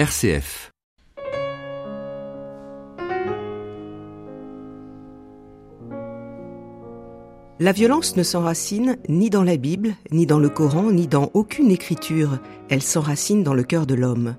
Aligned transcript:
RCF. 0.00 0.70
La 7.58 7.72
violence 7.72 8.16
ne 8.16 8.22
s'enracine 8.22 8.96
ni 9.10 9.28
dans 9.28 9.42
la 9.42 9.58
Bible, 9.58 9.94
ni 10.10 10.24
dans 10.24 10.38
le 10.38 10.48
Coran, 10.48 10.90
ni 10.90 11.06
dans 11.06 11.30
aucune 11.34 11.70
écriture. 11.70 12.38
Elle 12.70 12.80
s'enracine 12.80 13.42
dans 13.42 13.52
le 13.52 13.62
cœur 13.62 13.84
de 13.84 13.92
l'homme. 13.92 14.36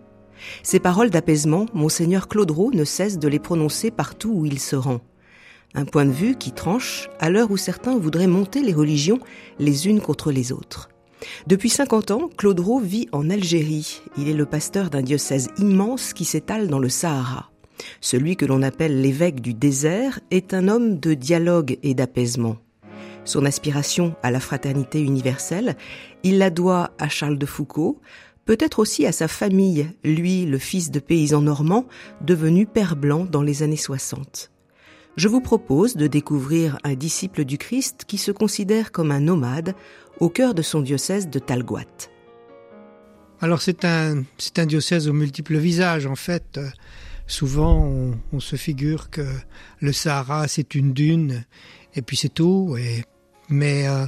Ces 0.63 0.79
paroles 0.79 1.11
d'apaisement, 1.11 1.67
monseigneur 1.75 2.27
Claude 2.27 2.49
Roux 2.49 2.71
ne 2.73 2.83
cesse 2.83 3.19
de 3.19 3.27
les 3.27 3.37
prononcer 3.37 3.91
partout 3.91 4.31
où 4.33 4.47
il 4.47 4.57
se 4.57 4.75
rend. 4.75 5.01
Un 5.75 5.85
point 5.85 6.05
de 6.05 6.11
vue 6.11 6.37
qui 6.39 6.53
tranche 6.53 7.07
à 7.19 7.29
l'heure 7.29 7.51
où 7.51 7.57
certains 7.57 7.99
voudraient 7.99 8.25
monter 8.25 8.63
les 8.63 8.73
religions 8.73 9.19
les 9.59 9.87
unes 9.87 10.01
contre 10.01 10.31
les 10.31 10.51
autres. 10.51 10.90
Depuis 11.47 11.69
50 11.69 12.11
ans, 12.11 12.29
Claude 12.37 12.59
Roux 12.59 12.79
vit 12.79 13.07
en 13.11 13.29
Algérie. 13.29 14.01
Il 14.17 14.29
est 14.29 14.33
le 14.33 14.45
pasteur 14.45 14.89
d'un 14.89 15.01
diocèse 15.01 15.49
immense 15.57 16.13
qui 16.13 16.25
s'étale 16.25 16.67
dans 16.67 16.79
le 16.79 16.89
Sahara. 16.89 17.51
Celui 17.99 18.35
que 18.35 18.45
l'on 18.45 18.61
appelle 18.61 19.01
l'évêque 19.01 19.41
du 19.41 19.53
désert 19.53 20.19
est 20.29 20.53
un 20.53 20.67
homme 20.67 20.99
de 20.99 21.13
dialogue 21.13 21.77
et 21.83 21.93
d'apaisement. 21.93 22.57
Son 23.23 23.45
aspiration 23.45 24.15
à 24.23 24.31
la 24.31 24.39
fraternité 24.39 25.01
universelle, 25.01 25.75
il 26.23 26.37
la 26.37 26.49
doit 26.49 26.91
à 26.99 27.07
Charles 27.07 27.37
de 27.37 27.45
Foucault, 27.45 28.01
peut-être 28.45 28.79
aussi 28.79 29.05
à 29.05 29.11
sa 29.11 29.27
famille, 29.27 29.87
lui, 30.03 30.45
le 30.45 30.57
fils 30.57 30.91
de 30.91 30.99
paysan 30.99 31.41
normand, 31.41 31.85
devenu 32.21 32.65
père 32.65 32.95
blanc 32.95 33.25
dans 33.25 33.43
les 33.43 33.63
années 33.63 33.77
60. 33.77 34.51
Je 35.17 35.27
vous 35.27 35.41
propose 35.41 35.97
de 35.97 36.07
découvrir 36.07 36.77
un 36.83 36.95
disciple 36.95 37.43
du 37.43 37.57
Christ 37.57 38.05
qui 38.07 38.17
se 38.17 38.31
considère 38.31 38.91
comme 38.91 39.11
un 39.11 39.19
nomade 39.19 39.75
au 40.21 40.29
cœur 40.29 40.53
de 40.53 40.61
son 40.61 40.81
diocèse 40.81 41.29
de 41.29 41.39
Talguat. 41.39 42.09
Alors 43.41 43.61
c'est 43.61 43.83
un, 43.85 44.23
c'est 44.37 44.59
un 44.59 44.67
diocèse 44.67 45.09
aux 45.09 45.13
multiples 45.13 45.57
visages 45.57 46.05
en 46.05 46.15
fait. 46.15 46.59
Souvent 47.25 47.91
on, 48.31 48.39
se 48.39 48.55
figure 48.55 49.09
que 49.09 49.25
le 49.79 49.91
Sahara 49.91 50.47
c'est 50.47 50.75
une 50.75 50.93
dune 50.93 51.43
et 51.95 52.03
puis 52.03 52.17
c'est 52.17 52.29
tout. 52.29 52.77
Mais 53.49 53.87
euh, 53.87 54.05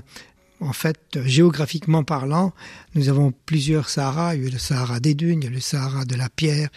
en 0.59 0.71
fait, 0.71 1.19
géographiquement 1.25 2.03
parlant, 2.03 2.53
nous 2.93 3.09
avons 3.09 3.33
plusieurs 3.45 3.89
Saharas. 3.89 4.35
Il 4.35 4.43
y 4.43 4.47
a 4.47 4.51
le 4.51 4.59
Sahara 4.59 4.99
des 4.99 5.15
dunes, 5.15 5.41
il 5.41 5.45
y 5.45 5.47
a 5.47 5.51
le 5.51 5.59
Sahara 5.59 6.05
de 6.05 6.15
la 6.15 6.29
pierre, 6.29 6.69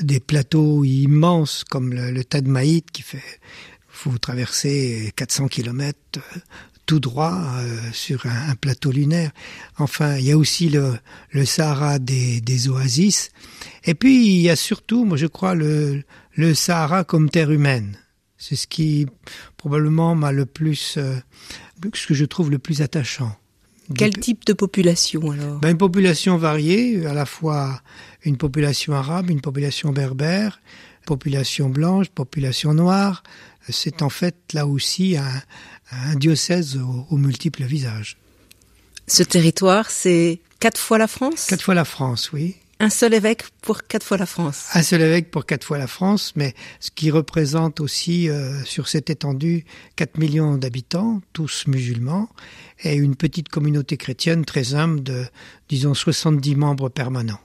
des 0.00 0.20
plateaux 0.20 0.84
immenses 0.84 1.64
comme 1.64 1.92
le, 1.92 2.12
le 2.12 2.24
Tadmaït 2.24 2.88
qui 2.92 3.02
fait, 3.02 3.40
faut 3.88 4.16
traverser 4.18 5.12
400 5.16 5.48
kilomètres 5.48 5.98
euh, 6.18 6.38
tout 6.86 7.00
droit 7.00 7.42
euh, 7.58 7.78
sur 7.92 8.26
un, 8.26 8.50
un, 8.50 8.54
plateau 8.54 8.92
lunaire. 8.92 9.30
Enfin, 9.78 10.16
il 10.16 10.26
y 10.26 10.32
a 10.32 10.38
aussi 10.38 10.68
le, 10.68 10.94
le 11.30 11.44
Sahara 11.44 11.98
des, 11.98 12.40
des, 12.40 12.68
oasis. 12.68 13.30
Et 13.84 13.94
puis, 13.94 14.26
il 14.26 14.40
y 14.40 14.50
a 14.50 14.56
surtout, 14.56 15.04
moi 15.04 15.16
je 15.16 15.26
crois, 15.26 15.54
le, 15.54 16.02
le 16.34 16.54
Sahara 16.54 17.04
comme 17.04 17.30
terre 17.30 17.50
humaine. 17.50 17.96
C'est 18.36 18.56
ce 18.56 18.66
qui 18.66 19.06
probablement 19.56 20.14
m'a 20.14 20.32
le 20.32 20.44
plus, 20.46 20.96
euh, 20.98 21.16
ce 21.94 22.06
que 22.06 22.14
je 22.14 22.24
trouve 22.24 22.50
le 22.50 22.58
plus 22.58 22.82
attachant. 22.82 23.36
Quel 23.96 24.14
type 24.14 24.44
de 24.46 24.54
population 24.54 25.30
alors? 25.30 25.58
Ben 25.60 25.70
Une 25.70 25.78
population 25.78 26.38
variée, 26.38 27.06
à 27.06 27.12
la 27.12 27.26
fois 27.26 27.82
une 28.22 28.36
population 28.36 28.94
arabe, 28.94 29.30
une 29.30 29.42
population 29.42 29.92
berbère, 29.92 30.60
population 31.06 31.68
blanche, 31.68 32.08
population 32.08 32.72
noire. 32.72 33.22
C'est 33.68 34.02
en 34.02 34.08
fait 34.08 34.36
là 34.52 34.66
aussi 34.66 35.16
un, 35.16 35.42
un 36.06 36.16
diocèse 36.16 36.76
aux, 36.76 37.06
aux 37.10 37.16
multiples 37.16 37.64
visages. 37.64 38.16
Ce 39.06 39.22
territoire, 39.22 39.90
c'est 39.90 40.40
quatre 40.60 40.80
fois 40.80 40.98
la 40.98 41.08
France? 41.08 41.46
Quatre 41.46 41.62
fois 41.62 41.74
la 41.74 41.84
France, 41.84 42.32
oui. 42.32 42.56
Un 42.80 42.90
seul 42.90 43.14
évêque 43.14 43.44
pour 43.62 43.84
quatre 43.84 44.04
fois 44.04 44.16
la 44.16 44.26
France? 44.26 44.66
Un 44.74 44.82
seul 44.82 45.00
évêque 45.02 45.30
pour 45.30 45.46
quatre 45.46 45.64
fois 45.64 45.78
la 45.78 45.86
France, 45.86 46.32
mais 46.36 46.54
ce 46.80 46.90
qui 46.90 47.10
représente 47.10 47.80
aussi 47.80 48.28
euh, 48.28 48.62
sur 48.64 48.88
cette 48.88 49.10
étendue 49.10 49.64
4 49.96 50.18
millions 50.18 50.56
d'habitants, 50.56 51.22
tous 51.32 51.66
musulmans, 51.66 52.28
et 52.82 52.94
une 52.96 53.14
petite 53.14 53.48
communauté 53.48 53.96
chrétienne 53.96 54.44
très 54.44 54.74
humble 54.74 55.02
de, 55.02 55.24
disons, 55.68 55.94
70 55.94 56.56
membres 56.56 56.88
permanents. 56.88 57.40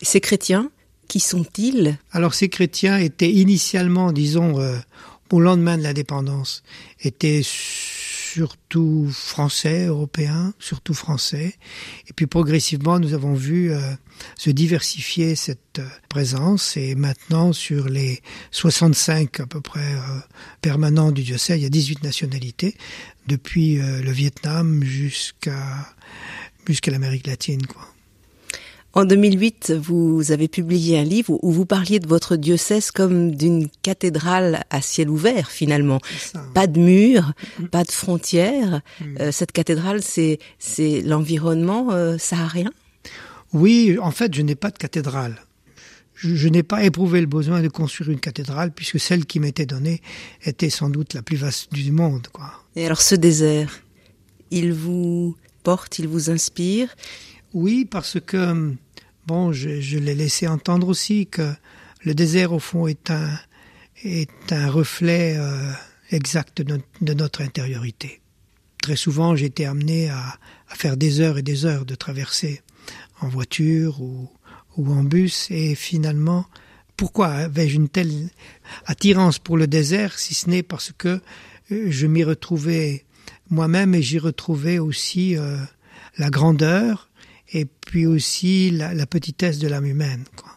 Et 0.00 0.06
ces 0.06 0.20
chrétiens, 0.20 0.70
qui 1.08 1.20
sont-ils? 1.20 1.98
Alors 2.10 2.34
ces 2.34 2.48
chrétiens 2.48 2.98
étaient 2.98 3.30
initialement, 3.30 4.12
disons, 4.12 4.58
euh, 4.60 4.78
au 5.30 5.40
lendemain 5.40 5.76
de 5.76 5.82
l'indépendance, 5.82 6.62
étaient 7.00 7.42
surtout 8.34 9.08
français, 9.12 9.86
européens, 9.86 10.54
surtout 10.58 10.94
français. 10.94 11.54
Et 12.08 12.12
puis 12.12 12.26
progressivement, 12.26 12.98
nous 12.98 13.14
avons 13.14 13.34
vu 13.34 13.70
euh, 13.70 13.78
se 14.36 14.50
diversifier 14.50 15.36
cette 15.36 15.78
euh, 15.78 15.86
présence. 16.08 16.76
Et 16.76 16.96
maintenant, 16.96 17.52
sur 17.52 17.88
les 17.88 18.22
65 18.50 19.38
à 19.38 19.46
peu 19.46 19.60
près 19.60 19.94
euh, 19.94 20.18
permanents 20.62 21.12
du 21.12 21.22
diocèse, 21.22 21.58
il 21.58 21.62
y 21.62 21.66
a 21.66 21.70
18 21.70 22.02
nationalités, 22.02 22.76
depuis 23.28 23.76
le 23.76 24.10
Vietnam 24.10 24.82
jusqu'à 24.84 25.94
jusqu'à 26.66 26.90
l'Amérique 26.90 27.26
latine, 27.26 27.66
quoi. 27.66 27.93
En 28.96 29.04
2008, 29.04 29.72
vous 29.72 30.30
avez 30.30 30.46
publié 30.46 30.96
un 30.98 31.02
livre 31.02 31.36
où 31.42 31.50
vous 31.50 31.66
parliez 31.66 31.98
de 31.98 32.06
votre 32.06 32.36
diocèse 32.36 32.92
comme 32.92 33.34
d'une 33.34 33.68
cathédrale 33.82 34.62
à 34.70 34.80
ciel 34.80 35.10
ouvert, 35.10 35.50
finalement. 35.50 35.98
Pas 36.54 36.68
de 36.68 36.78
murs, 36.78 37.32
mmh. 37.58 37.64
pas 37.66 37.82
de 37.82 37.90
frontières. 37.90 38.82
Mmh. 39.00 39.04
Euh, 39.18 39.32
cette 39.32 39.50
cathédrale, 39.50 40.00
c'est 40.00 40.38
c'est 40.60 41.02
l'environnement 41.02 41.90
euh, 41.90 42.18
saharien? 42.18 42.70
Oui, 43.52 43.98
en 44.00 44.12
fait, 44.12 44.32
je 44.32 44.42
n'ai 44.42 44.54
pas 44.54 44.70
de 44.70 44.78
cathédrale. 44.78 45.42
Je, 46.14 46.36
je 46.36 46.48
n'ai 46.48 46.62
pas 46.62 46.84
éprouvé 46.84 47.20
le 47.20 47.26
besoin 47.26 47.62
de 47.62 47.68
construire 47.68 48.10
une 48.10 48.20
cathédrale 48.20 48.70
puisque 48.70 49.00
celle 49.00 49.26
qui 49.26 49.40
m'était 49.40 49.66
donnée 49.66 50.02
était 50.44 50.70
sans 50.70 50.88
doute 50.88 51.14
la 51.14 51.22
plus 51.22 51.36
vaste 51.36 51.72
du 51.72 51.90
monde. 51.90 52.28
Quoi. 52.32 52.52
Et 52.76 52.86
alors 52.86 53.02
ce 53.02 53.16
désert, 53.16 53.80
il 54.52 54.72
vous 54.72 55.36
porte, 55.64 55.98
il 55.98 56.06
vous 56.06 56.30
inspire? 56.30 56.94
Oui, 57.54 57.84
parce 57.84 58.18
que 58.24 58.74
bon, 59.26 59.52
je, 59.52 59.98
l'ai 59.98 60.14
laissé 60.14 60.46
entendre 60.48 60.88
aussi 60.88 61.26
que 61.26 61.52
le 62.02 62.14
désert 62.14 62.52
au 62.52 62.58
fond 62.58 62.86
est 62.86 63.10
un 63.10 63.30
est 64.04 64.52
un 64.52 64.70
reflet 64.70 65.34
euh, 65.36 65.72
exact 66.10 66.60
de, 66.60 66.74
no 66.74 66.82
de 67.00 67.14
notre 67.14 67.42
intériorité. 67.42 68.20
Très 68.82 68.96
souvent, 68.96 69.34
été 69.34 69.64
amené 69.64 70.10
à, 70.10 70.38
à 70.68 70.74
faire 70.74 70.96
des 70.96 71.20
heures 71.20 71.38
et 71.38 71.42
des 71.42 71.64
heures 71.64 71.86
de 71.86 71.94
traversée 71.94 72.60
en 73.20 73.28
voiture 73.28 74.02
ou, 74.02 74.28
ou 74.76 74.92
en 74.92 75.04
bus 75.04 75.50
et 75.50 75.74
finalement, 75.74 76.46
pourquoi 76.96 77.28
avais-je 77.28 77.76
une 77.76 77.88
telle 77.88 78.28
attirance 78.86 79.38
pour 79.38 79.56
le 79.56 79.66
désert 79.66 80.18
si 80.18 80.34
ce 80.34 80.50
n'est 80.50 80.62
parce 80.62 80.92
que 80.96 81.20
euh, 81.72 81.86
je 81.90 82.06
m'y 82.06 82.24
retrouvais 82.24 83.04
moi-même 83.50 83.94
et 83.94 84.02
j'y 84.02 84.18
retrouvais 84.18 84.78
aussi 84.78 85.36
euh, 85.36 85.56
la 86.18 86.30
grandeur, 86.30 87.08
et 87.52 87.64
puis 87.64 88.06
aussi 88.06 88.70
la, 88.70 88.94
la 88.94 89.06
petitesse 89.06 89.58
de 89.58 89.68
l'âme 89.68 89.86
humaine. 89.86 90.24
Quoi. 90.36 90.50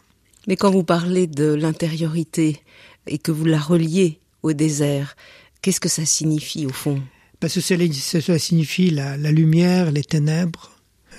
Mais 0.48 0.56
quand 0.56 0.72
vous 0.72 0.84
parlez 0.84 1.28
de 1.28 1.54
l'intériorité 1.54 2.62
et 3.06 3.18
que 3.18 3.32
vous 3.32 3.46
la 3.46 3.60
reliez 3.60 4.20
au 4.44 4.54
désert, 4.54 5.16
qu'est-ce 5.62 5.80
que 5.80 5.90
ça 5.90 6.06
signifie 6.06 6.66
au 6.66 6.74
fond? 6.74 7.02
Parce 7.40 7.54
que 7.54 7.62
cela 7.62 8.40
signifie 8.40 8.90
la, 8.90 9.18
la 9.18 9.32
lumière, 9.32 9.92
les 9.92 10.04
ténèbres, 10.04 10.72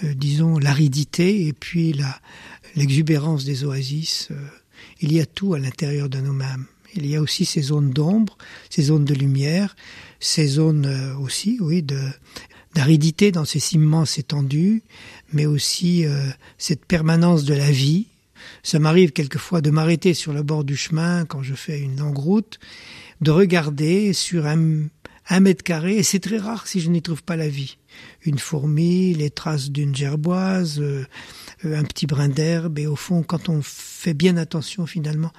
euh, 0.05 0.15
disons 0.15 0.59
l'aridité 0.59 1.47
et 1.47 1.53
puis 1.53 1.95
l'exubérance 2.75 3.45
des 3.45 3.65
oasis. 3.65 4.29
Euh, 4.31 4.35
il 5.01 5.13
y 5.13 5.21
a 5.21 5.27
tout 5.27 5.55
à 5.55 5.59
l'intérieur 5.59 6.09
de 6.09 6.19
nous-mêmes. 6.19 6.65
Il 6.95 7.07
y 7.07 7.15
a 7.15 7.21
aussi 7.21 7.45
ces 7.45 7.63
zones 7.63 7.91
d'ombre, 7.91 8.39
ces 8.71 8.83
zones 8.83 9.05
de 9.05 9.15
lumière, 9.15 9.77
ces 10.21 10.47
zones 10.47 10.87
euh, 10.87 11.17
aussi, 11.19 11.59
oui, 11.61 11.83
de 11.83 12.01
d'aridité 12.75 13.33
dans 13.33 13.47
ces 13.47 13.75
immenses 13.75 14.19
étendues, 14.19 14.83
mais 15.33 15.47
aussi 15.47 16.07
euh, 16.07 16.27
cette 16.57 16.85
permanence 16.85 17.45
de 17.45 17.55
la 17.55 17.71
vie. 17.71 18.07
Ça 18.63 18.79
m'arrive 18.79 19.13
quelquefois 19.13 19.61
de 19.61 19.71
m'arrêter 19.71 20.15
sur 20.15 20.33
le 20.33 20.43
bord 20.43 20.65
du 20.65 20.77
chemin 20.77 21.25
quand 21.27 21.43
je 21.43 21.55
fais 21.55 21.81
une 21.81 21.99
longue 21.99 22.19
route, 22.19 22.59
de 23.21 23.31
regarder 23.31 24.13
sur 24.13 24.47
un, 24.47 24.85
un 25.29 25.41
mètre 25.41 25.63
carré, 25.63 25.97
et 25.97 26.03
c'est 26.03 26.21
très 26.21 26.39
rare 26.39 26.67
si 26.67 26.81
je 26.81 26.89
n'y 26.91 27.03
trouve 27.03 27.23
pas 27.23 27.37
la 27.37 27.49
vie. 27.49 27.79
Une 28.25 28.39
fourmi, 28.39 29.15
les 29.15 29.31
traces 29.31 29.71
d'une 29.71 29.95
gerboise, 29.95 30.81
euh, 30.81 31.05
un 31.65 31.85
petit 31.85 32.07
brin 32.07 32.29
d'herbe, 32.29 32.79
et 32.79 32.87
au 32.87 32.97
fond, 32.97 33.23
quand 33.23 33.49
on 33.49 33.61
fait 33.63 34.15
bien 34.15 34.37
attention 34.37 34.87
finalement, 34.87 35.33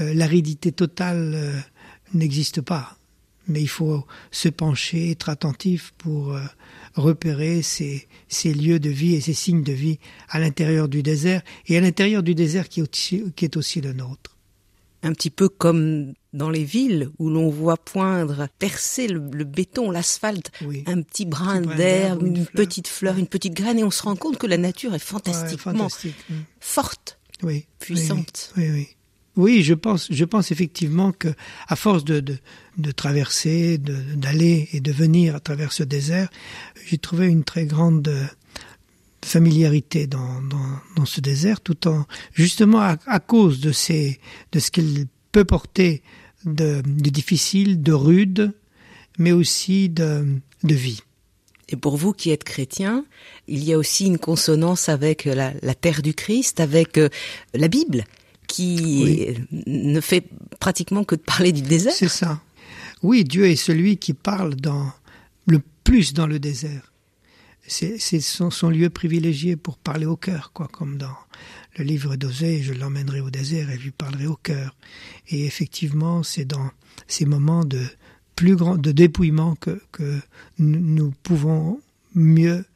euh, 0.00 0.12
l'aridité 0.14 0.72
totale 0.72 1.64
n'existe 2.12 2.60
pas 2.60 2.98
mais 3.48 3.60
il 3.60 3.68
faut 3.68 4.06
se 4.30 4.48
pencher, 4.48 5.10
être 5.10 5.28
attentif 5.28 5.92
pour 5.98 6.38
repérer 6.94 7.62
ces, 7.62 8.06
ces 8.28 8.52
lieux 8.52 8.80
de 8.80 8.90
vie 8.90 9.14
et 9.14 9.20
ces 9.20 9.34
signes 9.34 9.62
de 9.62 9.72
vie 9.72 9.98
à 10.28 10.38
l'intérieur 10.38 10.88
du 10.88 11.02
désert 11.02 11.42
et 11.66 11.76
à 11.76 11.80
l'intérieur 11.80 12.22
du 12.22 12.34
désert 12.34 12.68
qui 12.68 12.80
est, 12.80 12.82
aussi, 12.82 13.24
qui 13.36 13.44
est 13.44 13.56
aussi 13.56 13.80
le 13.80 13.92
nôtre. 13.92 14.36
Un 15.02 15.12
petit 15.12 15.30
peu 15.30 15.48
comme 15.48 16.14
dans 16.32 16.48
les 16.48 16.62
villes 16.64 17.10
où 17.18 17.28
l'on 17.28 17.50
voit 17.50 17.76
poindre, 17.76 18.48
percer 18.58 19.08
le, 19.08 19.20
le 19.32 19.44
béton, 19.44 19.90
l'asphalte, 19.90 20.52
oui. 20.64 20.84
un 20.86 21.02
petit 21.02 21.26
brin, 21.26 21.60
brin 21.60 21.76
d'herbe, 21.76 22.24
une, 22.24 22.36
une 22.36 22.46
petite 22.46 22.86
fleur, 22.86 23.18
une 23.18 23.26
petite 23.26 23.54
graine, 23.54 23.80
et 23.80 23.84
on 23.84 23.90
se 23.90 24.02
rend 24.02 24.14
compte 24.14 24.38
que 24.38 24.46
la 24.46 24.58
nature 24.58 24.94
est 24.94 25.00
fantastiquement 25.00 25.72
ouais, 25.72 25.78
fantastique. 25.78 26.14
forte 26.60 27.18
oui, 27.42 27.66
puissante. 27.80 28.52
Oui, 28.56 28.70
oui. 28.70 28.88
Oui. 29.36 29.62
je 29.62 29.74
pense, 29.74 30.08
je 30.10 30.24
pense 30.24 30.50
effectivement 30.50 31.12
que 31.12 31.28
à 31.68 31.76
force 31.76 32.04
de, 32.04 32.20
de, 32.20 32.36
de 32.78 32.90
traverser, 32.92 33.78
d'aller 33.78 34.68
et 34.72 34.80
de 34.80 34.92
venir 34.92 35.34
à 35.36 35.40
travers 35.40 35.72
ce 35.72 35.82
désert, 35.82 36.28
j'ai 36.86 36.98
trouvé 36.98 37.26
une 37.26 37.44
très 37.44 37.66
grande 37.66 38.12
familiarité 39.24 40.06
dans, 40.06 40.42
dans, 40.42 40.80
dans, 40.96 41.04
ce 41.04 41.20
désert, 41.20 41.60
tout 41.60 41.88
en 41.88 42.06
justement 42.32 42.80
à, 42.80 42.96
à 43.06 43.20
cause 43.20 43.60
de 43.60 43.72
ces 43.72 44.18
de 44.50 44.58
ce 44.58 44.70
qu'il 44.70 45.06
peut 45.30 45.44
porter 45.44 46.02
de, 46.44 46.82
de 46.84 47.10
difficile, 47.10 47.82
de 47.82 47.92
rude, 47.92 48.52
mais 49.18 49.32
aussi 49.32 49.88
de, 49.88 50.26
de 50.64 50.74
vie. 50.74 51.00
Et 51.68 51.76
pour 51.76 51.96
vous 51.96 52.12
qui 52.12 52.30
êtes 52.30 52.44
chrétien, 52.44 53.04
il 53.48 53.64
y 53.64 53.72
a 53.72 53.78
aussi 53.78 54.06
une 54.06 54.18
consonance 54.18 54.88
avec 54.88 55.24
la, 55.24 55.52
la 55.62 55.74
terre 55.74 56.02
du 56.02 56.12
Christ, 56.12 56.60
avec 56.60 56.98
euh, 56.98 57.08
la 57.54 57.68
Bible, 57.68 58.04
qui 58.52 59.34
ne 59.66 60.00
fait 60.02 60.28
pratiquement 60.60 61.04
que 61.04 61.14
de 61.14 61.22
parler 61.22 61.52
du 61.52 61.62
désert. 61.62 61.94
C'est 61.94 62.08
ça. 62.08 62.42
Oui, 63.02 63.24
Dieu 63.24 63.46
est 63.46 63.56
celui 63.56 63.96
qui 63.96 64.12
parle 64.12 64.54
dans 64.56 64.92
le 65.46 65.62
plus 65.84 66.12
dans 66.12 66.26
le 66.26 66.38
désert. 66.38 66.92
C'est 67.66 68.20
son, 68.20 68.50
son, 68.50 68.68
lieu 68.68 68.90
privilégié 68.90 69.56
pour 69.56 69.78
parler 69.78 70.04
au 70.04 70.16
cœur, 70.16 70.52
quoi, 70.52 70.68
comme 70.68 70.98
dans 70.98 71.16
le 71.78 71.84
livre 71.84 72.16
d'Osée, 72.16 72.62
je 72.62 72.74
l'emmènerai 72.74 73.20
au 73.20 73.30
désert 73.30 73.70
et 73.70 73.78
lui 73.78 73.92
parlerai 73.92 74.26
au 74.26 74.36
cœur. 74.36 74.76
Et 75.28 75.46
effectivement, 75.46 76.22
c'est 76.22 76.44
dans 76.44 76.70
ces 77.06 77.24
moments 77.24 77.64
de 77.64 77.80
plus 78.36 78.56
grand 78.56 78.76
de 78.76 78.92
dépouillement 78.92 79.54
que, 79.54 79.80
que 79.92 80.20
nous 80.58 81.14
pouvons 81.22 81.80
mieux 82.14 82.66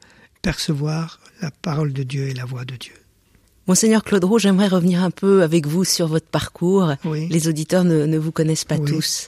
percevoir 0.41 1.19
la 1.41 1.51
parole 1.51 1.93
de 1.93 2.01
Dieu 2.01 2.23
et 2.29 2.33
la 2.33 2.45
voix 2.45 2.65
de 2.65 2.75
Dieu. 2.77 2.93
Monseigneur 3.67 4.03
Claude 4.03 4.23
Roux, 4.23 4.39
j'aimerais 4.39 4.69
revenir 4.69 5.03
un 5.03 5.11
peu 5.11 5.43
avec 5.43 5.67
vous 5.67 5.83
sur 5.83 6.07
votre 6.07 6.27
parcours. 6.27 6.93
Oui. 7.03 7.27
Les 7.29 7.49
auditeurs 7.49 7.83
ne, 7.83 8.05
ne, 8.05 8.17
vous 8.17 8.31
connaissent 8.31 8.65
pas 8.65 8.77
oui. 8.77 8.89
tous. 8.89 9.27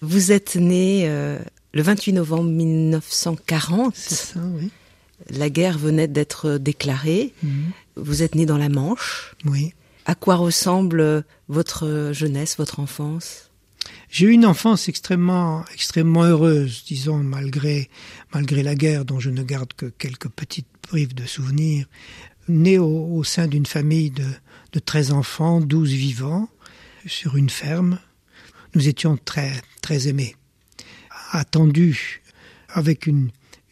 Vous 0.00 0.32
êtes 0.32 0.56
né 0.56 1.04
euh, 1.06 1.38
le 1.72 1.82
28 1.82 2.14
novembre 2.14 2.50
1940. 2.50 3.94
C'est 3.96 4.14
ça, 4.14 4.40
oui. 4.56 4.70
La 5.30 5.48
guerre 5.48 5.78
venait 5.78 6.08
d'être 6.08 6.58
déclarée. 6.58 7.32
Mmh. 7.44 7.48
Vous 7.96 8.24
êtes 8.24 8.34
né 8.34 8.46
dans 8.46 8.58
la 8.58 8.68
Manche. 8.68 9.36
Oui. 9.44 9.72
À 10.06 10.16
quoi 10.16 10.34
ressemble 10.34 11.24
votre 11.48 12.10
jeunesse, 12.12 12.56
votre 12.58 12.80
enfance? 12.80 13.48
J'ai 14.10 14.26
eu 14.26 14.30
une 14.30 14.44
enfance 14.44 14.88
extrêmement, 14.88 15.64
extrêmement 15.72 16.24
heureuse, 16.24 16.84
disons, 16.86 17.18
malgré, 17.18 17.88
malgré 18.34 18.62
la 18.62 18.74
guerre, 18.74 19.04
dont 19.04 19.20
je 19.20 19.30
ne 19.30 19.42
garde 19.42 19.72
que 19.74 19.86
quelques 19.86 20.28
petites 20.28 20.66
brives 20.90 21.14
de 21.14 21.24
souvenirs. 21.24 21.86
Né 22.48 22.78
au, 22.78 23.16
au 23.16 23.24
sein 23.24 23.46
d'une 23.46 23.66
famille 23.66 24.10
de, 24.10 24.26
de 24.72 24.78
13 24.78 25.12
enfants, 25.12 25.60
12 25.60 25.90
vivants, 25.90 26.48
sur 27.06 27.36
une 27.36 27.50
ferme, 27.50 27.98
nous 28.74 28.88
étions 28.88 29.18
très, 29.22 29.52
très 29.80 30.08
aimés, 30.08 30.36
attendus, 31.32 32.22
avec 32.68 33.06
une, 33.06 33.30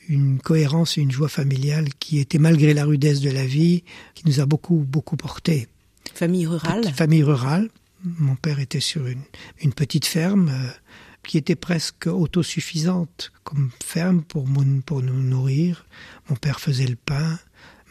une 0.08 0.38
cohérence 0.40 0.98
et 0.98 1.00
une 1.00 1.10
joie 1.10 1.28
familiale 1.28 1.88
qui 1.98 2.18
était, 2.18 2.38
malgré 2.38 2.74
la 2.74 2.84
rudesse 2.84 3.20
de 3.20 3.30
la 3.30 3.46
vie, 3.46 3.84
qui 4.14 4.26
nous 4.26 4.40
a 4.40 4.46
beaucoup, 4.46 4.84
beaucoup 4.86 5.16
porté. 5.16 5.68
Famille 6.14 6.46
rurale 6.46 6.92
Famille 6.92 7.22
rurale. 7.22 7.68
Mon 8.04 8.34
père 8.34 8.60
était 8.60 8.80
sur 8.80 9.06
une, 9.06 9.22
une 9.60 9.72
petite 9.72 10.06
ferme 10.06 10.48
euh, 10.48 10.70
qui 11.22 11.38
était 11.38 11.54
presque 11.54 12.06
autosuffisante 12.06 13.30
comme 13.44 13.70
ferme 13.84 14.22
pour, 14.22 14.46
mon, 14.46 14.80
pour 14.80 15.02
nous 15.02 15.22
nourrir. 15.22 15.86
Mon 16.28 16.36
père 16.36 16.60
faisait 16.60 16.86
le 16.86 16.96
pain, 16.96 17.38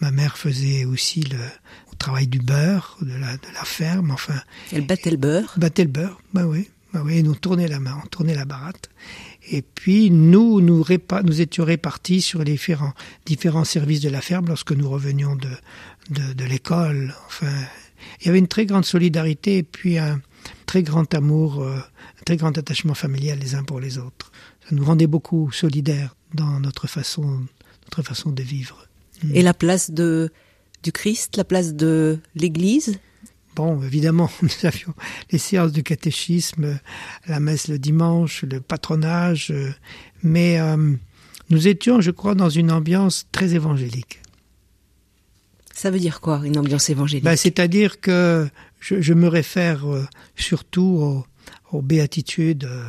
ma 0.02 0.12
mère 0.12 0.38
faisait 0.38 0.86
aussi 0.86 1.22
le, 1.22 1.38
le 1.38 1.98
travail 1.98 2.28
du 2.28 2.40
beurre 2.40 2.98
de 3.02 3.14
la, 3.14 3.38
de 3.38 3.54
la 3.54 3.64
ferme. 3.64 4.12
Enfin, 4.12 4.40
Elle 4.72 4.86
battait 4.86 5.12
le 5.12 5.18
beurre 5.18 5.54
Battait 5.58 5.84
le 5.84 5.92
beurre, 5.92 6.22
bah 6.34 6.46
oui. 6.46 6.70
Bah 6.94 7.02
oui, 7.06 7.22
nous 7.22 7.36
tournait 7.36 7.68
la 7.68 7.80
main, 7.80 8.02
on 8.04 8.08
tournait 8.08 8.34
la 8.34 8.46
baratte. 8.46 8.90
Et 9.52 9.62
puis 9.62 10.10
nous, 10.10 10.60
nous, 10.60 10.82
répa 10.82 11.22
nous 11.22 11.40
étions 11.40 11.64
répartis 11.64 12.22
sur 12.22 12.44
les 12.44 12.54
différents, 12.54 12.94
différents 13.28 13.64
services 13.64 14.02
de 14.02 14.10
la 14.10 14.22
ferme 14.22 14.48
lorsque 14.48 14.72
nous 14.72 14.90
revenions 14.90 15.36
de, 15.36 15.50
de, 16.10 16.34
de 16.34 16.46
l'école. 16.46 17.14
Enfin, 17.28 17.52
il 18.22 18.26
y 18.26 18.30
avait 18.30 18.40
une 18.40 18.48
très 18.48 18.66
grande 18.66 18.86
solidarité 18.86 19.58
et 19.58 19.64
puis 19.64 20.00
un 20.00 20.20
très 20.66 20.82
grand 20.82 21.14
amour, 21.14 21.62
euh, 21.62 21.78
un 21.78 22.24
très 22.26 22.38
grand 22.38 22.58
attachement 22.58 22.96
familial 22.96 23.38
les 23.38 23.54
uns 23.54 23.64
pour 23.64 23.80
les 23.80 24.00
autres. 24.00 24.32
Ça 24.68 24.76
nous 24.76 24.86
rendait 24.86 25.08
beaucoup 25.08 25.52
solidaires 25.52 26.16
dans 26.34 26.60
notre 26.60 26.88
façon, 26.88 27.46
notre 27.84 28.02
façon 28.02 28.32
de 28.32 28.42
vivre. 28.42 28.89
Et 29.34 29.42
la 29.42 29.54
place 29.54 29.92
de, 29.92 30.32
du 30.84 30.92
Christ, 30.92 31.38
la 31.38 31.44
place 31.44 31.74
de 31.74 32.20
l'Église? 32.36 33.00
Bon, 33.56 33.82
évidemment, 33.84 34.30
nous 34.42 34.50
avions 34.64 34.94
les 35.32 35.38
séances 35.38 35.72
de 35.72 35.82
catéchisme, 35.82 36.80
la 37.28 37.40
messe 37.40 37.68
le 37.68 37.80
dimanche, 37.80 38.44
le 38.44 38.62
patronage, 38.62 39.54
mais 40.24 40.60
euh, 40.60 40.94
nous 41.50 41.68
étions, 41.68 42.02
je 42.02 42.12
crois, 42.12 42.36
dans 42.36 42.50
une 42.50 42.72
ambiance 42.72 43.28
très 43.32 43.56
évangélique. 43.56 44.22
Ça 45.74 45.92
veut 45.92 46.00
dire 46.00 46.22
quoi, 46.22 46.42
une 46.44 46.58
ambiance 46.58 46.90
évangélique? 46.90 47.24
Ben, 47.24 47.36
C'est-à-dire 47.36 48.02
que 48.02 48.50
je, 48.80 49.02
je, 49.02 49.14
me 49.14 49.28
réfère 49.28 49.88
euh, 49.88 50.06
surtout 50.36 51.00
aux, 51.02 51.26
aux 51.72 51.82
béatitudes, 51.82 52.66
euh, 52.66 52.84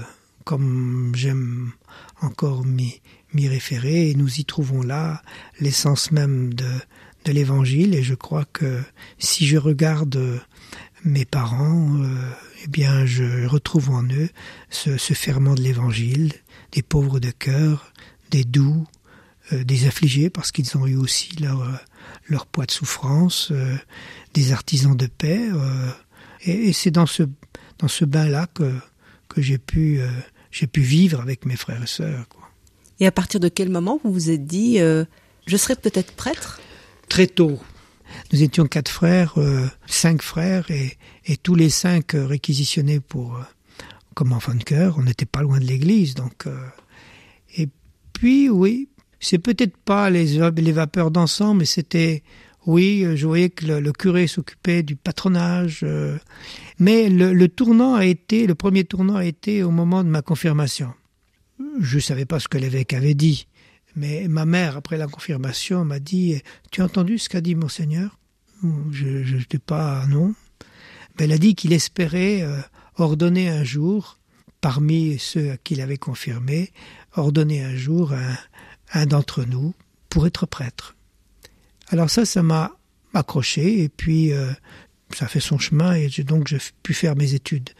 comme 0.44 1.12
j'aime 1.14 1.72
encore 2.20 2.64
m'y 2.64 3.00
référer, 3.34 4.10
et 4.10 4.14
nous 4.14 4.40
y 4.40 4.44
trouvons 4.44 4.82
là 4.82 5.22
l'essence 5.60 6.12
même 6.12 6.52
de, 6.54 6.70
de 7.24 7.32
l'évangile, 7.32 7.94
et 7.94 8.02
je 8.02 8.14
crois 8.14 8.44
que 8.52 8.80
si 9.18 9.46
je 9.46 9.56
regarde 9.56 10.40
mes 11.04 11.24
parents, 11.24 11.96
euh, 12.02 12.30
eh 12.64 12.68
bien, 12.68 13.06
je 13.06 13.46
retrouve 13.46 13.90
en 13.90 14.04
eux 14.04 14.28
ce, 14.68 14.98
ce 14.98 15.14
ferment 15.14 15.54
de 15.54 15.62
l'évangile, 15.62 16.32
des 16.72 16.82
pauvres 16.82 17.20
de 17.20 17.30
cœur, 17.30 17.92
des 18.30 18.44
doux, 18.44 18.86
euh, 19.52 19.64
des 19.64 19.86
affligés, 19.86 20.28
parce 20.30 20.52
qu'ils 20.52 20.76
ont 20.76 20.86
eu 20.86 20.96
aussi 20.96 21.34
leur, 21.36 21.66
leur 22.28 22.46
poids 22.46 22.66
de 22.66 22.70
souffrance, 22.70 23.48
euh, 23.50 23.76
des 24.34 24.52
artisans 24.52 24.96
de 24.96 25.06
paix. 25.06 25.48
Euh, 25.52 25.90
et, 26.42 26.68
et 26.68 26.72
c'est 26.72 26.90
dans 26.90 27.06
ce, 27.06 27.22
dans 27.78 27.88
ce 27.88 28.04
bain-là 28.04 28.46
que, 28.52 28.74
que 29.28 29.40
j'ai 29.40 29.58
pu, 29.58 30.00
euh, 30.00 30.08
j'ai 30.50 30.66
pu 30.66 30.80
vivre 30.80 31.20
avec 31.20 31.46
mes 31.46 31.56
frères 31.56 31.82
et 31.82 31.86
sœurs. 31.86 32.28
Quoi. 32.28 32.39
Et 33.00 33.06
à 33.06 33.10
partir 33.10 33.40
de 33.40 33.48
quel 33.48 33.70
moment 33.70 33.98
vous 34.04 34.12
vous 34.12 34.30
êtes 34.30 34.44
dit, 34.44 34.78
euh, 34.78 35.04
je 35.46 35.56
serais 35.56 35.74
peut-être 35.74 36.12
prêtre? 36.12 36.60
Très 37.08 37.26
tôt. 37.26 37.58
Nous 38.32 38.42
étions 38.42 38.66
quatre 38.66 38.90
frères, 38.90 39.34
euh, 39.38 39.66
cinq 39.86 40.20
frères, 40.20 40.70
et, 40.70 40.96
tous 41.42 41.54
les 41.54 41.70
cinq 41.70 42.14
euh, 42.14 42.26
réquisitionnés 42.26 43.00
pour 43.00 43.40
comme 44.14 44.32
enfants 44.32 44.54
de 44.54 44.62
cœur. 44.62 44.96
On 44.98 45.02
n'était 45.02 45.24
pas 45.24 45.40
loin 45.40 45.58
de 45.58 45.64
l'église, 45.64 46.14
donc. 46.14 46.46
Et 47.56 47.68
puis, 48.12 48.50
oui, 48.50 48.88
c'est 49.18 49.38
peut-être 49.38 49.76
pas 49.78 50.10
les, 50.10 50.50
les 50.50 50.72
vapeurs 50.72 51.10
d'encens, 51.10 51.56
mais 51.56 51.64
c'était, 51.64 52.22
oui, 52.66 53.06
je 53.14 53.26
voyais 53.26 53.48
que 53.48 53.64
le, 53.64 53.92
curé 53.92 54.26
s'occupait 54.26 54.82
du 54.82 54.96
patronage. 54.96 55.86
Mais 56.78 57.08
le, 57.08 57.48
tournant 57.48 57.94
a 57.94 58.04
été, 58.04 58.46
le 58.46 58.56
premier 58.56 58.84
tournant 58.84 59.16
a 59.16 59.24
été 59.24 59.62
au 59.62 59.70
moment 59.70 60.04
de 60.04 60.08
ma 60.08 60.20
confirmation. 60.20 60.92
Je 61.80 61.96
ne 61.96 62.00
savais 62.00 62.24
pas 62.24 62.40
ce 62.40 62.48
que 62.48 62.58
l'évêque 62.58 62.94
avait 62.94 63.14
dit. 63.14 63.46
Mais 63.96 64.28
ma 64.28 64.46
mère, 64.46 64.76
après 64.76 64.96
la 64.96 65.06
confirmation, 65.06 65.84
m'a 65.84 65.98
dit 65.98 66.40
Tu 66.70 66.80
as 66.80 66.84
entendu 66.84 67.18
ce 67.18 67.28
qu'a 67.28 67.40
dit 67.40 67.54
Monseigneur? 67.54 68.18
Je 68.90 69.36
n'étais 69.36 69.58
pas. 69.58 70.06
Non. 70.06 70.34
Mais 71.18 71.24
elle 71.24 71.32
a 71.32 71.38
dit 71.38 71.54
qu'il 71.54 71.72
espérait 71.72 72.42
euh, 72.42 72.60
ordonner 72.96 73.48
un 73.48 73.64
jour, 73.64 74.18
parmi 74.60 75.18
ceux 75.18 75.52
à 75.52 75.56
qui 75.56 75.74
il 75.74 75.80
avait 75.80 75.96
confirmé, 75.96 76.72
ordonner 77.14 77.62
un 77.62 77.74
jour 77.74 78.12
un, 78.12 78.36
un 78.92 79.06
d'entre 79.06 79.44
nous 79.44 79.74
pour 80.08 80.26
être 80.26 80.46
prêtre. 80.46 80.96
Alors 81.88 82.10
ça, 82.10 82.24
ça 82.24 82.42
m'a 82.42 82.72
accroché 83.14 83.82
et 83.82 83.88
puis 83.88 84.32
euh, 84.32 84.50
ça 85.14 85.26
fait 85.26 85.40
son 85.40 85.58
chemin 85.58 85.94
et 85.94 86.08
donc 86.22 86.46
j'ai 86.46 86.58
pu 86.82 86.94
faire 86.94 87.16
mes 87.16 87.34
études 87.34 87.70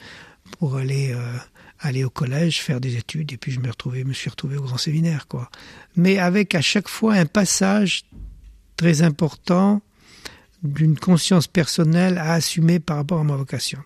pour 0.59 0.77
aller 0.77 1.13
euh, 1.13 1.37
aller 1.81 2.05
au 2.05 2.11
collège, 2.11 2.61
faire 2.61 2.81
des 2.81 2.97
études 2.97 3.33
et 3.33 3.37
puis 3.37 3.53
je 3.53 3.61
me 3.61 4.13
suis 4.13 4.31
retrouvé 4.31 4.57
au 4.57 4.63
grand 4.63 4.79
séminaire 4.79 5.27
quoi. 5.27 5.51
Mais 5.97 6.19
avec 6.19 6.55
à 6.55 6.61
chaque 6.61 6.89
fois 6.89 7.15
un 7.15 7.27
passage 7.27 8.05
très 8.77 9.03
important 9.03 9.83
d'une 10.63 10.99
conscience 10.99 11.47
personnelle 11.47 12.19
à 12.19 12.35
assumer 12.35 12.81
par 12.81 12.97
rapport 12.97 13.21
à 13.21 13.25
ma 13.25 13.37
vocation. 13.37 13.81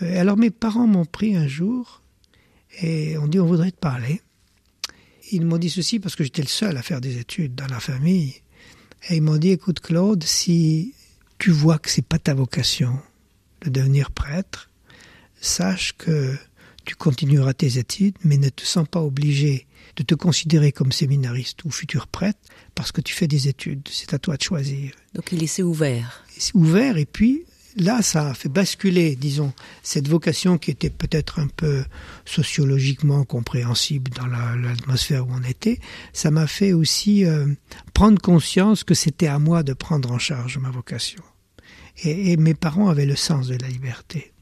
Et 0.00 0.16
alors 0.18 0.36
mes 0.36 0.50
parents 0.50 0.86
m'ont 0.86 1.04
pris 1.04 1.36
un 1.36 1.46
jour 1.46 2.02
et 2.82 3.16
on 3.18 3.28
dit 3.28 3.38
on 3.38 3.46
voudrait 3.46 3.70
te 3.70 3.78
parler 3.78 4.20
ils 5.32 5.44
m'ont 5.44 5.58
dit 5.58 5.70
ceci 5.70 5.98
parce 6.00 6.16
que 6.16 6.24
j'étais 6.24 6.42
le 6.42 6.48
seul 6.48 6.76
à 6.76 6.82
faire 6.82 7.00
des 7.00 7.18
études 7.18 7.54
dans 7.54 7.66
la 7.66 7.80
famille. 7.80 8.34
Et 9.08 9.16
ils 9.16 9.22
m'ont 9.22 9.36
dit, 9.36 9.50
écoute 9.50 9.80
Claude, 9.80 10.24
si 10.24 10.94
tu 11.38 11.50
vois 11.50 11.78
que 11.78 11.90
c'est 11.90 12.04
pas 12.04 12.18
ta 12.18 12.34
vocation 12.34 12.98
de 13.62 13.70
devenir 13.70 14.10
prêtre, 14.10 14.70
sache 15.40 15.94
que 15.96 16.36
tu 16.84 16.94
continueras 16.96 17.54
tes 17.54 17.78
études, 17.78 18.16
mais 18.24 18.36
ne 18.36 18.48
te 18.48 18.64
sens 18.64 18.86
pas 18.88 19.00
obligé 19.00 19.66
de 19.96 20.02
te 20.02 20.14
considérer 20.14 20.72
comme 20.72 20.92
séminariste 20.92 21.64
ou 21.64 21.70
futur 21.70 22.06
prêtre 22.06 22.38
parce 22.74 22.92
que 22.92 23.00
tu 23.00 23.14
fais 23.14 23.26
des 23.26 23.48
études. 23.48 23.88
C'est 23.90 24.14
à 24.14 24.18
toi 24.18 24.36
de 24.36 24.42
choisir. 24.42 24.92
Donc 25.14 25.32
il 25.32 25.38
laissait 25.38 25.62
ouvert. 25.62 26.24
C'est 26.36 26.54
ouvert 26.54 26.96
et 26.96 27.06
puis 27.06 27.44
là, 27.76 28.02
ça 28.02 28.28
a 28.28 28.34
fait 28.34 28.48
basculer, 28.48 29.16
disons, 29.16 29.52
cette 29.82 30.08
vocation 30.08 30.58
qui 30.58 30.70
était 30.70 30.90
peut-être 30.90 31.38
un 31.38 31.48
peu 31.48 31.84
sociologiquement 32.24 33.24
compréhensible 33.24 34.10
dans 34.12 34.26
l'atmosphère 34.26 35.26
où 35.26 35.32
on 35.32 35.42
était. 35.44 35.80
Ça 36.12 36.30
m'a 36.30 36.46
fait 36.46 36.72
aussi 36.72 37.24
euh, 37.24 37.46
prendre 37.94 38.20
conscience 38.20 38.84
que 38.84 38.94
c'était 38.94 39.28
à 39.28 39.38
moi 39.38 39.62
de 39.62 39.72
prendre 39.72 40.10
en 40.10 40.18
charge 40.18 40.58
ma 40.58 40.70
vocation. 40.70 41.22
et 42.02 42.36
mes 42.36 42.54
parents 42.54 42.88
avaient 42.88 43.06
le 43.06 43.16
sens 43.16 43.48
de 43.48 43.56
la 43.56 43.68
liberté. 43.68 44.32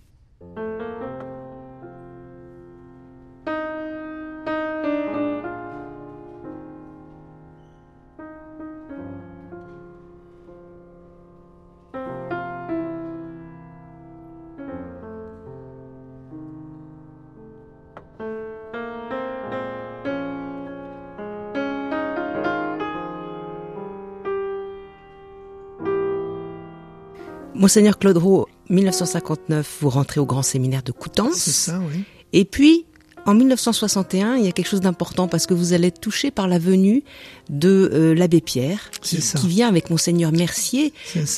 Monseigneur 27.59 27.99
Claude 27.99 28.17
Roux, 28.17 28.47
1959, 28.71 29.79
vous 29.81 29.91
rentrez 29.91 30.21
au 30.21 30.27
grand 30.27 30.43
séminaire 30.43 30.83
de 30.83 30.93
Coutances. 30.93 31.35
C'est 31.35 31.51
ça, 31.51 31.81
oui. 31.81 32.05
Et 32.33 32.45
puis, 32.45 32.87
en 33.27 33.35
1961, 33.35 34.37
il 34.37 34.45
y 34.45 34.49
a 34.49 34.53
quelque 34.53 34.69
chose 34.69 34.81
d'important 34.81 35.29
parce 35.29 35.47
que 35.47 35.55
vous 35.55 35.73
allez 35.73 35.89
être 35.89 36.01
touché 36.01 36.31
par 36.31 36.47
la 36.47 36.59
venue 36.59 37.03
de 37.51 37.91
euh, 37.93 38.15
l'abbé 38.15 38.41
Pierre, 38.41 38.91
qui, 39.03 39.19
vient 39.45 39.69
avec 39.69 39.91
Monseigneur 39.91 40.33
Mercier, 40.33 40.93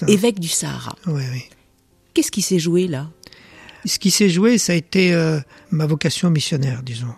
évêque 0.07 0.39
du 0.39 0.49
Sahara. 0.49 0.95
Oui, 1.07 1.23
oui. 1.33 1.43
Qu'est-ce 2.13 2.31
qui 2.31 2.43
s'est 2.43 2.59
joué 2.59 2.87
là? 2.87 3.09
Ce 3.87 3.99
qui 3.99 4.11
s'est 4.11 4.29
joué, 4.29 4.59
ça 4.59 4.73
a 4.73 4.77
été 4.77 5.15
euh, 5.15 5.41
ma 5.71 5.87
vocation 5.87 6.29
missionnaire, 6.29 6.83
disons. 6.83 7.15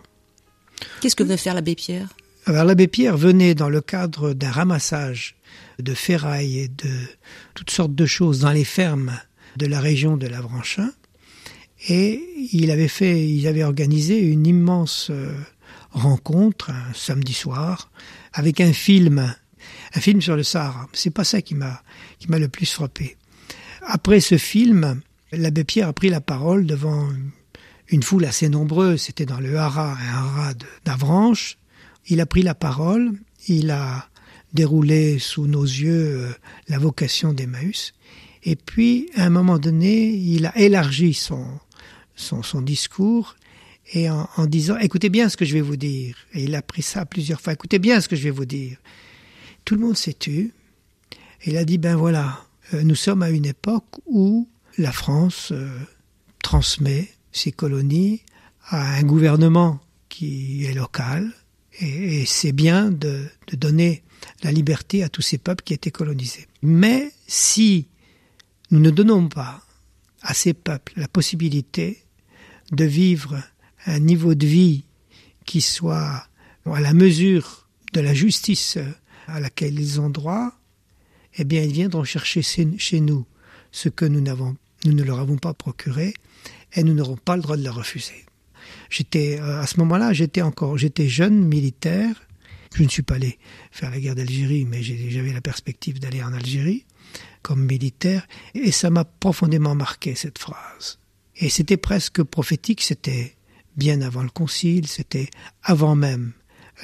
Qu'est-ce 1.01 1.17
que 1.17 1.25
venait 1.25 1.37
faire 1.37 1.55
l'abbé 1.55 1.75
Pierre? 1.75 2.09
L'abbé 2.47 2.89
Pierre 2.89 3.17
venait 3.17 3.55
dans 3.55 3.69
le 3.69 3.81
cadre 3.81 4.33
d'un 4.33 4.51
ramassage 4.51 5.37
de 5.79 5.95
ferraille 5.95 6.59
et 6.59 6.69
de 6.69 6.91
toutes 7.55 7.71
sortes 7.71 7.95
de 7.95 8.07
choses 8.07 8.41
dans 8.41 8.53
les 8.53 8.65
fermes 8.65 9.19
de 9.57 9.67
la 9.67 9.81
région 9.81 10.17
de 10.17 10.27
l'Avranchin. 10.27 10.91
Et 11.89 12.23
il 12.53 12.71
avait 12.71 12.89
fait, 12.89 13.29
il 13.29 13.47
avait 13.47 13.65
organisé 13.65 14.21
une 14.21 14.47
immense 14.47 15.09
euh, 15.11 15.35
rencontre 15.91 16.71
un 16.71 16.93
samedi 16.95 17.35
soir 17.35 17.91
avec 18.33 18.61
un 18.61 18.73
film, 18.73 19.35
un 19.95 20.01
film 20.01 20.23
sur 20.23 20.37
le 20.37 20.43
Sahara. 20.43 20.89
C'est 20.93 21.11
pas 21.11 21.25
ça 21.25 21.43
qui 21.43 21.55
m'a 21.55 21.83
le 22.29 22.49
plus 22.49 22.67
frappé. 22.67 23.17
Après 23.83 24.21
ce 24.21 24.39
film, 24.39 25.01
l'abbé 25.33 25.65
Pierre 25.65 25.89
a 25.89 25.93
pris 25.93 26.09
la 26.09 26.21
parole 26.21 26.67
devant 26.67 27.09
une 27.89 28.03
foule 28.03 28.25
assez 28.25 28.49
nombreuse. 28.49 29.03
C'était 29.03 29.27
dans 29.27 29.41
le 29.41 29.57
Hara, 29.57 29.93
un 29.93 30.15
Hara 30.15 30.53
d'Avranches. 30.85 31.59
Il 32.09 32.21
a 32.21 32.27
pris 32.27 32.43
la 32.43 32.55
parole. 32.55 33.13
Il 33.49 33.71
a 33.71 34.09
déroulé 34.53 35.19
sous 35.19 35.47
nos 35.47 35.65
yeux 35.65 36.21
euh, 36.21 36.33
la 36.69 36.79
vocation 36.79 37.33
d'Emmaüs. 37.33 37.95
Et 38.45 38.57
puis, 38.57 39.09
à 39.17 39.25
un 39.25 39.31
moment 39.31 39.59
donné, 39.59 40.09
il 40.09 40.47
a 40.47 40.57
élargi 40.59 41.15
son, 41.15 41.47
son, 42.15 42.61
discours 42.61 43.37
et 43.93 44.11
en, 44.11 44.27
disant 44.47 44.77
écoutez 44.79 45.11
bien 45.11 45.29
ce 45.29 45.37
que 45.37 45.45
je 45.45 45.55
vais 45.55 45.61
vous 45.61 45.77
dire. 45.77 46.17
Et 46.35 46.45
il 46.45 46.55
a 46.55 46.63
pris 46.63 46.83
ça 46.83 47.07
plusieurs 47.07 47.41
fois 47.41 47.53
écoutez 47.53 47.79
bien 47.79 48.01
ce 48.01 48.09
que 48.09 48.17
je 48.17 48.25
vais 48.25 48.31
vous 48.31 48.45
dire. 48.45 48.79
Tout 49.65 49.75
le 49.75 49.81
monde 49.81 49.97
s'est 49.97 50.15
tu. 50.15 50.53
Il 51.45 51.57
a 51.57 51.65
dit 51.65 51.79
ben 51.79 51.97
voilà, 51.97 52.45
euh, 52.75 52.83
nous 52.83 52.95
sommes 52.95 53.23
à 53.23 53.31
une 53.31 53.47
époque 53.47 54.01
où 54.07 54.49
la 54.79 54.93
France 54.93 55.51
euh, 55.53 55.69
transmet 56.43 57.09
ses 57.33 57.53
colonies 57.53 58.23
à 58.67 58.97
un 58.97 59.03
gouvernement 59.03 59.81
qui 60.09 60.65
est 60.65 60.75
local. 60.75 61.33
Et, 61.81 62.27
c'est 62.27 62.53
bien 62.53 62.91
de, 62.91 63.27
donner 63.53 64.03
la 64.43 64.53
liberté 64.53 65.03
à 65.03 65.09
tous 65.09 65.23
ces 65.23 65.39
peuples 65.39 65.65
qui 65.65 65.75
étaient 65.75 65.91
colonisés. 65.91 66.47
Mais 66.63 67.11
si 67.27 67.89
nous 68.71 68.81
ne 68.81 68.91
donnons 68.91 69.29
pas 69.29 69.63
à 70.23 70.35
ces 70.35 70.53
peuples 70.53 70.93
la 70.97 71.09
possibilité 71.09 72.03
de 72.71 72.85
vivre 72.85 73.43
un 73.87 73.99
niveau 73.99 74.35
de 74.35 74.47
vie 74.47 74.85
qui 75.45 75.61
soit 75.61 76.27
à 76.67 76.81
la 76.81 76.95
mesure 76.95 77.67
de 77.93 78.01
la 78.01 78.15
justice 78.15 78.79
à 79.27 79.41
laquelle 79.41 79.79
ils 79.79 80.01
ont 80.01 80.11
droit, 80.11 80.53
eh 81.37 81.45
bien 81.45 81.63
ils 81.63 81.73
viendront 81.73 82.05
chercher 82.05 82.43
chez 82.43 83.01
nous 83.01 83.27
ce 83.73 83.89
que 83.89 84.05
nous, 84.05 84.21
n'avons, 84.21 84.57
nous 84.85 84.93
ne 84.93 85.03
leur 85.03 85.19
avons 85.19 85.39
pas 85.39 85.55
procuré 85.55 86.15
et 86.75 86.85
nous 86.85 86.95
n'aurons 86.95 87.17
pas 87.17 87.37
le 87.37 87.43
droit 87.43 87.57
de 87.57 87.65
leur 87.65 87.75
refuser. 87.75 88.25
J'étais 88.91 89.39
euh, 89.41 89.61
à 89.61 89.67
ce 89.67 89.79
moment-là, 89.81 90.13
j'étais 90.13 90.43
encore, 90.43 90.79
j'étais 90.79 91.09
jeune 91.09 91.45
militaire 91.45 92.15
je 92.75 92.83
ne 92.83 92.89
suis 92.89 93.03
pas 93.03 93.17
allé 93.17 93.39
faire 93.71 93.91
la 93.91 94.01
guerre 94.01 94.15
d'Algérie, 94.15 94.65
mais 94.65 94.83
j'avais 94.83 95.33
la 95.33 95.41
perspective 95.41 95.99
d'aller 95.99 96.23
en 96.23 96.33
Algérie 96.33 96.87
comme 97.43 97.65
militaire, 97.65 98.27
et 98.55 98.71
ça 98.71 98.89
m'a 98.89 99.05
profondément 99.05 99.75
marqué 99.75 100.15
cette 100.15 100.39
phrase. 100.39 100.99
Et 101.37 101.49
c'était 101.49 101.77
presque 101.77 102.23
prophétique, 102.23 102.83
c'était 102.83 103.37
bien 103.77 104.01
avant 104.01 104.23
le 104.23 104.29
concile, 104.29 104.87
c'était 104.87 105.29
avant 105.63 105.97
même 105.97 106.33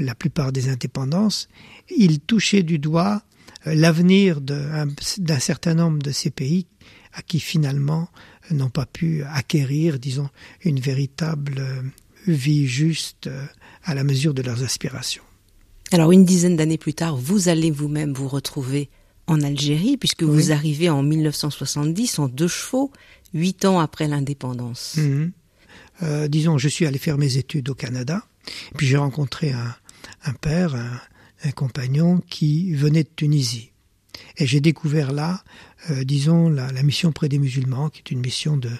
la 0.00 0.16
plupart 0.16 0.52
des 0.52 0.68
indépendances. 0.68 1.48
Il 1.96 2.20
touchait 2.20 2.64
du 2.64 2.78
doigt 2.78 3.22
l'avenir 3.64 4.40
d'un 4.40 5.38
certain 5.38 5.74
nombre 5.74 6.00
de 6.00 6.10
ces 6.10 6.30
pays 6.30 6.66
à 7.12 7.22
qui 7.22 7.40
finalement 7.40 8.08
n'ont 8.50 8.70
pas 8.70 8.86
pu 8.86 9.22
acquérir, 9.24 9.98
disons, 9.98 10.28
une 10.64 10.80
véritable 10.80 11.56
euh, 11.58 11.82
vie 12.26 12.66
juste 12.66 13.26
euh, 13.26 13.44
à 13.84 13.94
la 13.94 14.04
mesure 14.04 14.34
de 14.34 14.42
leurs 14.42 14.62
aspirations. 14.62 15.22
Alors 15.90 16.12
une 16.12 16.24
dizaine 16.24 16.56
d'années 16.56 16.78
plus 16.78 16.94
tard, 16.94 17.16
vous 17.16 17.48
allez 17.48 17.70
vous-même 17.70 18.12
vous 18.12 18.28
retrouver 18.28 18.90
en 19.26 19.42
Algérie, 19.42 19.96
puisque 19.96 20.22
vous 20.22 20.52
arrivez 20.52 20.88
en 20.88 21.02
1970 21.02 22.18
en 22.18 22.28
deux 22.28 22.48
chevaux, 22.48 22.90
huit 23.34 23.64
ans 23.64 23.78
après 23.78 24.08
l'indépendance. 24.08 24.96
Mhm. 24.96 25.32
Euh, 26.02 26.28
disons, 26.28 26.58
je 26.58 26.68
suis 26.68 26.86
allé 26.86 26.98
faire 26.98 27.18
mes 27.18 27.36
études 27.36 27.68
au 27.68 27.74
Canada, 27.74 28.22
puis 28.76 28.86
j'ai 28.86 28.96
rencontré 28.96 29.52
un, 29.52 30.32
père, 30.40 30.74
un, 30.74 31.50
compagnon 31.50 32.22
qui 32.28 32.72
venait 32.74 33.02
de 33.02 33.10
Tunisie. 33.14 33.72
Et 34.36 34.46
j'ai 34.46 34.60
découvert 34.60 35.12
là, 35.12 35.42
euh, 35.90 36.04
disons, 36.04 36.48
la, 36.48 36.70
mission 36.82 37.12
près 37.12 37.28
des 37.28 37.38
musulmans, 37.38 37.88
qui 37.88 38.00
est 38.00 38.10
une 38.10 38.20
mission 38.20 38.56
de, 38.56 38.70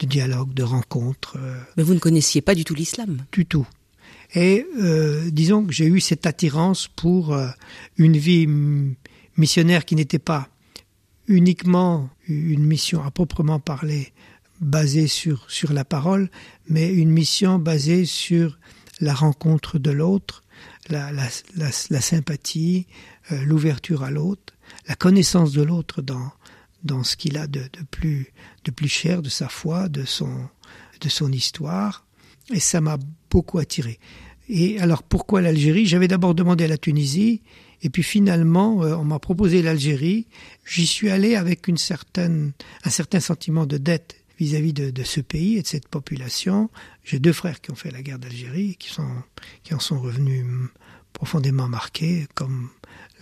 dialogue, 0.00 0.52
de 0.54 0.62
rencontre. 0.62 1.36
Euh. 1.38 1.58
Mais 1.76 1.82
vous 1.82 1.94
ne 1.94 1.98
connaissiez 1.98 2.40
pas 2.40 2.54
du 2.54 2.64
tout 2.64 2.74
l'islam 2.74 3.24
Du 3.32 3.46
tout. 3.46 3.66
Et 4.34 4.66
euh, 4.80 5.30
disons 5.30 5.64
que 5.64 5.72
j'ai 5.72 5.86
eu 5.86 6.00
cette 6.00 6.26
attirance 6.26 6.88
pour 6.88 7.36
une 7.96 8.16
vie 8.16 8.48
missionnaire 9.36 9.84
qui 9.84 9.94
n'était 9.94 10.18
pas 10.18 10.48
uniquement 11.28 12.10
une 12.26 12.64
mission 12.64 13.02
à 13.04 13.10
proprement 13.10 13.60
parler 13.60 14.12
basée 14.60 15.06
sur, 15.06 15.50
sur 15.50 15.72
la 15.72 15.84
parole, 15.84 16.30
mais 16.68 16.92
une 16.92 17.10
mission 17.10 17.58
basée 17.58 18.04
sur 18.04 18.58
la 19.00 19.14
rencontre 19.14 19.78
de 19.78 19.90
l'autre, 19.90 20.42
la, 20.88 21.12
la, 21.12 21.28
la, 21.56 22.00
sympathie, 22.00 22.86
l'ouverture 23.30 24.02
à 24.02 24.10
l'autre, 24.10 24.54
la 24.88 24.94
connaissance 24.94 25.52
de 25.52 25.62
l'autre 25.62 26.02
dans, 26.02 26.30
dans 26.82 27.02
ce 27.02 27.16
qu'il 27.16 27.38
a 27.38 27.46
de, 27.46 27.60
de, 27.60 27.82
plus, 27.90 28.32
de 28.64 28.70
plus 28.70 28.88
cher, 28.88 29.22
de 29.22 29.28
sa 29.28 29.48
foi, 29.48 29.88
de 29.88 30.04
son, 30.04 30.48
de 31.00 31.08
son 31.08 31.32
histoire. 31.32 32.06
Et 32.52 32.60
ça 32.60 32.80
m'a 32.80 32.98
beaucoup 33.30 33.58
attiré. 33.58 33.98
Et 34.48 34.78
alors 34.78 35.02
pourquoi 35.02 35.40
l'Algérie? 35.40 35.86
J'avais 35.86 36.08
d'abord 36.08 36.34
demandé 36.34 36.64
à 36.64 36.68
la 36.68 36.76
Tunisie, 36.76 37.40
et 37.82 37.88
puis 37.88 38.02
finalement 38.02 38.82
euh, 38.84 38.94
on 38.96 39.04
m'a 39.04 39.18
proposé 39.18 39.62
l'Algérie. 39.62 40.26
J'y 40.66 40.86
suis 40.86 41.08
allé 41.08 41.34
avec 41.34 41.66
une 41.66 41.78
certaine, 41.78 42.52
un 42.84 42.90
certain 42.90 43.20
sentiment 43.20 43.64
de 43.64 43.78
dette 43.78 44.16
vis-à-vis 44.38 44.74
de, 44.74 44.90
de, 44.90 45.02
ce 45.02 45.20
pays 45.20 45.56
et 45.56 45.62
de 45.62 45.66
cette 45.66 45.88
population. 45.88 46.68
J'ai 47.04 47.20
deux 47.20 47.32
frères 47.32 47.60
qui 47.60 47.70
ont 47.70 47.76
fait 47.76 47.90
la 47.90 48.02
guerre 48.02 48.18
d'Algérie, 48.18 48.76
qui, 48.78 48.90
sont, 48.90 49.08
qui 49.62 49.72
en 49.72 49.78
sont 49.78 50.00
revenus 50.00 50.44
profondément 51.12 51.68
marqués, 51.68 52.26
comme 52.34 52.68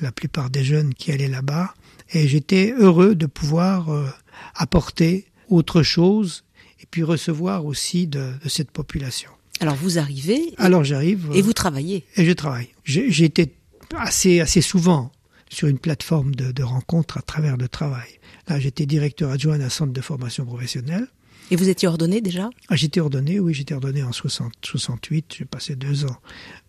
la 0.02 0.12
plupart 0.12 0.50
des 0.50 0.64
jeunes 0.64 0.94
qui 0.94 1.12
allaient 1.12 1.28
là-bas. 1.28 1.74
Et 2.12 2.28
j'étais 2.28 2.74
heureux 2.76 3.14
de 3.14 3.26
pouvoir 3.26 3.90
euh, 3.90 4.06
apporter 4.54 5.26
autre 5.48 5.82
chose 5.82 6.44
et 6.80 6.86
puis 6.90 7.02
recevoir 7.02 7.64
aussi 7.64 8.06
de, 8.06 8.32
de 8.42 8.48
cette 8.48 8.70
population. 8.70 9.30
Alors 9.60 9.76
vous 9.76 9.98
arrivez. 9.98 10.54
Alors 10.58 10.84
j'arrive. 10.84 11.30
Et 11.34 11.42
vous 11.42 11.52
travaillez. 11.52 12.04
Et 12.16 12.24
je 12.24 12.32
travaille. 12.32 12.68
J'ai 12.84 13.24
été 13.24 13.54
assez, 13.96 14.40
assez 14.40 14.60
souvent 14.60 15.12
sur 15.48 15.68
une 15.68 15.78
plateforme 15.78 16.34
de, 16.34 16.50
de 16.50 16.62
rencontres 16.62 17.18
à 17.18 17.22
travers 17.22 17.56
le 17.56 17.68
travail. 17.68 18.08
Là, 18.48 18.58
j'étais 18.58 18.86
directeur 18.86 19.30
adjoint 19.30 19.58
d'un 19.58 19.68
centre 19.68 19.92
de 19.92 20.00
formation 20.00 20.44
professionnelle. 20.44 21.06
Et 21.50 21.56
vous 21.56 21.68
étiez 21.68 21.86
ordonné 21.86 22.20
déjà? 22.20 22.48
Ah, 22.68 22.76
J'étais 22.76 23.00
ordonné, 23.00 23.38
oui, 23.38 23.52
j'étais 23.52 23.74
ordonné 23.74 24.02
en 24.02 24.12
60, 24.12 24.52
68. 24.62 25.34
J'ai 25.38 25.44
passé 25.44 25.76
deux 25.76 26.06
ans 26.06 26.16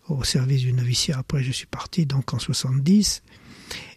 au 0.08 0.24
service 0.24 0.62
du 0.62 0.72
noviciat. 0.72 1.18
Après, 1.18 1.42
je 1.42 1.52
suis 1.52 1.66
parti 1.66 2.06
donc 2.06 2.34
en 2.34 2.38
70. 2.38 3.22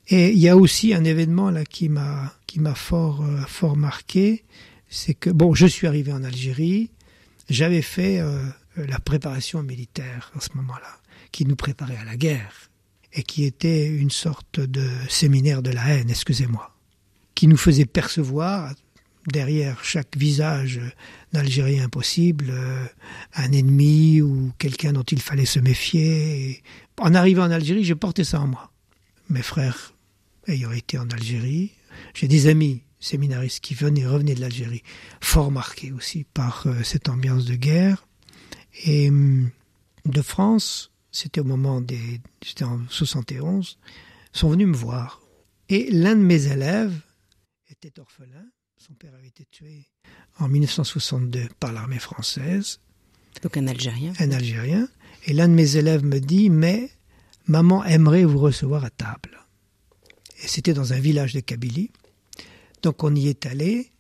Et 0.10 0.32
il 0.32 0.40
y 0.40 0.48
a 0.48 0.56
aussi 0.56 0.94
un 0.94 1.04
événement 1.04 1.50
là 1.50 1.66
qui 1.66 1.90
m'a 1.90 2.34
qui 2.46 2.60
m'a 2.60 2.76
fort 2.76 3.22
euh, 3.22 3.42
fort 3.46 3.76
marqué, 3.76 4.46
c'est 4.90 5.14
que 5.14 5.30
bon, 5.30 5.54
je 5.54 5.68
suis 5.68 5.86
arrivé 5.86 6.14
en 6.14 6.24
Algérie, 6.24 6.92
j'avais 7.50 7.82
fait 7.82 8.20
euh, 8.20 8.42
la 8.78 9.00
préparation 9.00 9.64
militaire 9.64 10.32
à 10.36 10.40
ce 10.40 10.50
moment-là, 10.56 11.02
qui 11.32 11.46
nous 11.46 11.58
préparait 11.58 11.98
à 11.98 12.06
la 12.06 12.16
guerre 12.16 12.70
et 13.12 13.24
qui 13.24 13.44
était 13.44 13.86
une 13.86 14.12
sorte 14.12 14.62
de 14.62 14.88
séminaire 15.10 15.62
de 15.62 15.72
la 15.72 15.90
haine, 15.90 16.10
excusez-moi, 16.10 16.74
qui 17.36 17.48
nous 17.48 17.58
faisait 17.58 17.86
percevoir 17.86 18.74
derrière 19.28 19.84
chaque 19.84 20.18
visage 20.18 20.82
d'Algérien 21.34 21.90
possible 21.90 22.48
euh, 22.50 22.86
un 23.36 23.52
ennemi 23.52 24.22
ou 24.22 24.52
quelqu'un 24.58 24.94
dont 24.94 25.04
il 25.04 25.22
fallait 25.22 25.46
se 25.46 25.60
méfier. 25.60 26.64
En 27.00 27.14
arrivant 27.14 27.44
en 27.44 27.52
Algérie, 27.52 27.84
je 27.84 27.94
portais 27.94 28.24
ça 28.24 28.42
en 28.42 28.48
moi. 28.48 28.72
Mes 29.30 29.42
frères 29.42 29.94
ayant 30.48 30.72
été 30.72 30.98
en 30.98 31.10
Algérie, 31.10 31.72
j'ai 32.14 32.28
des 32.28 32.48
amis 32.48 32.82
séminaristes 33.00 33.60
qui 33.60 33.76
venaient, 33.76 34.08
revenaient 34.08 34.34
de 34.34 34.42
l'Algérie, 34.42 34.84
fort 35.22 35.52
marqués 35.52 35.92
aussi 35.92 36.24
par 36.24 36.66
euh, 36.66 36.82
cette 36.84 37.10
ambiance 37.10 37.46
de 37.46 37.56
guerre. 37.56 38.08
Et 38.86 39.10
hum, 39.10 39.52
de 40.06 40.22
France, 40.22 40.92
c'était 41.12 41.42
au 41.42 41.46
moment 41.46 41.82
des, 41.82 42.22
c'était 42.42 42.64
en 42.64 42.80
71, 42.90 43.78
sont 44.32 44.50
venus 44.50 44.68
me 44.68 44.76
voir. 44.76 45.22
Et 45.70 45.92
l'un 45.92 46.16
de 46.16 46.22
mes 46.22 46.48
élèves 46.48 46.98
était 47.70 48.00
orphelin. 48.00 48.46
Son 48.80 48.94
père 48.94 49.14
avait 49.18 49.28
été 49.28 49.44
tué 49.50 49.88
en 50.38 50.48
1962 50.48 51.48
par 51.60 51.74
l'armée 51.74 51.98
française. 51.98 52.80
Donc 53.42 53.58
un 53.58 53.66
Algérien. 53.66 54.14
Un 54.20 54.32
Algérien. 54.32 54.88
Et 55.26 55.34
l'un 55.34 55.48
de 55.48 55.54
mes 55.54 55.78
élèves 55.78 56.06
me 56.06 56.20
dit, 56.20 56.52
mais 56.52 56.92
maman 57.48 57.84
aimerait 57.86 58.24
vous 58.24 58.38
recevoir 58.38 58.86
à 58.86 58.92
table. 58.92 59.40
Et 60.44 60.48
c'était 60.48 60.76
dans 60.76 60.94
un 60.94 61.00
village 61.00 61.34
de 61.34 61.40
Kabylie. 61.40 61.90
Donc 62.84 63.04
on 63.04 63.16
y 63.16 63.30
est 63.30 63.48
allé. 63.48 63.92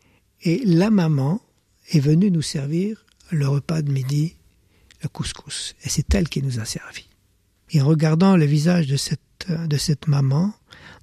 Et 0.43 0.61
la 0.63 0.91
maman 0.91 1.41
est 1.89 1.99
venue 1.99 2.29
nous 2.29 2.43
servir 2.43 3.03
le 3.31 3.47
repas 3.47 3.81
de 3.81 3.91
midi, 3.91 4.35
le 5.01 5.09
couscous. 5.09 5.75
Et 5.83 5.89
c'est 5.89 6.13
elle 6.13 6.29
qui 6.29 6.43
nous 6.43 6.59
a 6.59 6.65
servi. 6.65 7.07
Et 7.71 7.81
en 7.81 7.87
regardant 7.87 8.37
le 8.37 8.45
visage 8.45 8.85
de 8.85 8.95
cette, 8.95 9.47
de 9.49 9.77
cette 9.77 10.07
maman, 10.07 10.53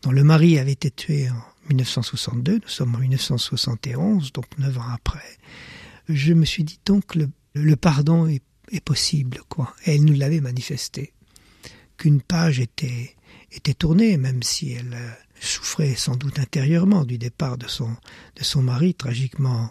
dont 0.03 0.13
le 0.13 0.23
mari 0.23 0.61
avait 0.61 0.73
été 0.73 0.93
tué 0.93 1.29
en 1.29 1.54
1962, 1.69 2.61
nous 2.63 2.69
sommes 2.69 2.95
en 2.95 2.99
1971, 2.99 4.33
donc 4.33 4.47
neuf 4.59 4.79
ans 4.79 4.93
après, 4.93 5.39
je 6.09 6.33
me 6.33 6.45
suis 6.45 6.65
dit 6.65 6.79
donc 6.85 7.15
le, 7.15 7.29
le 7.55 7.77
pardon 7.77 8.27
est, 8.27 8.43
possible, 8.85 9.39
quoi. 9.49 9.73
Et 9.87 9.95
elle 9.95 10.05
nous 10.05 10.15
l'avait 10.15 10.41
manifesté, 10.41 11.13
qu'une 11.97 12.21
page 12.21 12.59
était, 12.59 13.15
était 13.53 13.75
tournée, 13.75 14.17
même 14.17 14.43
si 14.43 14.73
elle 14.73 14.95
euh, 14.95 15.11
souffrait 15.39 15.95
sans 15.95 16.17
doute 16.17 16.41
intérieurement 16.41 17.05
du 17.05 17.17
départ 17.17 17.57
de 17.57 17.69
son, 17.69 17.91
de 18.35 18.43
son 18.43 18.63
mari, 18.63 18.95
tragiquement 18.95 19.71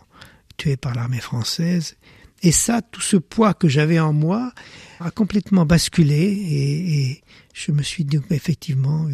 tué 0.55 0.77
par 0.77 0.95
l'armée 0.95 1.19
française. 1.19 1.97
Et 2.43 2.53
ça, 2.53 2.81
tout 2.81 3.01
ce 3.01 3.17
poids 3.17 3.53
que 3.53 3.67
j'avais 3.67 3.99
en 3.99 4.13
moi 4.13 4.53
a 5.01 5.11
complètement 5.11 5.65
basculé 5.65 6.15
et, 6.15 7.01
et 7.01 7.21
je 7.53 7.73
me 7.73 7.83
suis 7.83 8.05
dit 8.05 8.19
effectivement 8.29 9.07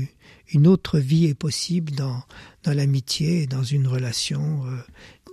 une 0.51 0.67
autre 0.67 0.99
vie 0.99 1.25
est 1.25 1.33
possible 1.33 1.91
dans, 1.91 2.23
dans 2.63 2.73
l'amitié 2.73 3.43
et 3.43 3.47
dans 3.47 3.63
une 3.63 3.87
relation 3.87 4.65
euh, 4.65 4.77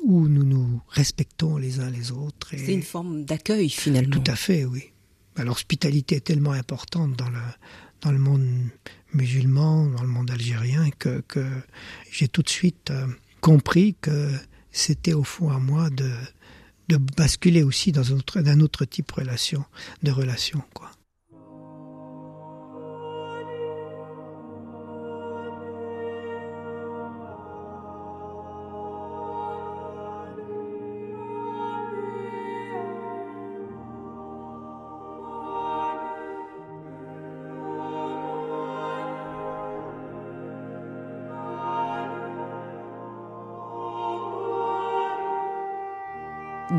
où 0.04 0.28
nous 0.28 0.44
nous 0.44 0.80
respectons 0.88 1.56
les 1.56 1.80
uns 1.80 1.90
les 1.90 2.12
autres. 2.12 2.50
C'est 2.50 2.74
une 2.74 2.82
forme 2.82 3.24
d'accueil 3.24 3.68
finalement. 3.68 4.10
Tout 4.16 4.30
à 4.30 4.36
fait, 4.36 4.64
oui. 4.64 4.92
L'hospitalité 5.36 6.16
est 6.16 6.20
tellement 6.20 6.52
importante 6.52 7.14
dans 7.16 7.28
le, 7.28 7.40
dans 8.00 8.12
le 8.12 8.18
monde 8.18 8.46
musulman, 9.12 9.86
dans 9.86 10.02
le 10.02 10.08
monde 10.08 10.30
algérien, 10.30 10.88
que, 10.98 11.22
que 11.28 11.46
j'ai 12.10 12.28
tout 12.28 12.42
de 12.42 12.48
suite 12.48 12.90
euh, 12.90 13.06
compris 13.40 13.96
que 14.00 14.30
c'était 14.70 15.12
au 15.12 15.24
fond 15.24 15.50
à 15.50 15.58
moi 15.58 15.90
de, 15.90 16.10
de 16.88 16.96
basculer 16.96 17.62
aussi 17.62 17.92
dans 17.92 18.12
un 18.12 18.16
autre, 18.16 18.38
un 18.38 18.60
autre 18.60 18.84
type 18.84 19.08
de 19.08 19.20
relation, 19.20 19.64
de 20.02 20.10
relation, 20.10 20.62
quoi. 20.74 20.90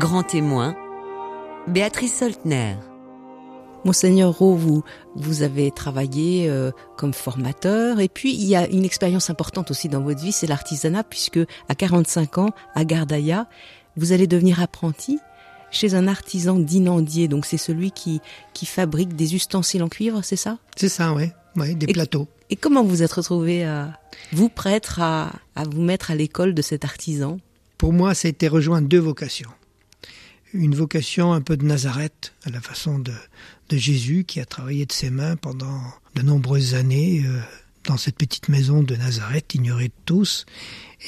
Grand 0.08 0.22
témoin, 0.22 0.74
Béatrice 1.66 2.16
Soltner. 2.16 2.76
Monseigneur 3.84 4.32
Rowe, 4.32 4.56
vous, 4.56 4.82
vous 5.14 5.42
avez 5.42 5.70
travaillé 5.70 6.48
euh, 6.48 6.70
comme 6.96 7.12
formateur 7.12 8.00
et 8.00 8.08
puis 8.08 8.32
il 8.32 8.46
y 8.46 8.56
a 8.56 8.66
une 8.68 8.86
expérience 8.86 9.28
importante 9.28 9.70
aussi 9.70 9.90
dans 9.90 10.00
votre 10.00 10.22
vie, 10.22 10.32
c'est 10.32 10.46
l'artisanat 10.46 11.04
puisque 11.04 11.40
à 11.68 11.74
45 11.74 12.38
ans, 12.38 12.50
à 12.74 12.86
Gardaïa, 12.86 13.50
vous 13.98 14.12
allez 14.12 14.26
devenir 14.26 14.62
apprenti 14.62 15.18
chez 15.70 15.94
un 15.94 16.08
artisan 16.08 16.58
d'inandier. 16.58 17.28
Donc 17.28 17.44
c'est 17.44 17.58
celui 17.58 17.90
qui, 17.90 18.22
qui 18.54 18.64
fabrique 18.64 19.14
des 19.14 19.34
ustensiles 19.34 19.82
en 19.82 19.90
cuivre, 19.90 20.22
c'est 20.24 20.36
ça? 20.36 20.56
C'est 20.74 20.88
ça, 20.88 21.12
oui. 21.12 21.24
Ouais, 21.54 21.74
des 21.74 21.84
et, 21.84 21.92
plateaux. 21.92 22.28
Et 22.48 22.56
comment 22.56 22.82
vous 22.82 23.02
êtes 23.02 23.12
retrouvé 23.12 23.66
à 23.66 23.92
vous 24.32 24.48
prêtre 24.48 25.02
à, 25.02 25.32
à 25.54 25.64
vous 25.64 25.82
mettre 25.82 26.10
à 26.10 26.14
l'école 26.14 26.54
de 26.54 26.62
cet 26.62 26.86
artisan? 26.86 27.36
Pour 27.76 27.92
moi, 27.92 28.14
ça 28.14 28.28
a 28.28 28.30
été 28.30 28.48
rejoindre 28.48 28.88
deux 28.88 29.00
vocations 29.00 29.50
une 30.52 30.74
vocation 30.74 31.32
un 31.32 31.40
peu 31.40 31.56
de 31.56 31.64
Nazareth, 31.64 32.34
à 32.44 32.50
la 32.50 32.60
façon 32.60 32.98
de, 32.98 33.12
de 33.68 33.76
Jésus 33.76 34.24
qui 34.24 34.40
a 34.40 34.44
travaillé 34.44 34.86
de 34.86 34.92
ses 34.92 35.10
mains 35.10 35.36
pendant 35.36 35.80
de 36.14 36.22
nombreuses 36.22 36.74
années 36.74 37.22
euh, 37.26 37.40
dans 37.84 37.96
cette 37.96 38.16
petite 38.16 38.48
maison 38.48 38.82
de 38.82 38.96
Nazareth, 38.96 39.54
ignorée 39.54 39.88
de 39.88 39.94
tous, 40.04 40.46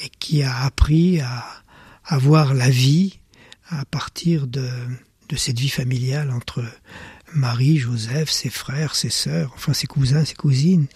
et 0.03 0.09
qui 0.19 0.43
a 0.43 0.63
appris 0.63 1.19
à, 1.21 1.45
à 2.05 2.17
voir 2.17 2.53
la 2.53 2.69
vie 2.69 3.19
à 3.69 3.85
partir 3.85 4.47
de, 4.47 4.69
de 5.29 5.35
cette 5.35 5.59
vie 5.59 5.69
familiale 5.69 6.31
entre 6.31 6.63
Marie, 7.33 7.77
Joseph, 7.77 8.29
ses 8.29 8.49
frères, 8.49 8.95
ses 8.95 9.09
sœurs, 9.09 9.51
enfin 9.55 9.73
ses 9.73 9.87
cousins, 9.87 10.25
ses 10.25 10.35
cousines, 10.35 10.87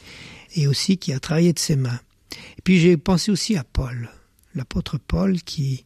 et 0.55 0.67
aussi 0.67 0.97
qui 0.97 1.13
a 1.13 1.19
travaillé 1.19 1.53
de 1.53 1.59
ses 1.59 1.75
mains. 1.75 1.99
Et 2.57 2.61
puis 2.63 2.79
j'ai 2.79 2.97
pensé 2.97 3.31
aussi 3.31 3.55
à 3.55 3.63
Paul, 3.63 4.09
l'apôtre 4.53 4.97
Paul 4.97 5.41
qui 5.41 5.85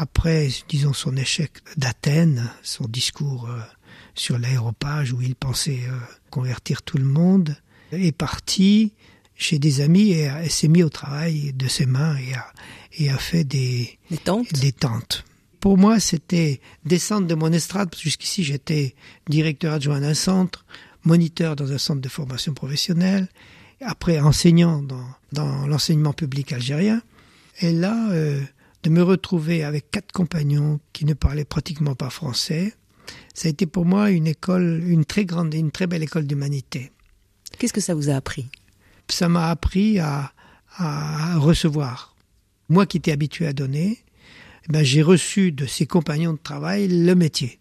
après, 0.00 0.48
disons, 0.68 0.92
son 0.92 1.16
échec 1.16 1.50
d'Athènes, 1.76 2.48
son 2.62 2.84
discours 2.84 3.48
euh, 3.50 3.58
sur 4.14 4.38
l'aéropage 4.38 5.12
où 5.12 5.20
il 5.20 5.34
pensait 5.34 5.80
euh, 5.88 5.98
convertir 6.30 6.82
tout 6.82 6.98
le 6.98 7.04
monde, 7.04 7.56
est 7.90 8.12
parti 8.12 8.92
chez 9.34 9.58
des 9.58 9.80
amis 9.80 10.10
et, 10.12 10.30
et 10.44 10.48
s'est 10.48 10.68
mis 10.68 10.84
au 10.84 10.88
travail 10.88 11.52
de 11.52 11.66
ses 11.66 11.84
mains 11.84 12.16
et 12.16 12.32
a, 12.34 12.46
et 12.96 13.10
a 13.10 13.18
fait 13.18 13.42
des, 13.42 13.98
des 14.08 14.18
tentes. 14.18 14.52
Des 14.52 14.70
tentes. 14.70 15.24
Pour 15.58 15.76
moi, 15.76 15.98
c'était 15.98 16.60
descendre 16.84 17.26
de 17.26 17.34
mon 17.34 17.52
estrade, 17.52 17.90
parce 17.90 18.00
que 18.00 18.08
jusqu'ici 18.08 18.44
j'étais 18.44 18.94
directeur 19.28 19.74
adjoint 19.74 20.00
d'un 20.00 20.14
centre, 20.14 20.64
moniteur 21.02 21.56
dans 21.56 21.72
un 21.72 21.78
centre 21.78 22.00
de 22.00 22.08
formation 22.08 22.54
professionnelle, 22.54 23.26
après 23.80 24.20
enseignant 24.20 24.80
dans, 24.80 25.08
dans 25.32 25.66
l'enseignement 25.66 26.12
public 26.12 26.52
algérien. 26.52 27.02
Et 27.60 27.72
là, 27.72 28.10
euh, 28.12 28.40
de 28.88 28.94
me 28.94 29.02
retrouver 29.02 29.64
avec 29.64 29.90
quatre 29.90 30.12
compagnons 30.12 30.80
qui 30.94 31.04
ne 31.04 31.12
parlaient 31.12 31.44
pratiquement 31.44 31.94
pas 31.94 32.08
français, 32.08 32.74
ça 33.34 33.48
a 33.48 33.50
été 33.50 33.66
pour 33.66 33.84
moi 33.84 34.10
une 34.10 34.26
école, 34.26 34.82
une 34.86 35.04
très 35.04 35.26
grande 35.26 35.54
et 35.54 35.58
une 35.58 35.70
très 35.70 35.86
belle 35.86 36.02
école 36.02 36.26
d'humanité. 36.26 36.90
Qu'est-ce 37.58 37.72
que 37.72 37.80
ça 37.80 37.94
vous 37.94 38.08
a 38.08 38.14
appris? 38.14 38.48
Ça 39.10 39.28
m'a 39.28 39.50
appris 39.50 39.98
à, 39.98 40.32
à, 40.76 41.36
recevoir. 41.38 42.16
Moi 42.68 42.86
qui 42.86 42.96
étais 42.96 43.12
habitué 43.12 43.46
à 43.46 43.52
donner, 43.52 43.98
ben 44.68 44.82
j'ai 44.82 45.02
reçu 45.02 45.52
de 45.52 45.66
ces 45.66 45.86
compagnons 45.86 46.32
de 46.32 46.38
travail 46.38 46.88
le 46.88 47.14
métier. 47.14 47.60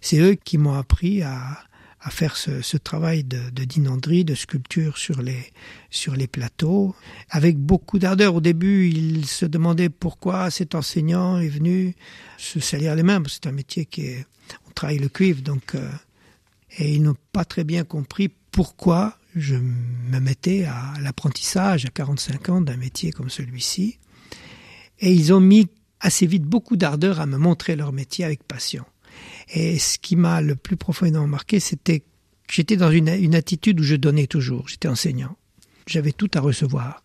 C'est 0.00 0.18
eux 0.18 0.34
qui 0.34 0.58
m'ont 0.58 0.74
appris 0.74 1.22
à, 1.22 1.58
à 2.00 2.10
faire 2.10 2.36
ce, 2.36 2.76
travail 2.76 3.24
de, 3.24 3.50
de 3.50 4.22
de 4.22 4.34
sculpture 4.34 4.98
sur 4.98 5.20
les, 5.20 5.52
sur 5.90 6.14
les 6.14 6.28
plateaux, 6.28 6.94
avec 7.30 7.58
beaucoup 7.58 7.98
d'ardeur. 7.98 8.36
Au 8.36 8.40
début, 8.40 8.88
ils 8.88 9.26
se 9.26 9.46
demandaient 9.46 9.88
pourquoi 9.88 10.50
cet 10.50 10.74
enseignant 10.74 11.38
est 11.38 11.48
venu 11.48 11.94
se 12.36 12.60
salir 12.60 12.94
les 12.94 13.02
mains, 13.02 13.22
c'est 13.28 13.46
un 13.46 13.52
métier 13.52 13.84
qui 13.84 14.02
est... 14.02 14.26
On 14.68 14.70
travaille 14.70 14.98
le 14.98 15.08
cuivre, 15.08 15.42
donc... 15.42 15.74
Euh, 15.74 15.90
et 16.78 16.94
ils 16.94 17.02
n'ont 17.02 17.16
pas 17.32 17.44
très 17.44 17.64
bien 17.64 17.82
compris 17.82 18.30
pourquoi 18.50 19.16
je 19.34 19.56
me 19.56 20.20
mettais 20.20 20.64
à 20.64 20.94
l'apprentissage 21.00 21.86
à 21.86 21.88
45 21.88 22.48
ans 22.50 22.60
d'un 22.60 22.76
métier 22.76 23.10
comme 23.10 23.30
celui-ci. 23.30 23.98
Et 25.00 25.12
ils 25.12 25.32
ont 25.32 25.40
mis 25.40 25.68
assez 26.00 26.26
vite 26.26 26.44
beaucoup 26.44 26.76
d'ardeur 26.76 27.20
à 27.20 27.26
me 27.26 27.38
montrer 27.38 27.76
leur 27.76 27.92
métier 27.92 28.24
avec 28.24 28.42
passion. 28.44 28.84
Et 29.50 29.78
ce 29.78 29.98
qui 29.98 30.16
m'a 30.16 30.40
le 30.40 30.56
plus 30.56 30.76
profondément 30.76 31.26
marqué, 31.26 31.60
c'était 31.60 32.00
que 32.00 32.54
j'étais 32.54 32.76
dans 32.76 32.90
une, 32.90 33.34
attitude 33.34 33.80
où 33.80 33.82
je 33.82 33.96
donnais 33.96 34.26
toujours. 34.26 34.68
J'étais 34.68 34.88
enseignant. 34.88 35.36
J'avais 35.86 36.12
tout 36.12 36.30
à 36.34 36.40
recevoir. 36.40 37.02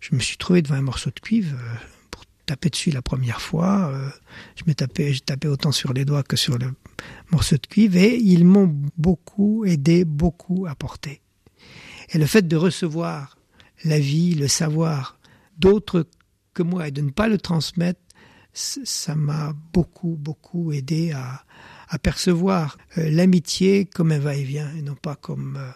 je 0.00 0.14
me 0.14 0.20
suis 0.20 0.36
trouvé 0.36 0.62
devant 0.62 0.76
un 0.76 0.82
morceau 0.82 1.10
de 1.10 1.20
cuivre 1.20 1.56
euh, 1.56 1.74
pour 2.10 2.24
taper 2.46 2.70
dessus 2.70 2.90
la 2.90 3.02
première 3.02 3.40
fois. 3.40 3.90
Euh, 3.92 4.08
je 4.56 4.62
m'ai 4.66 4.74
tapé, 4.74 5.12
j'ai 5.12 5.20
tapé 5.20 5.48
autant 5.48 5.72
sur 5.72 5.92
les 5.92 6.04
doigts 6.04 6.22
que 6.22 6.36
sur 6.36 6.58
le 6.58 6.72
morceau 7.30 7.56
de 7.56 7.66
cuivre 7.66 7.96
et 7.96 8.16
ils 8.16 8.44
m'ont 8.44 8.72
beaucoup 8.96 9.64
aidé, 9.64 10.04
beaucoup 10.04 10.66
apporté. 10.68 11.20
Et 12.10 12.18
le 12.18 12.26
fait 12.26 12.46
de 12.46 12.56
recevoir 12.56 13.36
la 13.84 13.98
vie, 13.98 14.34
le 14.34 14.48
savoir 14.48 15.18
d'autres 15.58 16.06
que 16.52 16.62
moi 16.62 16.88
et 16.88 16.90
de 16.90 17.00
ne 17.00 17.10
pas 17.10 17.28
le 17.28 17.38
transmettre, 17.38 18.00
ça 18.54 19.16
m'a 19.16 19.52
beaucoup, 19.72 20.16
beaucoup 20.18 20.72
aidé 20.72 21.12
à, 21.12 21.44
à 21.88 21.98
percevoir 21.98 22.78
euh, 22.98 23.10
l'amitié 23.10 23.84
comme 23.84 24.12
un 24.12 24.18
va-et-vient 24.18 24.70
et 24.76 24.82
non 24.82 24.94
pas 24.94 25.16
comme 25.16 25.56
euh, 25.58 25.70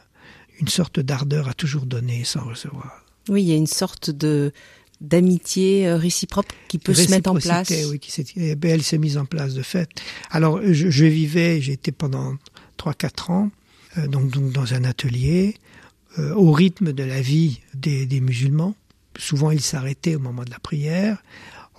une 0.60 0.68
sorte 0.68 1.00
d'ardeur 1.00 1.48
à 1.48 1.54
toujours 1.54 1.86
donner 1.86 2.24
sans 2.24 2.44
recevoir. 2.44 3.04
Oui, 3.28 3.42
il 3.42 3.48
y 3.48 3.52
a 3.52 3.56
une 3.56 3.66
sorte 3.66 4.10
de 4.10 4.52
d'amitié 5.00 5.86
euh, 5.86 5.96
réciproque 5.96 6.48
qui 6.66 6.78
peut 6.78 6.92
se 6.92 7.08
mettre 7.10 7.30
en 7.30 7.34
place. 7.36 7.72
Oui, 7.88 8.00
qui 8.00 8.24
eh 8.36 8.56
ben, 8.56 8.72
elle 8.72 8.82
s'est 8.82 8.98
mise 8.98 9.16
en 9.16 9.26
place 9.26 9.54
de 9.54 9.62
fait. 9.62 9.88
Alors, 10.30 10.60
je, 10.60 10.90
je 10.90 11.04
vivais, 11.04 11.60
j'étais 11.60 11.92
pendant 11.92 12.34
3-4 12.78 13.30
ans, 13.30 13.50
donc, 14.08 14.30
donc 14.30 14.50
dans 14.50 14.74
un 14.74 14.82
atelier, 14.82 15.54
au 16.16 16.50
rythme 16.50 16.92
de 16.92 17.04
la 17.04 17.20
vie 17.20 17.60
des, 17.74 18.06
des 18.06 18.20
musulmans. 18.20 18.74
Souvent, 19.16 19.52
ils 19.52 19.60
s'arrêtaient 19.60 20.16
au 20.16 20.18
moment 20.18 20.42
de 20.42 20.50
la 20.50 20.58
prière. 20.58 21.22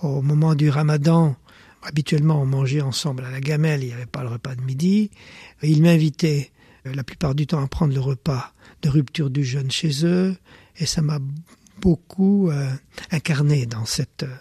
Au 0.02 0.22
moment 0.22 0.54
du 0.54 0.70
ramadan, 0.70 1.36
habituellement, 1.82 2.40
on 2.40 2.46
mangeait 2.46 2.80
ensemble 2.80 3.24
à 3.24 3.30
la 3.30 3.40
gamelle, 3.40 3.82
il 3.82 3.88
n'y 3.88 3.92
avait 3.92 4.06
pas 4.06 4.22
le 4.22 4.30
repas 4.30 4.54
de 4.54 4.62
midi. 4.62 5.10
Ils 5.62 5.82
m'invitaient 5.82 6.50
euh, 6.86 6.94
la 6.94 7.04
plupart 7.04 7.34
du 7.34 7.46
temps 7.46 7.62
à 7.62 7.66
prendre 7.66 7.94
le 7.94 8.00
repas 8.00 8.52
de 8.82 8.88
rupture 8.88 9.30
du 9.30 9.44
jeûne 9.44 9.70
chez 9.70 10.04
eux, 10.04 10.36
et 10.78 10.86
ça 10.86 11.02
m'a 11.02 11.18
beaucoup 11.80 12.50
euh, 12.50 12.70
incarné 13.10 13.66
dans 13.66 13.84
cette, 13.84 14.22
euh, 14.22 14.34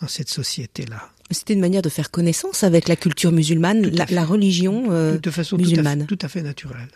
dans 0.00 0.08
cette 0.08 0.28
société-là. 0.28 1.10
C'était 1.30 1.54
une 1.54 1.60
manière 1.60 1.82
de 1.82 1.88
faire 1.88 2.10
connaissance 2.10 2.62
avec 2.62 2.86
la 2.86 2.94
culture 2.94 3.32
musulmane, 3.32 3.88
la, 3.88 4.24
religion 4.24 5.16
de 5.18 5.30
façon 5.32 5.56
musulmane. 5.56 6.06
tout 6.06 6.18
à 6.22 6.28
fait 6.28 6.40
naturelle. 6.42 6.88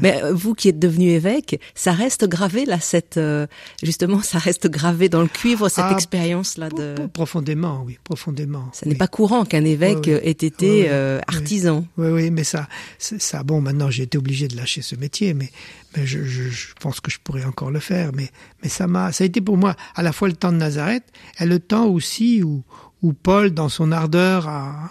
Mais 0.00 0.22
euh, 0.22 0.32
vous 0.32 0.54
qui 0.54 0.68
êtes 0.68 0.78
devenu 0.78 1.10
évêque, 1.10 1.60
ça 1.74 1.92
reste 1.92 2.28
gravé 2.28 2.64
là, 2.64 2.80
cette 2.80 3.16
euh, 3.16 3.46
justement, 3.82 4.22
ça 4.22 4.38
reste 4.38 4.68
gravé 4.68 5.08
dans 5.08 5.22
le 5.22 5.28
cuivre 5.28 5.68
cette 5.68 5.84
ah, 5.88 5.92
expérience 5.92 6.56
là 6.56 6.68
de 6.68 6.94
profondément, 7.12 7.82
oui, 7.84 7.98
profondément. 8.02 8.68
Ça 8.72 8.86
n'est 8.86 8.94
pas 8.94 9.08
courant 9.08 9.44
qu'un 9.44 9.64
évêque 9.64 10.08
ait 10.08 10.30
été 10.30 10.86
euh, 10.88 11.20
artisan. 11.26 11.86
Oui, 11.96 12.08
oui, 12.08 12.30
mais 12.30 12.44
ça, 12.44 12.68
ça, 12.98 13.42
bon, 13.42 13.60
maintenant 13.60 13.90
j'ai 13.90 14.04
été 14.04 14.18
obligé 14.18 14.48
de 14.48 14.56
lâcher 14.56 14.82
ce 14.82 14.96
métier, 14.96 15.34
mais, 15.34 15.50
mais 15.96 16.06
je, 16.06 16.24
je, 16.24 16.44
je, 16.44 16.74
pense 16.80 17.00
que 17.00 17.10
je 17.10 17.18
pourrais 17.22 17.44
encore 17.44 17.70
le 17.70 17.80
faire. 17.80 18.10
Mais, 18.14 18.30
mais 18.62 18.68
ça 18.68 18.86
m'a, 18.86 19.12
ça 19.12 19.24
a 19.24 19.26
été 19.26 19.40
pour 19.40 19.56
moi 19.56 19.76
à 19.94 20.02
la 20.02 20.12
fois 20.12 20.28
le 20.28 20.34
temps 20.34 20.52
de 20.52 20.58
Nazareth 20.58 21.04
et 21.38 21.46
le 21.46 21.58
temps 21.58 21.86
aussi 21.86 22.42
où, 22.42 22.62
où 23.02 23.12
Paul, 23.12 23.50
dans 23.50 23.68
son 23.68 23.92
ardeur 23.92 24.48
à, 24.48 24.90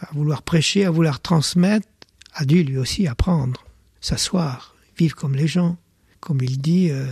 à 0.00 0.08
vouloir 0.12 0.42
prêcher, 0.42 0.84
à 0.84 0.90
vouloir 0.90 1.20
transmettre, 1.20 1.86
a 2.34 2.44
dû 2.44 2.62
lui 2.62 2.78
aussi 2.78 3.06
apprendre 3.06 3.64
s'asseoir, 4.02 4.74
vivre 4.98 5.16
comme 5.16 5.34
les 5.34 5.46
gens, 5.46 5.78
comme 6.20 6.42
il 6.42 6.60
dit, 6.60 6.88
euh, 6.90 7.06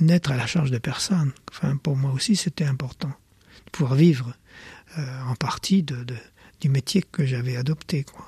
naître 0.00 0.32
à 0.32 0.36
la 0.36 0.46
charge 0.46 0.72
de 0.72 0.78
personne. 0.78 1.32
Enfin, 1.50 1.76
pour 1.76 1.96
moi 1.96 2.10
aussi, 2.12 2.34
c'était 2.34 2.64
important 2.64 3.08
de 3.08 3.70
pouvoir 3.70 3.94
vivre 3.94 4.34
euh, 4.98 5.22
en 5.28 5.36
partie 5.36 5.82
de, 5.82 6.02
de, 6.02 6.16
du 6.60 6.68
métier 6.68 7.02
que 7.02 7.24
j'avais 7.24 7.56
adopté. 7.56 8.04
Quoi. 8.04 8.26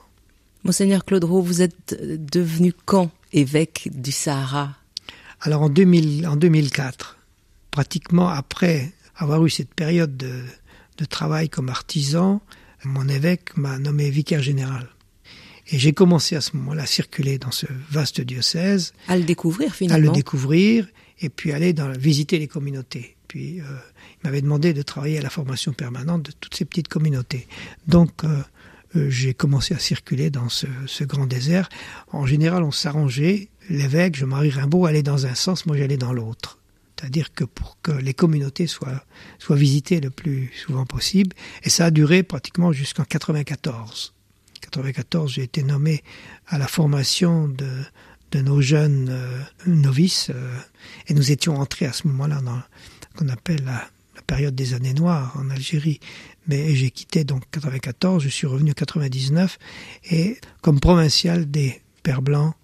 Monseigneur 0.64 1.04
Claude 1.04 1.24
Roux, 1.24 1.42
vous 1.42 1.60
êtes 1.60 1.98
devenu 2.00 2.72
quand 2.84 3.10
évêque 3.32 3.88
du 3.92 4.12
Sahara? 4.12 4.76
Alors 5.40 5.62
en, 5.62 5.68
2000, 5.68 6.26
en 6.28 6.36
2004, 6.36 7.18
pratiquement 7.70 8.28
après 8.28 8.92
avoir 9.16 9.44
eu 9.44 9.50
cette 9.50 9.74
période 9.74 10.16
de, 10.16 10.44
de 10.98 11.04
travail 11.04 11.48
comme 11.48 11.68
artisan, 11.68 12.40
mon 12.84 13.08
évêque 13.08 13.56
m'a 13.56 13.78
nommé 13.78 14.10
vicaire 14.10 14.42
général. 14.42 14.88
Et 15.72 15.78
j'ai 15.78 15.92
commencé 15.92 16.36
à 16.36 16.42
ce 16.42 16.54
moment-là 16.56 16.82
à 16.82 16.86
circuler 16.86 17.38
dans 17.38 17.50
ce 17.50 17.66
vaste 17.90 18.20
diocèse. 18.20 18.92
À 19.08 19.16
le 19.16 19.24
découvrir 19.24 19.74
finalement. 19.74 20.08
À 20.08 20.10
le 20.10 20.14
découvrir 20.14 20.86
et 21.20 21.30
puis 21.30 21.52
aller 21.52 21.72
dans, 21.72 21.90
visiter 21.92 22.38
les 22.38 22.46
communautés. 22.46 23.16
Puis 23.26 23.60
euh, 23.60 23.64
il 23.64 24.28
m'avait 24.28 24.42
demandé 24.42 24.74
de 24.74 24.82
travailler 24.82 25.18
à 25.18 25.22
la 25.22 25.30
formation 25.30 25.72
permanente 25.72 26.24
de 26.24 26.32
toutes 26.38 26.54
ces 26.54 26.66
petites 26.66 26.88
communautés. 26.88 27.48
Donc 27.86 28.24
euh, 28.24 28.42
euh, 28.96 29.08
j'ai 29.08 29.32
commencé 29.32 29.72
à 29.74 29.78
circuler 29.78 30.28
dans 30.28 30.50
ce, 30.50 30.66
ce, 30.86 31.04
grand 31.04 31.26
désert. 31.26 31.70
En 32.12 32.26
général, 32.26 32.62
on 32.62 32.70
s'arrangeait. 32.70 33.48
L'évêque, 33.70 34.16
Jean-Marie 34.16 34.50
Rimbaud, 34.50 34.84
allait 34.84 35.02
dans 35.02 35.24
un 35.24 35.34
sens, 35.34 35.64
moi 35.64 35.78
j'allais 35.78 35.96
dans 35.96 36.12
l'autre. 36.12 36.58
C'est-à-dire 37.00 37.32
que 37.32 37.44
pour 37.44 37.78
que 37.82 37.92
les 37.92 38.14
communautés 38.14 38.66
soient, 38.66 39.04
soient 39.38 39.56
visitées 39.56 40.00
le 40.00 40.10
plus 40.10 40.52
souvent 40.54 40.84
possible. 40.84 41.34
Et 41.62 41.70
ça 41.70 41.86
a 41.86 41.90
duré 41.90 42.22
pratiquement 42.22 42.72
jusqu'en 42.72 43.04
94. 43.04 44.12
1994, 44.62 45.32
j'ai 45.32 45.42
été 45.42 45.62
nommé 45.62 46.02
à 46.46 46.58
la 46.58 46.66
formation 46.66 47.48
de, 47.48 48.40
nos 48.40 48.62
jeunes 48.62 49.08
euh, 49.10 49.40
novices 49.66 50.30
euh, 50.30 50.56
et 51.06 51.14
nous 51.14 51.30
étions 51.30 51.56
entrés 51.56 51.84
à 51.86 51.92
ce 51.92 52.06
moment-là 52.08 52.40
dans 52.40 52.56
ce 52.58 53.18
qu'on 53.18 53.28
appelle 53.28 53.62
la, 53.64 53.88
période 54.26 54.54
des 54.54 54.72
années 54.72 54.94
noires 54.94 55.36
en 55.36 55.50
Algérie. 55.50 55.98
Mais 56.46 56.74
j'ai 56.74 56.90
quitté 56.90 57.24
donc 57.24 57.42
94, 57.50 58.22
je 58.22 58.28
suis 58.28 58.46
revenu 58.46 58.70
en 58.70 58.74
99 58.74 59.58
et 60.10 60.38
comme 60.62 60.80
provincial 60.80 61.50
des 61.50 61.82
Pères 62.02 62.22
Blancs 62.22 62.54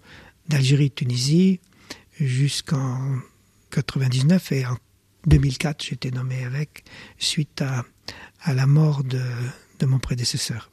d'Algérie-Tunisie 0.48 1.61
jusqu'en 2.20 3.18
99 3.70 4.52
et 4.52 4.66
en 4.66 4.76
2004 5.26 5.84
j'ai 5.84 5.94
été 5.94 6.11
nommé 6.11 6.44
avec 6.44 6.84
suite 7.18 7.61
à, 7.61 7.84
la 8.54 8.66
mort 8.66 9.02
de 9.04 9.87
mon 9.87 9.98
prédécesseur. 9.98 10.70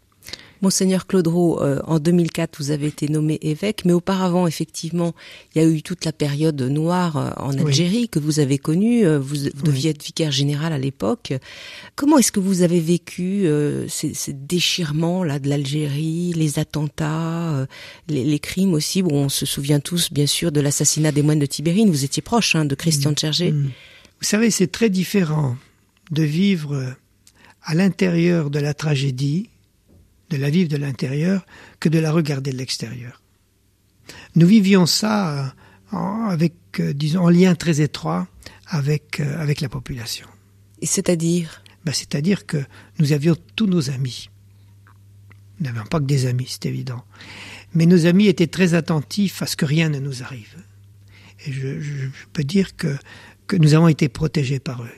Monseigneur 0.65 1.05
Claude 1.05 1.27
Roux, 1.27 1.59
euh, 1.59 1.79
en 1.85 1.99
2004, 1.99 2.57
vous 2.57 2.71
avez 2.71 2.87
été 2.87 3.07
nommé 3.07 3.37
évêque, 3.43 3.85
mais 3.85 3.93
auparavant, 3.93 4.47
effectivement, 4.47 5.13
il 5.53 5.61
y 5.61 5.63
a 5.63 5.67
eu 5.67 5.83
toute 5.83 6.05
la 6.05 6.11
période 6.11 6.59
noire 6.59 7.17
euh, 7.17 7.29
en 7.37 7.51
Algérie 7.51 7.99
oui. 7.99 8.09
que 8.09 8.17
vous 8.17 8.39
avez 8.39 8.57
connue. 8.57 9.05
Euh, 9.05 9.19
vous, 9.19 9.35
deviez 9.63 9.91
être 9.91 10.03
vicaire 10.03 10.31
général 10.31 10.73
à 10.73 10.79
l'époque. 10.79 11.33
Comment 11.95 12.17
est-ce 12.17 12.31
que 12.31 12.39
vous 12.39 12.63
avez 12.63 12.79
vécu 12.79 13.45
euh, 13.45 13.87
ces, 13.87 14.15
ces 14.15 14.33
déchirements-là 14.33 15.37
de 15.37 15.49
l'Algérie, 15.49 16.33
les 16.35 16.57
attentats, 16.57 17.53
euh, 17.53 17.67
les, 18.07 18.23
les, 18.23 18.39
crimes 18.39 18.73
aussi? 18.73 19.03
Bon, 19.03 19.25
on 19.25 19.29
se 19.29 19.45
souvient 19.45 19.79
tous, 19.79 20.11
bien 20.11 20.25
sûr, 20.25 20.51
de 20.51 20.61
l'assassinat 20.61 21.11
des 21.11 21.21
moines 21.21 21.37
de 21.37 21.45
Tibérine. 21.45 21.91
Vous 21.91 22.05
étiez 22.05 22.23
proche 22.23 22.55
hein, 22.55 22.65
de 22.65 22.73
Christian 22.73 23.11
mmh. 23.11 23.15
Tchergé. 23.15 23.51
Mmh. 23.51 23.69
Vous 24.19 24.27
savez, 24.27 24.49
c'est 24.49 24.71
très 24.71 24.89
différent 24.89 25.57
de 26.09 26.23
vivre 26.23 26.95
à 27.61 27.75
l'intérieur 27.75 28.49
de 28.49 28.57
la 28.57 28.73
tragédie 28.73 29.49
de 30.29 30.37
la 30.37 30.49
vivre 30.49 30.69
de 30.69 30.77
l'intérieur 30.77 31.45
que 31.79 31.89
de 31.89 31.99
la 31.99 32.11
regarder 32.11 32.51
de 32.51 32.57
l'extérieur. 32.57 33.21
Nous 34.35 34.47
vivions 34.47 34.85
ça 34.85 35.45
euh, 35.45 35.47
en, 35.91 36.27
avec, 36.29 36.53
euh, 36.79 36.93
disons, 36.93 37.21
en 37.21 37.29
lien 37.29 37.55
très 37.55 37.81
étroit 37.81 38.27
avec, 38.67 39.19
euh, 39.19 39.41
avec 39.41 39.61
la 39.61 39.69
population. 39.69 40.27
Et 40.81 40.85
c'est-à-dire? 40.85 41.63
Ben, 41.85 41.93
C'est-à-dire 41.93 42.45
que 42.45 42.63
nous 42.99 43.13
avions 43.13 43.35
tous 43.55 43.67
nos 43.67 43.89
amis. 43.89 44.29
Nous 45.59 45.67
n'avions 45.67 45.85
pas 45.85 45.99
que 45.99 46.05
des 46.05 46.25
amis, 46.25 46.47
c'est 46.49 46.65
évident. 46.65 47.03
Mais 47.73 47.85
nos 47.85 48.05
amis 48.05 48.27
étaient 48.27 48.47
très 48.47 48.73
attentifs 48.73 49.41
à 49.41 49.45
ce 49.45 49.55
que 49.55 49.65
rien 49.65 49.89
ne 49.89 49.99
nous 49.99 50.23
arrive. 50.23 50.55
Et 51.45 51.51
je, 51.51 51.79
je, 51.79 51.93
je 52.07 52.25
peux 52.33 52.43
dire 52.43 52.75
que, 52.75 52.97
que 53.47 53.55
nous 53.55 53.73
avons 53.73 53.87
été 53.87 54.09
protégés 54.09 54.59
par 54.59 54.83
eux. 54.83 54.95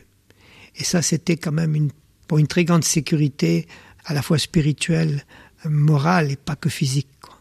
Et 0.77 0.83
ça, 0.83 1.01
c'était 1.01 1.37
quand 1.37 1.51
même 1.51 1.75
une, 1.75 1.91
pour 2.27 2.37
une 2.37 2.47
très 2.47 2.65
grande 2.65 2.83
sécurité 2.83 3.67
à 4.07 4.13
la 4.13 4.21
fois 4.21 4.39
spirituelle, 4.39 5.23
morale 5.65 6.31
et 6.31 6.37
pas 6.37 6.55
que 6.55 6.69
physique. 6.69 7.09
Quoi. 7.21 7.35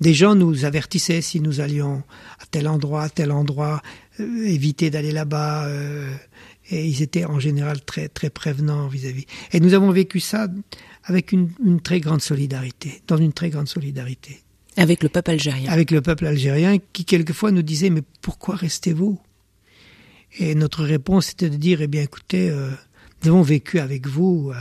Des 0.00 0.14
gens 0.14 0.34
nous 0.34 0.64
avertissaient 0.64 1.20
si 1.20 1.40
nous 1.40 1.60
allions 1.60 2.02
à 2.38 2.46
tel 2.50 2.68
endroit, 2.68 3.04
à 3.04 3.08
tel 3.08 3.32
endroit, 3.32 3.82
euh, 4.20 4.46
éviter 4.46 4.90
d'aller 4.90 5.10
là-bas. 5.10 5.66
Euh, 5.66 6.14
et 6.70 6.86
ils 6.86 7.02
étaient 7.02 7.24
en 7.24 7.40
général 7.40 7.80
très 7.82 8.08
très 8.08 8.30
prévenants 8.30 8.88
vis-à-vis. 8.88 9.22
-vis. 9.22 9.56
Et 9.56 9.60
nous 9.60 9.74
avons 9.74 9.90
vécu 9.90 10.20
ça 10.20 10.48
avec 11.04 11.32
une, 11.32 11.50
une 11.64 11.80
très 11.80 12.00
grande 12.00 12.20
solidarité, 12.20 13.02
dans 13.06 13.16
une 13.16 13.32
très 13.32 13.50
grande 13.50 13.68
solidarité. 13.68 14.42
Avec 14.76 15.02
le 15.02 15.08
peuple 15.08 15.30
algérien. 15.32 15.70
Avec 15.70 15.90
le 15.90 16.00
peuple 16.02 16.26
algérien 16.26 16.78
qui 16.92 17.04
quelquefois 17.04 17.50
nous 17.50 17.62
disait 17.62 17.90
mais 17.90 18.02
pourquoi 18.20 18.56
restez-vous? 18.56 19.18
Et 20.38 20.54
notre 20.54 20.84
réponse 20.84 21.30
était 21.30 21.50
de 21.50 21.56
dire 21.56 21.80
eh 21.80 21.86
bien 21.86 22.02
écoutez, 22.02 22.50
euh, 22.50 22.70
nous 23.22 23.30
avons 23.30 23.42
vécu 23.42 23.78
avec 23.78 24.06
vous 24.06 24.52
euh, 24.52 24.58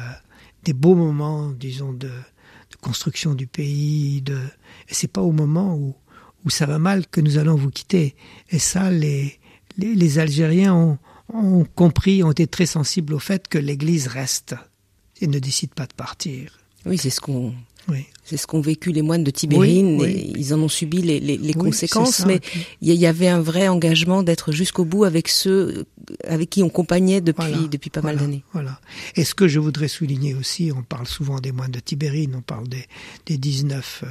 des 0.65 0.73
beaux 0.73 0.95
moments, 0.95 1.51
disons, 1.51 1.93
de, 1.93 2.08
de 2.08 2.75
construction 2.82 3.34
du 3.34 3.47
pays. 3.47 4.21
De... 4.21 4.38
Et 4.89 4.93
c'est 4.93 5.08
pas 5.08 5.21
au 5.21 5.32
moment 5.32 5.75
où, 5.75 5.95
où 6.43 6.49
ça 6.49 6.65
va 6.65 6.80
mal 6.80 7.08
que 7.08 7.21
nous 7.21 7.38
allons 7.38 7.56
vous 7.56 7.69
quitter. 7.69 8.15
Et 8.49 8.60
ça, 8.60 8.91
les, 8.91 9.39
les, 9.78 9.95
les 9.95 10.19
Algériens 10.19 10.73
ont, 10.73 10.97
ont 11.34 11.65
compris, 11.75 12.23
ont 12.23 12.32
été 12.32 12.47
très 12.47 12.65
sensibles 12.65 13.13
au 13.13 13.19
fait 13.19 13.47
que 13.47 13.58
l'Église 13.58 14.08
reste 14.08 14.56
et 15.21 15.28
ne 15.28 15.39
décide 15.39 15.73
pas 15.73 15.86
de 15.86 15.93
partir. 15.93 16.60
Oui, 16.86 16.97
c'est 16.97 17.10
ce 17.10 17.21
qu'on 17.21 17.54
oui. 17.88 18.06
C'est 18.23 18.38
ce 18.38 18.47
qu'ont 18.47 18.62
vécu 18.62 18.91
les 18.91 19.04
moines 19.04 19.23
de 19.23 19.32
Tibérine. 19.32 20.01
Oui, 20.01 20.08
oui. 20.08 20.12
Et 20.12 20.39
ils 20.39 20.54
en 20.54 20.60
ont 20.60 20.67
subi 20.67 21.01
les, 21.01 21.19
les, 21.19 21.38
les 21.38 21.47
oui, 21.49 21.54
conséquences, 21.54 22.25
mais 22.25 22.39
il 22.82 22.91
y, 22.91 22.95
y, 22.95 23.06
avait 23.06 23.28
un 23.28 23.41
vrai 23.41 23.67
engagement 23.67 24.23
d'être 24.23 24.51
jusqu'au 24.51 24.86
bout 24.86 25.04
avec 25.04 25.28
ceux 25.28 25.86
avec 26.28 26.50
qui 26.50 26.63
on 26.63 26.70
compagnait 26.70 27.22
depuis, 27.22 27.68
depuis 27.70 27.89
pas 27.89 28.02
mal 28.02 28.18
d'années. 28.18 28.44
Voilà. 28.54 28.80
Et 29.15 29.24
ce 29.24 29.36
que 29.36 29.48
je 29.48 29.60
voudrais 29.60 29.88
souligner 29.88 30.34
aussi, 30.34 30.72
on 30.76 30.84
parle 30.84 31.08
souvent 31.08 31.39
des 31.39 31.52
moines 31.52 31.72
de 31.72 31.80
Tibérine, 31.80 32.36
on 32.36 32.41
parle 32.41 32.68
des, 32.68 32.86
des 33.26 33.38
19 33.38 34.04
euh, 34.04 34.08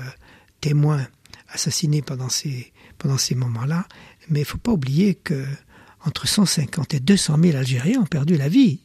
témoins 0.60 1.06
assassinés 1.48 2.02
pendant 2.02 2.28
ces, 2.28 2.72
pendant 2.98 3.18
ces 3.18 3.34
moments-là, 3.34 3.86
mais 4.28 4.40
il 4.40 4.44
faut 4.44 4.58
pas 4.58 4.72
oublier 4.72 5.14
que 5.14 5.44
entre 6.04 6.26
150 6.26 6.94
et 6.94 7.00
200 7.00 7.38
000 7.42 7.56
Algériens 7.56 8.00
ont 8.00 8.06
perdu 8.06 8.36
la 8.36 8.48
vie. 8.48 8.80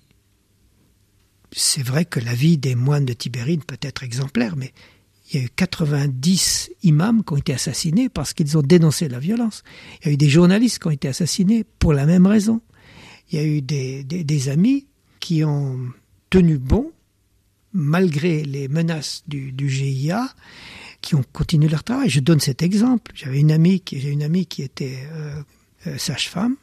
C'est 1.52 1.84
vrai 1.84 2.06
que 2.06 2.19
la 2.19 2.34
vie 2.34 2.58
des 2.58 2.76
moines 2.76 3.06
de 3.06 3.13
Tibérine 3.13 3.63
peut 3.63 3.80
être 3.82 4.04
exemplaire, 4.04 4.56
mais 4.56 4.74
il 5.32 5.39
y 5.39 5.43
a 5.43 5.45
eu 5.45 5.50
90 5.56 6.72
imams 6.84 7.24
qui 7.24 7.34
ont 7.34 7.38
été 7.38 7.54
assassinés 7.54 8.10
parce 8.10 8.34
qu'ils 8.34 8.58
ont 8.58 8.62
dénoncé 8.62 9.08
la 9.10 9.19
violence. 9.19 9.63
Il 10.02 10.08
y 10.08 10.10
a 10.10 10.13
eu 10.13 10.17
des 10.17 10.30
journalistes 10.30 10.80
qui 10.80 10.88
ont 10.88 10.91
été 10.91 11.08
assassinés 11.08 11.65
pour 11.78 11.93
la 11.93 12.06
même 12.06 12.26
raison. 12.26 12.62
Il 13.31 13.39
y 13.39 13.41
a 13.41 13.45
eu 13.45 13.61
des, 13.61 14.49
amis 14.49 14.87
qui 15.19 15.43
ont 15.43 15.79
tenu 16.29 16.57
bon 16.57 16.91
malgré 17.73 18.43
les 18.43 18.67
menaces 18.67 19.23
du, 19.27 19.53
GIA, 19.69 20.33
qui 21.01 21.13
ont 21.15 21.23
continué 21.31 21.69
leur 21.69 21.83
travail. 21.83 22.09
Je 22.09 22.19
donne 22.19 22.39
cet 22.39 22.63
exemple. 22.63 23.11
J'avais 23.13 23.39
une 23.39 23.51
amie 23.51 23.81
qui, 23.81 24.61
était 24.63 25.03
euh, 25.11 25.41
euh, 25.87 25.97
sage-femme, 25.97 26.55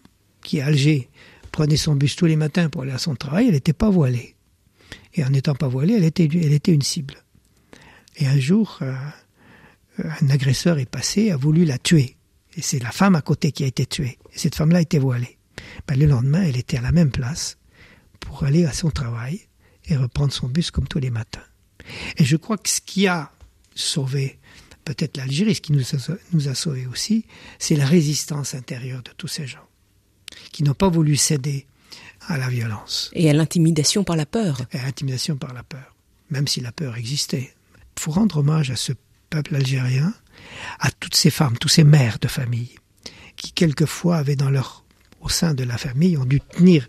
qui 0.42 0.60
à 0.60 0.66
Alger 0.66 1.08
prenait 1.52 1.76
son 1.76 1.94
bus 1.94 2.16
tous 2.16 2.26
les 2.26 2.36
matins 2.36 2.68
pour 2.68 2.82
aller 2.82 2.92
à 2.92 2.98
son 2.98 3.14
travail. 3.14 3.46
Elle 3.46 3.54
n'était 3.54 3.72
pas 3.72 3.88
voilée. 3.88 4.34
Et 5.14 5.24
en 5.24 5.30
n'étant 5.30 5.54
pas 5.54 5.68
voilée, 5.68 5.94
elle 5.94 6.04
était, 6.04 6.28
elle 6.32 6.52
était 6.52 6.72
une 6.72 6.82
cible. 6.82 7.14
Et 8.16 8.26
un 8.26 8.38
jour, 8.38 8.78
euh, 8.82 8.94
un 9.98 10.30
agresseur 10.30 10.78
est 10.78 10.90
passé, 10.90 11.30
a 11.30 11.36
voulu 11.36 11.64
la 11.64 11.78
tuer. 11.78 12.16
Et 12.56 12.62
c'est 12.62 12.82
la 12.82 12.90
femme 12.90 13.14
à 13.14 13.22
côté 13.22 13.52
qui 13.52 13.64
a 13.64 13.66
été 13.66 13.86
tuée. 13.86 14.18
Et 14.34 14.38
cette 14.38 14.54
femme-là 14.54 14.80
était 14.80 14.98
voilée. 14.98 15.35
Ben, 15.86 15.98
le 15.98 16.06
lendemain, 16.06 16.42
elle 16.42 16.56
était 16.56 16.78
à 16.78 16.82
la 16.82 16.92
même 16.92 17.10
place 17.10 17.58
pour 18.20 18.44
aller 18.44 18.64
à 18.64 18.72
son 18.72 18.90
travail 18.90 19.40
et 19.86 19.96
reprendre 19.96 20.32
son 20.32 20.48
bus 20.48 20.70
comme 20.70 20.88
tous 20.88 20.98
les 20.98 21.10
matins. 21.10 21.44
Et 22.16 22.24
je 22.24 22.36
crois 22.36 22.58
que 22.58 22.68
ce 22.68 22.80
qui 22.80 23.06
a 23.06 23.30
sauvé 23.74 24.38
peut-être 24.84 25.16
l'Algérie, 25.16 25.54
ce 25.54 25.60
qui 25.60 25.72
nous 25.72 25.82
a, 25.82 26.14
nous 26.32 26.48
a 26.48 26.54
sauvés 26.54 26.86
aussi, 26.86 27.26
c'est 27.58 27.76
la 27.76 27.86
résistance 27.86 28.54
intérieure 28.54 29.02
de 29.02 29.10
tous 29.16 29.28
ces 29.28 29.46
gens 29.46 29.66
qui 30.52 30.62
n'ont 30.62 30.74
pas 30.74 30.88
voulu 30.88 31.16
céder 31.16 31.66
à 32.28 32.36
la 32.36 32.48
violence. 32.48 33.10
Et 33.12 33.30
à 33.30 33.32
l'intimidation 33.32 34.04
par 34.04 34.16
la 34.16 34.26
peur. 34.26 34.62
Et 34.72 34.78
à 34.78 34.84
l'intimidation 34.84 35.36
par 35.36 35.54
la 35.54 35.62
peur, 35.62 35.94
même 36.30 36.48
si 36.48 36.60
la 36.60 36.72
peur 36.72 36.96
existait 36.96 37.52
faut 37.98 38.12
rendre 38.12 38.38
hommage 38.38 38.70
à 38.70 38.76
ce 38.76 38.92
peuple 39.30 39.56
algérien, 39.56 40.14
à 40.78 40.90
toutes 40.90 41.16
ces 41.16 41.30
femmes, 41.30 41.58
tous 41.58 41.68
ces 41.68 41.84
mères 41.84 42.18
de 42.20 42.28
famille, 42.28 42.76
qui 43.36 43.52
quelquefois 43.52 44.18
avaient 44.18 44.36
dans 44.36 44.50
leur, 44.50 44.84
au 45.26 45.28
sein 45.28 45.54
de 45.54 45.64
la 45.64 45.76
famille, 45.76 46.16
ont 46.16 46.24
dû 46.24 46.40
tenir, 46.40 46.88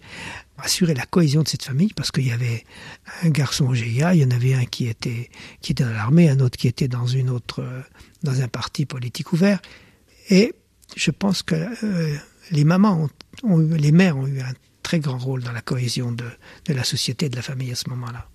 assurer 0.60 0.94
la 0.94 1.08
cohésion 1.08 1.42
de 1.42 1.48
cette 1.48 1.64
famille, 1.64 1.92
parce 1.96 2.12
qu'il 2.12 2.28
y 2.28 2.32
avait 2.32 2.64
un 3.24 3.30
garçon 3.30 3.66
au 3.66 3.74
GIA, 3.74 4.14
il 4.14 4.22
y 4.22 4.26
en 4.26 4.32
avait 4.32 4.54
un 4.54 4.66
qui 4.66 4.88
était, 4.88 5.30
qui 5.62 5.72
était 5.72 5.84
dans 5.84 5.94
l'armée, 5.94 6.30
un 6.30 6.40
autre 6.40 6.56
qui 6.56 6.68
était 6.68 6.88
dans 6.88 7.08
une 7.08 7.32
autre, 7.32 7.64
dans 8.22 8.40
un 8.40 8.48
parti 8.48 8.86
politique 8.86 9.34
ouvert, 9.34 9.60
et 10.30 10.54
je 10.96 11.10
pense 11.10 11.42
que 11.42 11.56
euh, 11.56 12.16
les 12.52 12.64
mamans 12.64 13.10
ont, 13.44 13.58
les 13.58 13.92
mères 13.92 14.18
ont 14.18 14.28
eu 14.28 14.40
un 14.40 14.54
très 14.84 15.00
grand 15.00 15.18
rôle 15.18 15.42
dans 15.42 15.52
la 15.52 15.62
cohésion 15.62 16.12
de, 16.12 16.26
de 16.66 16.74
la 16.74 16.84
société, 16.84 17.30
de 17.30 17.36
la 17.36 17.42
famille 17.42 17.72
à 17.72 17.76
ce 17.76 17.90
moment-là. 17.90 18.30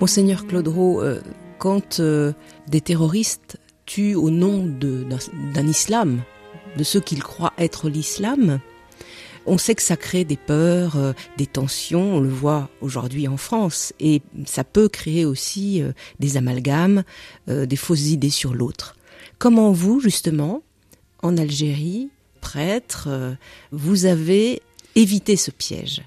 Monseigneur 0.00 0.46
Claude 0.46 0.66
Roux, 0.66 1.02
euh, 1.02 1.20
quand 1.58 2.00
euh, 2.00 2.32
des 2.68 2.80
terroristes 2.80 3.58
tuent 3.84 4.14
au 4.14 4.30
nom 4.30 4.64
d'un 4.64 5.66
islam, 5.66 6.22
de 6.78 6.84
ceux 6.84 7.00
qu'ils 7.00 7.22
croient 7.22 7.52
être 7.58 7.90
l'islam, 7.90 8.60
on 9.44 9.58
sait 9.58 9.74
que 9.74 9.82
ça 9.82 9.98
crée 9.98 10.24
des 10.24 10.38
peurs, 10.38 10.96
euh, 10.96 11.12
des 11.36 11.46
tensions, 11.46 12.16
on 12.16 12.20
le 12.20 12.30
voit 12.30 12.70
aujourd'hui 12.80 13.28
en 13.28 13.36
France, 13.36 13.92
et 14.00 14.22
ça 14.46 14.64
peut 14.64 14.88
créer 14.88 15.26
aussi 15.26 15.82
des 16.18 16.38
amalgames, 16.38 17.04
des 17.46 17.76
fausses 17.76 18.08
idées 18.08 18.30
sur 18.30 18.54
l'autre. 18.54 18.96
Comment 19.38 19.70
vous, 19.70 20.00
justement, 20.00 20.62
en 21.22 21.36
Algérie, 21.36 22.08
prêtre, 22.40 23.36
vous 23.70 24.06
avez 24.06 24.62
évité 24.94 25.36
ce 25.36 25.50
piège? 25.50 26.00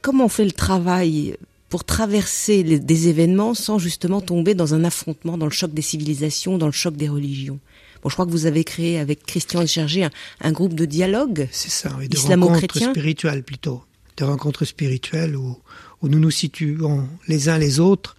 Comment 0.00 0.24
on 0.24 0.28
fait 0.28 0.44
le 0.44 0.50
travail 0.50 1.36
pour 1.72 1.84
traverser 1.84 2.64
des 2.64 3.08
événements 3.08 3.54
sans 3.54 3.78
justement 3.78 4.20
tomber 4.20 4.54
dans 4.54 4.74
un 4.74 4.84
affrontement, 4.84 5.38
dans 5.38 5.46
le 5.46 5.52
choc 5.52 5.72
des 5.72 5.80
civilisations, 5.80 6.58
dans 6.58 6.66
le 6.66 6.72
choc 6.72 6.96
des 6.96 7.08
religions. 7.08 7.60
Bon, 8.02 8.10
je 8.10 8.14
crois 8.14 8.26
que 8.26 8.30
vous 8.30 8.44
avez 8.44 8.62
créé 8.62 8.98
avec 8.98 9.24
Christian 9.24 9.66
Chergé 9.66 10.06
un, 10.42 10.52
groupe 10.52 10.74
de 10.74 10.84
dialogue. 10.84 11.48
C'est 11.50 11.70
ça, 11.70 11.96
oui, 11.98 12.10
de 12.10 12.18
rencontres 12.18 12.76
spirituelles 12.76 13.42
plutôt, 13.42 13.82
de 14.18 14.24
rencontres 14.24 14.66
spirituelles 14.66 15.34
où, 15.34 15.56
où 16.02 16.08
nous 16.08 16.18
nous 16.18 16.30
situons 16.30 17.08
les 17.26 17.48
uns 17.48 17.56
les 17.56 17.80
autres, 17.80 18.16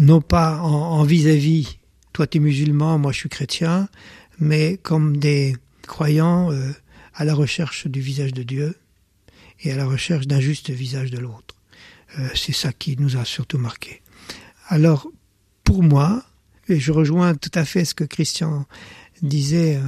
non 0.00 0.20
pas 0.20 0.58
en 0.58 1.04
vis-à-vis, 1.04 1.78
toi 2.12 2.26
tu 2.26 2.38
es 2.38 2.40
musulman, 2.40 2.98
moi 2.98 3.12
je 3.12 3.18
suis 3.18 3.28
chrétien, 3.28 3.88
mais 4.40 4.80
comme 4.82 5.18
des 5.18 5.54
croyants 5.86 6.50
euh, 6.50 6.72
à 7.14 7.24
la 7.24 7.34
recherche 7.34 7.86
du 7.86 8.00
visage 8.00 8.32
de 8.32 8.42
Dieu 8.42 8.74
et 9.62 9.70
à 9.70 9.76
la 9.76 9.86
recherche 9.86 10.26
d'un 10.26 10.40
juste 10.40 10.70
visage 10.70 11.12
de 11.12 11.18
l'autre. 11.18 11.55
Euh, 12.18 12.28
c'est 12.34 12.52
ça 12.52 12.72
qui 12.72 12.96
nous 12.98 13.16
a 13.16 13.24
surtout 13.24 13.58
marqué. 13.58 14.02
Alors, 14.68 15.08
pour 15.64 15.82
moi, 15.82 16.24
et 16.68 16.80
je 16.80 16.92
rejoins 16.92 17.34
tout 17.34 17.50
à 17.54 17.64
fait 17.64 17.84
ce 17.84 17.94
que 17.94 18.04
Christian 18.04 18.66
disait, 19.22 19.80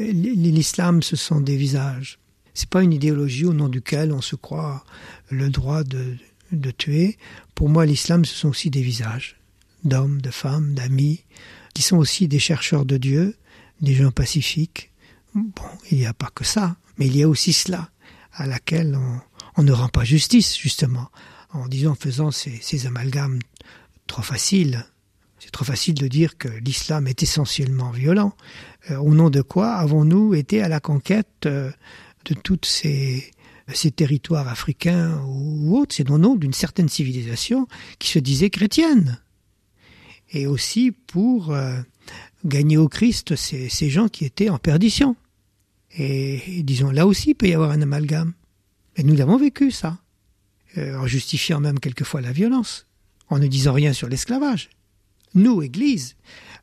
euh, 0.00 0.12
l'islam, 0.12 1.02
ce 1.02 1.16
sont 1.16 1.40
des 1.40 1.56
visages. 1.56 2.18
C'est 2.54 2.68
pas 2.68 2.82
une 2.82 2.92
idéologie 2.92 3.44
au 3.44 3.52
nom 3.52 3.68
duquel 3.68 4.12
on 4.12 4.20
se 4.20 4.36
croit 4.36 4.84
le 5.30 5.50
droit 5.50 5.84
de, 5.84 6.16
de 6.52 6.70
tuer. 6.70 7.16
Pour 7.54 7.68
moi, 7.68 7.86
l'islam, 7.86 8.24
ce 8.24 8.34
sont 8.34 8.48
aussi 8.48 8.70
des 8.70 8.82
visages 8.82 9.36
d'hommes, 9.84 10.20
de 10.20 10.30
femmes, 10.30 10.74
d'amis, 10.74 11.24
qui 11.74 11.82
sont 11.82 11.96
aussi 11.96 12.28
des 12.28 12.40
chercheurs 12.40 12.84
de 12.84 12.96
Dieu, 12.96 13.36
des 13.80 13.94
gens 13.94 14.10
pacifiques. 14.10 14.90
Bon, 15.34 15.52
il 15.90 15.98
n'y 15.98 16.06
a 16.06 16.12
pas 16.12 16.30
que 16.34 16.44
ça, 16.44 16.76
mais 16.98 17.06
il 17.06 17.16
y 17.16 17.22
a 17.22 17.28
aussi 17.28 17.52
cela, 17.52 17.90
à 18.32 18.46
laquelle 18.46 18.96
on, 18.96 19.20
on 19.56 19.62
ne 19.62 19.72
rend 19.72 19.88
pas 19.88 20.04
justice, 20.04 20.58
justement, 20.58 21.08
en 21.52 21.68
disant, 21.68 21.92
en 21.92 21.94
faisant 21.94 22.30
ces, 22.30 22.86
amalgames 22.86 23.40
trop 24.06 24.22
faciles. 24.22 24.84
C'est 25.38 25.50
trop 25.50 25.64
facile 25.64 25.94
de 25.94 26.06
dire 26.06 26.36
que 26.36 26.48
l'islam 26.48 27.06
est 27.06 27.22
essentiellement 27.22 27.90
violent. 27.90 28.34
Euh, 28.90 28.96
au 28.98 29.14
nom 29.14 29.30
de 29.30 29.42
quoi 29.42 29.72
avons-nous 29.72 30.34
été 30.34 30.62
à 30.62 30.68
la 30.68 30.80
conquête 30.80 31.46
euh, 31.46 31.70
de 32.26 32.34
tous 32.34 32.60
ces, 32.64 33.32
territoires 33.96 34.48
africains 34.48 35.20
ou, 35.26 35.78
autres? 35.78 35.94
C'est 35.94 36.10
au 36.10 36.18
nom 36.18 36.34
d'une 36.34 36.52
certaine 36.52 36.88
civilisation 36.88 37.66
qui 37.98 38.08
se 38.08 38.18
disait 38.18 38.50
chrétienne. 38.50 39.20
Et 40.32 40.46
aussi 40.46 40.92
pour 40.92 41.52
euh, 41.52 41.80
gagner 42.44 42.76
au 42.76 42.88
Christ 42.88 43.34
ces, 43.34 43.90
gens 43.90 44.08
qui 44.08 44.24
étaient 44.24 44.50
en 44.50 44.58
perdition. 44.58 45.16
Et, 45.96 46.58
et 46.58 46.62
disons, 46.62 46.90
là 46.90 47.06
aussi, 47.06 47.30
il 47.30 47.34
peut 47.34 47.48
y 47.48 47.54
avoir 47.54 47.70
un 47.70 47.82
amalgame. 47.82 48.34
Et 48.96 49.02
nous 49.02 49.16
l'avons 49.16 49.38
vécu, 49.38 49.70
ça. 49.70 49.98
Euh, 50.78 50.96
en 50.96 51.06
justifiant 51.06 51.58
même 51.58 51.80
quelquefois 51.80 52.20
la 52.20 52.30
violence, 52.30 52.86
en 53.28 53.40
ne 53.40 53.48
disant 53.48 53.72
rien 53.72 53.92
sur 53.92 54.08
l'esclavage. 54.08 54.70
Nous, 55.34 55.62
Église, 55.62 56.14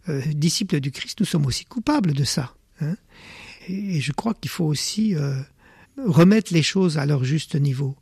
euh, 0.07 0.21
disciples 0.27 0.79
du 0.79 0.91
Christ, 0.91 1.19
nous 1.19 1.25
sommes 1.25 1.45
aussi 1.45 1.65
coupables 1.65 2.13
de 2.13 2.23
ça. 2.23 2.55
Hein. 2.79 2.95
et, 3.67 3.99
je 3.99 4.11
crois 4.13 4.33
qu'il 4.33 4.49
faut 4.49 4.63
aussi 4.63 5.13
euh, 5.15 5.41
remettre 5.97 6.53
les 6.53 6.63
choses 6.63 6.97
à 6.97 7.05
leur 7.05 7.25
juste 7.25 7.55
niveau. 7.55 7.97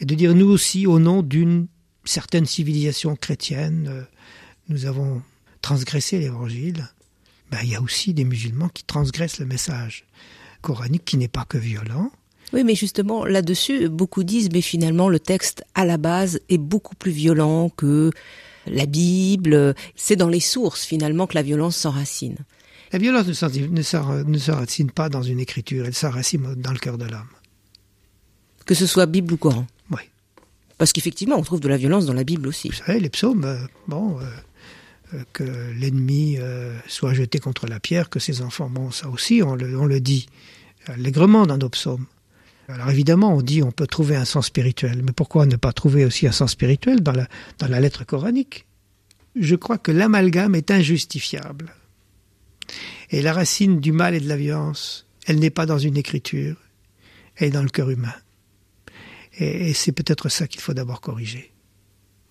Et 0.00 0.06
de 0.06 0.14
dire, 0.14 0.34
nous 0.34 0.48
aussi, 0.48 0.86
au 0.86 0.98
nom 0.98 1.22
d'une 1.22 1.66
certaine 2.04 2.46
civilisation 2.46 3.14
chrétienne, 3.14 4.06
nous 4.68 4.86
avons 4.86 5.22
transgressé 5.60 6.18
l'Évangile. 6.18 6.88
Ben, 7.50 7.58
il 7.62 7.70
y 7.70 7.76
a 7.76 7.82
aussi 7.82 8.14
des 8.14 8.24
musulmans 8.24 8.70
qui 8.70 8.84
transgressent 8.84 9.38
le 9.38 9.46
message 9.46 10.06
coranique 10.62 11.04
qui 11.04 11.18
n'est 11.18 11.28
pas 11.28 11.44
que 11.44 11.58
violent, 11.58 12.10
oui, 12.52 12.64
mais 12.64 12.74
justement, 12.74 13.24
là-dessus, 13.24 13.88
beaucoup 13.88 14.24
disent, 14.24 14.50
mais 14.52 14.60
finalement, 14.60 15.08
le 15.08 15.18
texte, 15.18 15.64
à 15.74 15.84
la 15.84 15.96
base, 15.96 16.40
est 16.48 16.58
beaucoup 16.58 16.94
plus 16.94 17.12
violent 17.12 17.70
que 17.70 18.10
la 18.66 18.86
Bible. 18.86 19.74
C'est 19.96 20.16
dans 20.16 20.28
les 20.28 20.40
sources, 20.40 20.84
finalement, 20.84 21.26
que 21.26 21.34
la 21.34 21.42
violence 21.42 21.76
s'enracine. 21.76 22.36
La 22.92 22.98
violence 22.98 23.26
ne 23.26 24.38
s'enracine 24.38 24.90
pas 24.90 25.08
dans 25.08 25.22
une 25.22 25.40
écriture, 25.40 25.86
elle 25.86 25.94
s'enracine 25.94 26.54
dans 26.56 26.72
le 26.72 26.78
cœur 26.78 26.98
de 26.98 27.06
l'homme. 27.06 27.30
Que 28.66 28.74
ce 28.74 28.86
soit 28.86 29.06
Bible 29.06 29.32
ou 29.32 29.36
Coran 29.38 29.66
Oui. 29.90 30.02
Parce 30.76 30.92
qu'effectivement, 30.92 31.36
on 31.36 31.42
trouve 31.42 31.60
de 31.60 31.68
la 31.68 31.78
violence 31.78 32.04
dans 32.04 32.12
la 32.12 32.24
Bible 32.24 32.46
aussi. 32.46 32.68
Vous 32.68 32.74
savez, 32.74 33.00
les 33.00 33.08
psaumes, 33.08 33.44
euh, 33.44 33.64
bon, 33.88 34.18
euh, 34.20 34.24
euh, 35.14 35.22
que 35.32 35.42
l'ennemi 35.78 36.36
soit 36.86 37.14
jeté 37.14 37.38
contre 37.38 37.66
la 37.66 37.80
pierre, 37.80 38.10
que 38.10 38.18
ses 38.18 38.42
enfants, 38.42 38.68
bon, 38.68 38.90
ça 38.90 39.08
aussi, 39.08 39.42
on 39.42 39.54
le, 39.54 39.78
on 39.78 39.86
le 39.86 40.00
dit 40.00 40.26
allègrement 40.86 41.46
dans 41.46 41.56
nos 41.56 41.70
psaumes. 41.70 42.06
Alors 42.68 42.90
évidemment, 42.90 43.34
on 43.34 43.42
dit 43.42 43.62
on 43.62 43.72
peut 43.72 43.86
trouver 43.86 44.16
un 44.16 44.24
sens 44.24 44.46
spirituel, 44.46 45.02
mais 45.04 45.12
pourquoi 45.12 45.46
ne 45.46 45.56
pas 45.56 45.72
trouver 45.72 46.04
aussi 46.04 46.26
un 46.26 46.32
sens 46.32 46.52
spirituel 46.52 47.02
dans 47.02 47.12
la, 47.12 47.26
dans 47.58 47.68
la 47.68 47.80
lettre 47.80 48.04
coranique? 48.04 48.66
Je 49.34 49.56
crois 49.56 49.78
que 49.78 49.92
l'amalgame 49.92 50.54
est 50.54 50.70
injustifiable. 50.70 51.74
Et 53.10 53.22
la 53.22 53.32
racine 53.32 53.80
du 53.80 53.92
mal 53.92 54.14
et 54.14 54.20
de 54.20 54.28
la 54.28 54.36
violence, 54.36 55.06
elle 55.26 55.38
n'est 55.38 55.50
pas 55.50 55.66
dans 55.66 55.78
une 55.78 55.96
écriture, 55.96 56.56
elle 57.36 57.48
est 57.48 57.52
dans 57.52 57.62
le 57.62 57.68
cœur 57.68 57.90
humain. 57.90 58.14
Et, 59.38 59.72
c'est 59.72 59.92
peut-être 59.92 60.28
ça 60.28 60.46
qu'il 60.46 60.60
faut 60.60 60.74
d'abord 60.74 61.00
corriger. 61.00 61.52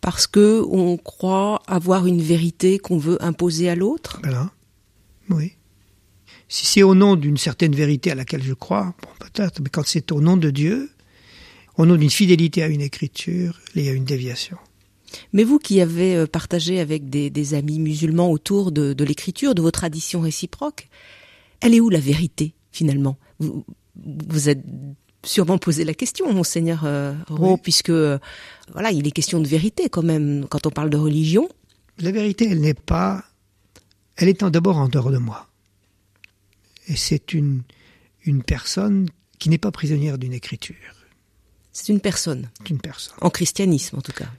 Parce 0.01 0.27
que 0.27 0.63
on 0.69 0.97
croit 0.97 1.61
avoir 1.67 2.07
une 2.07 2.21
vérité 2.21 2.79
qu'on 2.79 2.97
veut 2.97 3.23
imposer 3.23 3.69
à 3.69 3.75
l'autre? 3.75 4.19
Voilà. 4.23 4.51
Oui. 5.29 5.53
Si 6.51 6.65
c'est 6.65 6.83
au 6.83 6.95
nom 6.95 7.15
d'une 7.15 7.37
certaine 7.37 7.73
vérité 7.73 8.11
à 8.11 8.15
laquelle 8.15 8.43
je 8.43 8.53
crois, 8.53 8.93
bon, 9.01 9.07
peut-être, 9.21 9.61
mais 9.61 9.69
quand 9.69 9.85
c'est 9.85 10.11
au 10.11 10.19
nom 10.19 10.35
de 10.35 10.49
Dieu, 10.49 10.91
au 11.77 11.85
nom 11.85 11.95
d'une 11.95 12.09
fidélité 12.09 12.61
à 12.61 12.67
une 12.67 12.81
écriture, 12.81 13.57
il 13.73 13.85
y 13.85 13.87
a 13.87 13.93
une 13.93 14.03
déviation. 14.03 14.57
Mais 15.31 15.45
vous 15.45 15.59
qui 15.59 15.79
avez 15.79 16.13
euh, 16.13 16.27
partagé 16.27 16.81
avec 16.81 17.09
des, 17.09 17.53
amis 17.53 17.79
musulmans 17.79 18.29
autour 18.29 18.73
de, 18.73 18.93
l'écriture, 19.01 19.55
de 19.55 19.61
vos 19.61 19.71
traditions 19.71 20.19
réciproques, 20.19 20.89
elle 21.61 21.73
est 21.73 21.79
où 21.79 21.89
la 21.89 22.01
vérité 22.01 22.53
finalement? 22.73 23.17
Vous, 23.39 23.63
vous 23.95 24.49
êtes 24.49 24.65
sûrement 25.23 25.57
posé 25.57 25.85
la 25.85 25.93
question, 25.93 26.33
monseigneur 26.33 26.81
euh, 26.83 27.13
puisque 27.63 27.91
euh, 27.91 28.19
voilà, 28.73 28.91
il 28.91 29.07
est 29.07 29.11
question 29.11 29.39
de 29.39 29.47
vérité 29.47 29.87
quand 29.87 30.03
même 30.03 30.47
quand 30.49 30.67
on 30.67 30.69
parle 30.69 30.89
de 30.89 30.97
religion. 30.97 31.47
La 31.99 32.11
vérité, 32.11 32.49
elle 32.51 32.59
n'est 32.59 32.73
pas, 32.73 33.23
elle 34.17 34.27
est 34.27 34.43
d'abord 34.43 34.75
en 34.75 34.89
dehors 34.89 35.11
de 35.11 35.17
moi. 35.17 35.47
Et 36.91 36.97
c'est 36.97 37.33
une 37.33 37.63
une 38.25 38.43
personne 38.43 39.07
qui 39.39 39.49
n'est 39.49 39.57
pas 39.57 39.71
prisonnière 39.71 40.17
d'une 40.17 40.33
écriture. 40.33 40.75
C'est 41.71 41.91
une 41.91 42.01
personne. 42.01 42.49
Une 42.69 42.79
personne. 42.79 43.15
En 43.21 43.29
christianisme, 43.29 43.97
en 43.97 44.01
tout 44.01 44.11
cas. 44.11 44.29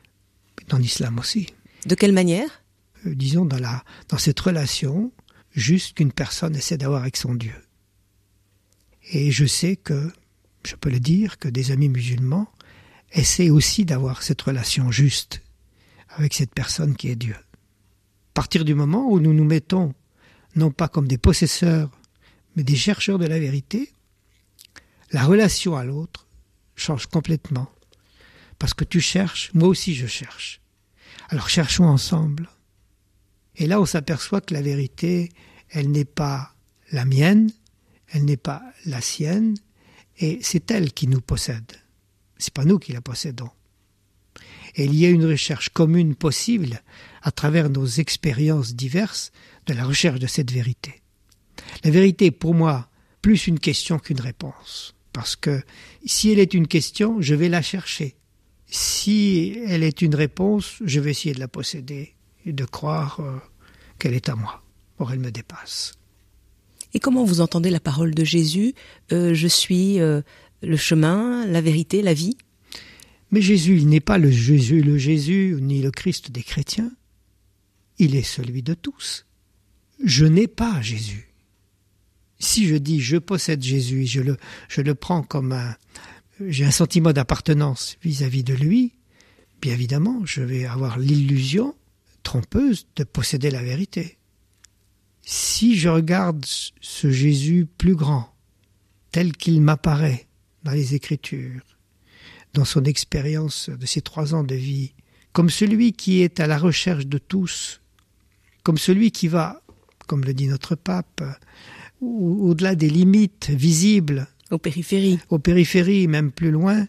Dans 0.69 0.77
l'islam 0.77 1.19
aussi. 1.19 1.47
De 1.87 1.95
quelle 1.95 2.13
manière? 2.13 2.63
Euh, 3.07 3.15
Disons 3.15 3.47
dans 3.47 3.59
la 3.59 3.83
dans 4.09 4.19
cette 4.19 4.39
relation 4.39 5.11
juste 5.53 5.95
qu'une 5.97 6.13
personne 6.13 6.55
essaie 6.55 6.77
d'avoir 6.77 7.01
avec 7.01 7.17
son 7.17 7.35
Dieu. 7.35 7.55
Et 9.11 9.31
je 9.31 9.47
sais 9.47 9.77
que 9.77 10.13
je 10.67 10.77
peux 10.77 10.91
le 10.91 11.01
dire, 11.01 11.39
que 11.39 11.49
des 11.49 11.71
amis 11.71 11.89
musulmans 11.89 12.49
essaient 13.13 13.51
aussi 13.51 13.87
d'avoir 13.87 14.23
cette 14.23 14.43
relation 14.43 14.91
juste 14.93 15.41
avec 16.11 16.35
cette 16.35 16.55
personne 16.55 16.97
qui 16.97 17.09
est 17.09 17.17
Dieu. 17.17 17.35
À 17.35 18.35
partir 18.35 18.65
du 18.67 18.75
moment 18.75 19.11
où 19.11 19.21
nous 19.21 19.33
nous 19.33 19.45
mettons 19.45 19.95
non 20.55 20.71
pas 20.71 20.89
comme 20.89 21.09
des 21.09 21.19
possesseurs, 21.19 21.91
mais 22.57 22.65
des 22.65 22.77
chercheurs 22.77 23.19
de 23.19 23.27
la 23.27 23.39
vérité, 23.39 23.93
la 25.11 25.25
relation 25.25 25.77
à 25.77 25.85
l'autre 25.85 26.27
change 26.77 27.07
complètement. 27.07 27.71
Parce 28.59 28.75
que 28.75 28.85
tu 28.85 29.01
cherches, 29.01 29.51
moi 29.55 29.69
aussi 29.69 29.95
je 29.95 30.07
cherche. 30.07 30.61
Alors 31.29 31.49
cherchons 31.49 31.85
ensemble. 31.85 32.49
Et 33.57 33.67
là 33.67 33.81
on 33.81 33.87
s'aperçoit 33.87 34.41
que 34.41 34.55
la 34.55 34.63
vérité, 34.63 35.31
elle 35.71 35.91
n'est 35.91 36.05
pas 36.05 36.55
la 36.91 37.05
mienne, 37.05 37.51
elle 38.09 38.25
n'est 38.25 38.37
pas 38.37 38.63
la 38.85 39.01
sienne, 39.01 39.57
et 40.19 40.39
c'est 40.43 40.71
elle 40.71 40.93
qui 40.93 41.09
nous 41.09 41.21
possède. 41.21 41.73
C'est 42.39 42.55
pas 42.55 42.65
nous 42.65 42.79
qui 42.79 42.93
la 42.93 43.01
possédons. 43.01 43.51
Et 44.75 44.85
il 44.85 44.95
y 44.95 45.07
a 45.07 45.11
une 45.11 45.27
recherche 45.27 45.69
commune 45.69 46.15
possible 46.15 46.83
à 47.23 47.31
travers 47.31 47.71
nos 47.71 47.87
expériences 47.87 48.75
diverses 48.75 49.33
de 49.67 49.75
la 49.75 49.85
recherche 49.85 50.19
de 50.19 50.27
cette 50.27 50.51
vérité. 50.51 51.02
La 51.85 51.91
vérité 51.91 52.27
est 52.27 52.31
pour 52.31 52.55
moi 52.55 52.89
plus 53.21 53.47
une 53.47 53.61
question 53.61 53.99
qu'une 53.99 54.21
réponse. 54.21 54.95
Parce 55.13 55.37
que 55.37 55.63
si 56.05 56.31
elle 56.31 56.39
est 56.39 56.55
une 56.55 56.67
question, 56.67 57.21
je 57.21 57.35
vais 57.35 57.49
la 57.49 57.63
chercher. 57.63 58.17
Si 58.67 59.59
elle 59.67 59.83
est 59.83 60.03
une 60.03 60.15
réponse, 60.15 60.77
je 60.85 61.01
vais 61.01 61.11
essayer 61.11 61.35
de 61.35 61.41
la 61.41 61.49
posséder 61.49 62.15
et 62.47 62.53
de 62.53 62.65
croire 62.65 63.21
euh, 63.21 63.39
qu'elle 63.99 64.15
est 64.15 64.29
à 64.29 64.35
moi, 64.35 64.63
or 64.99 65.13
elle 65.13 65.21
me 65.21 65.31
dépasse. 65.31 65.95
Et 66.95 67.01
comment 67.01 67.25
vous 67.25 67.41
entendez 67.41 67.71
la 67.71 67.81
parole 67.81 68.15
de 68.15 68.25
Jésus 68.25 68.75
euh, 69.13 69.35
Je 69.35 69.49
suis 69.49 70.01
euh, 70.01 70.23
le 70.63 70.77
chemin, 70.77 71.47
la 71.47 71.61
vérité, 71.61 72.03
la 72.03 72.15
vie 72.15 72.37
Mais 73.31 73.43
Jésus, 73.43 73.77
il 73.77 73.89
n'est 73.89 74.01
pas 74.01 74.19
le 74.19 74.31
Jésus, 74.31 74.83
le 74.83 74.97
Jésus, 74.97 75.57
ni 75.61 75.83
le 75.83 75.91
Christ 75.91 76.31
des 76.31 76.43
chrétiens. 76.43 76.93
Il 77.99 78.17
est 78.17 78.23
celui 78.23 78.63
de 78.63 78.75
tous. 78.75 79.27
Je 80.03 80.25
n'ai 80.25 80.49
pas 80.49 80.81
Jésus. 80.81 81.32
Si 82.43 82.67
je 82.67 82.75
dis 82.75 83.01
je 83.01 83.19
possède 83.19 83.63
Jésus, 83.63 84.05
je 84.05 84.21
le, 84.21 84.37
je 84.69 84.81
le 84.81 84.97
prends 84.97 85.23
comme 85.23 85.53
un, 85.53 85.77
j'ai 86.45 86.65
un 86.65 86.73
sentiment 86.73 87.13
d'appartenance 87.13 87.97
vis-à-vis 88.03 88.43
de 88.43 88.53
lui, 88.53 88.95
bien 89.61 89.73
évidemment, 89.73 90.27
je 90.27 90.43
vais 90.43 90.67
avoir 90.67 90.99
l'illusion 90.99 91.77
trompeuse 92.25 92.89
de 92.97 93.05
posséder 93.05 93.49
la 93.51 93.63
vérité. 93.63 94.19
Si 95.23 95.79
je 95.79 95.89
regarde 95.89 96.45
ce 96.81 97.13
Jésus 97.13 97.69
plus 97.79 97.95
grand, 97.95 98.35
tel 99.13 99.37
qu'il 99.37 99.63
m'apparaît 99.63 100.27
dans 100.65 100.73
les 100.73 100.97
Écritures, 100.97 101.63
dans 102.55 102.65
son 102.65 102.83
expérience 102.85 103.71
de 103.71 103.87
ces 103.87 104.01
trois 104.01 104.35
ans 104.35 104.43
de 104.43 104.57
vie, 104.57 104.95
comme 105.33 105.49
celui 105.49 105.93
qui 105.93 106.23
est 106.23 106.41
à 106.41 106.49
la 106.49 106.59
recherche 106.59 107.07
de 107.07 107.19
tous, 107.19 107.81
comme 108.65 108.79
celui 108.79 109.13
qui 109.13 109.29
va, 109.29 109.63
comme 110.09 110.25
le 110.25 110.35
dit 110.35 110.49
notre 110.49 110.75
pape, 110.75 111.23
au-delà 112.03 112.75
des 112.75 112.91
limites 112.91 113.51
visibles, 113.51 114.27
aux 114.51 114.59
périphéries, 114.59 115.19
aux 115.31 115.39
périphéries, 115.39 116.09
même 116.09 116.33
plus 116.33 116.51
loin, 116.51 116.87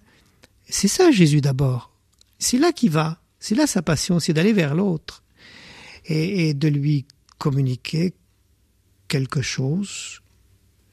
c'est 0.68 0.88
ça 0.88 1.12
Jésus 1.12 1.42
d'abord. 1.42 1.92
C'est 2.40 2.58
là 2.58 2.72
qu'il 2.72 2.90
va, 2.90 3.22
c'est 3.40 3.56
là 3.56 3.68
sa 3.68 3.82
passion, 3.82 4.20
c'est 4.20 4.34
d'aller 4.34 4.54
vers 4.54 4.76
l'autre 4.76 5.24
et, 6.06 6.50
et 6.50 6.54
de 6.54 6.68
lui 6.68 7.06
communiquer 7.38 8.14
quelque 9.08 9.42
chose, 9.42 10.22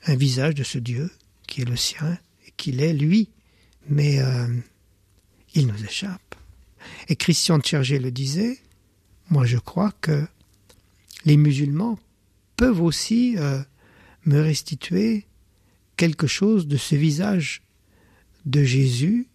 un 0.04 0.14
visage 0.14 0.54
de 0.54 0.62
ce 0.62 0.78
Dieu 0.78 1.10
qui 1.46 1.62
est 1.62 1.68
le 1.68 1.76
sien 1.76 2.18
et 2.46 2.52
qu'il 2.56 2.80
est 2.80 2.92
lui. 2.92 3.30
Mais 3.88 4.20
euh, 4.20 4.46
il 5.54 5.66
nous 5.66 5.84
échappe. 5.84 6.34
Et 7.08 7.16
Christian 7.16 7.58
de 7.58 7.64
Chergé 7.64 7.98
le 7.98 8.10
disait, 8.10 8.58
moi 9.30 9.46
je 9.46 9.58
crois 9.58 9.92
que 10.00 10.26
les 11.24 11.36
musulmans 11.36 11.98
peuvent 12.56 12.80
aussi 12.80 13.36
euh, 13.38 13.62
me 14.30 14.40
restituer 14.40 15.26
quelque 15.96 16.26
chose 16.26 16.66
de 16.66 16.76
ce 16.76 16.94
visage 16.94 17.62
de 18.46 18.62
Jésus 18.62 19.28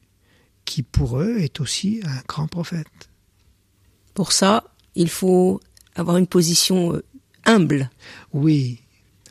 qui 0.64 0.82
pour 0.84 1.20
eux 1.20 1.38
est 1.40 1.60
aussi 1.60 2.02
un 2.06 2.22
grand 2.28 2.48
prophète. 2.48 3.10
Pour 4.14 4.32
ça, 4.32 4.64
il 4.96 5.10
faut 5.10 5.60
avoir 5.96 6.18
une 6.18 6.28
position 6.28 6.96
euh, 6.96 7.04
humble. 7.46 7.90
Oui, 8.34 8.82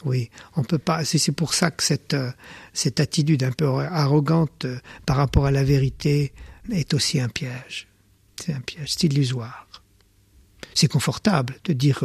oui, 0.04 0.30
on 0.56 0.62
peut 0.62 0.78
pas. 0.78 1.04
C'est 1.04 1.32
pour 1.32 1.54
ça 1.54 1.70
que 1.70 1.82
cette 1.82 2.14
euh, 2.14 2.30
cette 2.72 3.00
attitude 3.00 3.42
un 3.42 3.52
peu 3.52 3.66
arrogante 3.66 4.66
euh, 4.66 4.78
par 5.06 5.16
rapport 5.16 5.46
à 5.46 5.50
la 5.50 5.64
vérité 5.64 6.32
est 6.70 6.94
aussi 6.94 7.18
un 7.18 7.28
piège. 7.28 7.88
C'est 8.40 8.52
un 8.52 8.60
piège, 8.60 8.92
c'est 8.92 9.04
illusoire. 9.04 9.66
C'est 10.74 10.88
confortable 10.88 11.56
de 11.64 11.72
dire, 11.72 12.02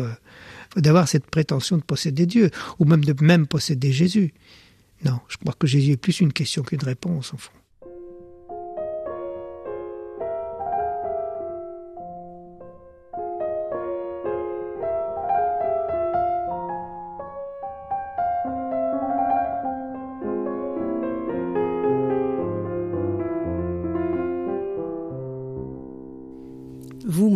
d'avoir 0.75 1.07
cette 1.07 1.25
prétention 1.25 1.77
de 1.77 1.83
posséder 1.83 2.25
Dieu, 2.25 2.51
ou 2.77 2.85
même 2.85 3.03
de 3.03 3.15
même 3.23 3.47
posséder 3.47 3.91
Jésus. 3.91 4.33
Non, 5.03 5.19
je 5.27 5.37
crois 5.37 5.55
que 5.57 5.67
Jésus 5.67 5.91
est 5.91 5.97
plus 5.97 6.19
une 6.19 6.33
question 6.33 6.63
qu'une 6.63 6.83
réponse, 6.83 7.33
en 7.33 7.37
fond. 7.37 7.51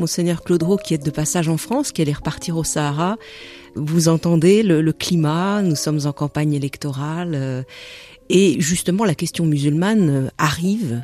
Monseigneur 0.04 0.44
Claude 0.44 0.66
qui 0.84 0.94
est 0.94 0.98
de 0.98 1.12
passage 1.12 1.48
en 1.48 1.56
France, 1.56 1.94
qui 1.94 2.02
allait 2.02 2.12
repartir 2.12 2.58
au 2.58 2.66
Sahara. 2.66 3.16
Vous 3.76 4.10
entendez 4.10 4.62
le, 4.62 4.92
climat, 4.92 5.62
nous 5.62 5.78
sommes 5.78 6.02
en 6.04 6.12
campagne 6.12 6.54
électorale, 6.54 7.32
euh, 7.36 7.64
et 8.28 8.60
justement 8.60 9.06
la 9.06 9.16
question 9.16 9.46
musulmane 9.46 10.10
euh, 10.10 10.30
arrive 10.38 11.04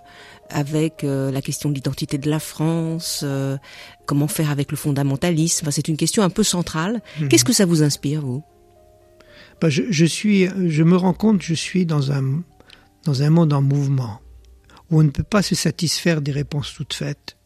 avec 0.49 1.05
euh, 1.05 1.31
la 1.31 1.41
question 1.41 1.69
de 1.69 1.75
l'identité 1.75 2.17
de 2.17 2.29
la 2.29 2.39
France, 2.39 3.23
comment 4.05 4.27
faire 4.27 4.51
avec 4.51 4.69
le 4.69 4.75
fondamentalisme. 4.75 5.71
c'est 5.71 5.87
une 5.87 5.95
question 5.95 6.21
un 6.21 6.29
peu 6.29 6.43
centrale. 6.43 7.01
Mhm. 7.21 7.29
Qu'est-ce 7.29 7.45
que 7.45 7.53
ça 7.53 7.65
vous 7.65 7.81
inspire, 7.83 8.19
vous? 8.19 8.43
Je, 9.65 10.05
suis, 10.05 10.49
je 10.67 10.83
me 10.83 10.97
rends 10.97 11.13
compte, 11.13 11.41
je 11.41 11.53
suis 11.53 11.85
dans 11.85 12.11
un, 12.11 12.43
dans 13.05 13.23
un 13.23 13.29
monde 13.29 13.53
en 13.53 13.61
mouvement 13.61 14.19
où 14.91 14.99
on 14.99 15.03
ne 15.03 15.09
peut 15.09 15.23
pas 15.23 15.41
se 15.41 15.55
satisfaire 15.55 16.21
des 16.21 16.33
réponses 16.33 16.73
toutes 16.75 16.93
faites, 16.93 17.38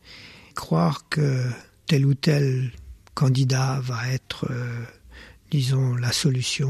croire 0.54 1.08
que 1.10 1.50
tel 1.88 2.06
ou 2.06 2.14
tel 2.14 2.72
candidat 3.14 3.80
va 3.82 4.08
être, 4.10 4.48
euh, 4.50 4.84
disons, 5.52 5.96
la 5.96 6.12
solution 6.12 6.70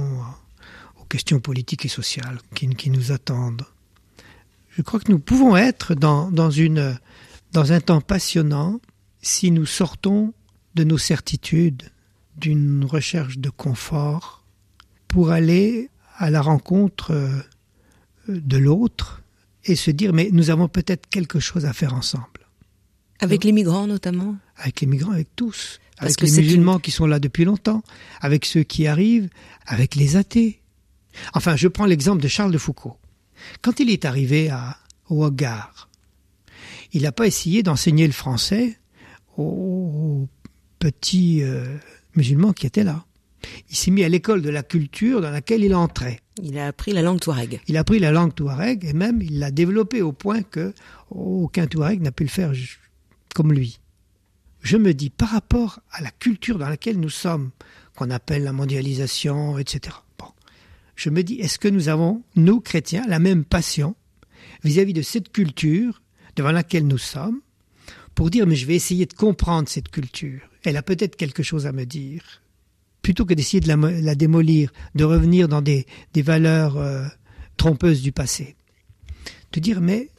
aux 1.00 1.06
questions 1.06 1.40
politiques 1.40 1.86
et 1.86 1.90
sociales 1.90 2.40
qui, 2.56 2.68
qui, 2.70 2.90
nous 2.90 3.12
attendent. 3.12 3.66
Je 4.70 4.82
crois 4.82 5.00
que 5.00 5.12
nous 5.12 5.20
pouvons 5.20 5.56
être 5.56 5.96
dans, 5.96 6.32
dans, 6.32 6.52
une, 6.52 6.98
dans 7.52 7.72
un 7.72 7.80
temps 7.80 8.02
passionnant 8.02 8.80
si 9.22 9.52
nous 9.52 9.66
sortons 9.66 10.34
de 10.76 10.84
nos 10.84 10.98
certitudes, 10.98 11.84
d'une 12.36 12.84
recherche 12.84 13.38
de 13.38 13.50
confort, 13.50 14.44
pour 15.08 15.30
aller 15.30 15.90
à 16.18 16.30
la 16.30 16.42
rencontre 16.42 17.12
euh, 17.12 17.42
de 18.28 18.58
l'autre 18.58 19.22
et 19.66 19.76
se 19.76 19.92
dire 19.92 20.14
mais 20.14 20.30
nous 20.32 20.50
avons 20.50 20.68
peut-être 20.68 21.08
quelque 21.10 21.40
chose 21.40 21.66
à 21.66 21.74
faire 21.74 21.94
ensemble. 21.94 22.33
Avec 23.20 23.44
les 23.44 23.52
migrants 23.52 23.88
notamment 23.88 24.36
Avec 24.58 24.82
les 24.82 24.88
migrants, 24.88 25.12
avec 25.12 25.30
tous. 25.36 25.80
avec 25.98 26.20
les 26.22 26.32
musulmans 26.32 26.80
qui 26.80 26.92
sont 26.92 27.06
là 27.06 27.20
depuis 27.20 27.46
longtemps, 27.46 27.84
avec 28.20 28.46
ceux 28.46 28.64
qui 28.64 28.88
arrivent, 28.88 29.30
avec 29.66 29.96
les 29.96 30.16
athées. 30.16 30.62
Enfin, 31.34 31.56
je 31.56 31.68
prends 31.68 31.86
l'exemple 31.86 32.22
de 32.22 32.28
Charles 32.28 32.52
de 32.52 32.58
Foucault. 32.58 32.98
Quand 33.62 33.80
il 33.80 33.90
est 33.90 34.06
arrivé 34.06 34.50
à 34.50 34.78
Ouagar, 35.10 35.90
il 36.92 37.04
n'a 37.04 37.12
pas 37.12 37.28
essayé 37.28 37.64
d'enseigner 37.64 38.08
le 38.08 38.14
français 38.14 38.78
aux 39.38 40.28
petits 40.80 41.44
euh, 41.44 41.78
musulmans 42.16 42.54
qui 42.54 42.66
étaient 42.68 42.84
là. 42.84 43.06
Il 43.70 43.76
s'est 43.76 43.92
mis 43.92 44.04
à 44.04 44.10
l'école 44.10 44.42
de 44.42 44.50
la 44.50 44.64
culture 44.64 45.22
dans 45.22 45.30
laquelle 45.30 45.64
il 45.64 45.76
entrait. 45.76 46.20
Il 46.42 46.58
a 46.58 46.68
appris 46.68 46.94
la 46.94 47.02
langue 47.02 47.20
touareg. 47.20 47.62
Il 47.68 47.78
a 47.78 47.82
appris 47.82 48.00
la 48.00 48.12
langue 48.12 48.34
touareg 48.34 48.86
et 48.86 48.94
même 48.94 49.22
il 49.22 49.40
l'a 49.40 49.52
développée 49.52 50.02
au 50.02 50.14
point 50.14 50.42
que 50.44 50.74
aucun 51.12 51.68
touareg 51.68 52.02
n'a 52.02 52.12
pu 52.12 52.24
le 52.24 52.30
faire 52.30 52.54
comme 53.34 53.54
lui. 53.54 53.80
Je 54.62 54.78
me 54.78 54.94
dis, 54.94 55.10
par 55.10 55.30
rapport 55.30 55.82
à 55.92 56.02
la 56.02 56.12
culture 56.12 56.58
dans 56.58 56.70
laquelle 56.70 57.00
nous 57.00 57.10
sommes, 57.10 57.52
qu'on 57.96 58.10
appelle 58.10 58.44
la 58.44 58.54
mondialisation, 58.54 59.58
etc. 59.58 59.96
Je 60.96 61.10
me 61.10 61.24
dis, 61.24 61.36
est-ce 61.36 61.60
que 61.60 61.68
nous 61.68 61.90
avons, 61.90 62.24
nous 62.36 62.62
chrétiens, 62.62 63.04
la 63.08 63.20
même 63.20 63.46
passion 63.46 63.96
vis-à-vis 64.64 64.94
-vis 64.94 64.98
de 64.98 65.02
cette 65.02 65.32
culture 65.32 66.02
devant 66.36 66.52
laquelle 66.52 66.88
nous 66.88 66.98
sommes, 66.98 67.42
pour 68.16 68.30
dire, 68.30 68.48
mais 68.48 68.56
je 68.56 68.66
vais 68.66 68.76
essayer 68.76 69.06
de 69.06 69.14
comprendre 69.14 69.68
cette 69.68 69.90
culture. 69.90 70.42
Elle 70.64 70.78
a 70.78 70.84
peut-être 70.84 71.16
quelque 71.16 71.44
chose 71.44 71.66
à 71.66 71.72
me 71.72 71.86
dire 71.86 72.44
plutôt 73.04 73.26
que 73.26 73.34
d'essayer 73.36 73.60
de 73.60 73.68
la, 73.68 74.16
démolir, 74.16 74.72
de 74.96 75.04
revenir 75.04 75.48
dans 75.48 75.62
des, 75.62 75.86
valeurs 76.16 76.78
euh, 76.78 77.06
trompeuses 77.58 78.02
du 78.02 78.12
passé. 78.12 78.56
De 79.52 79.60
dire, 79.60 79.82
mais 79.82 80.10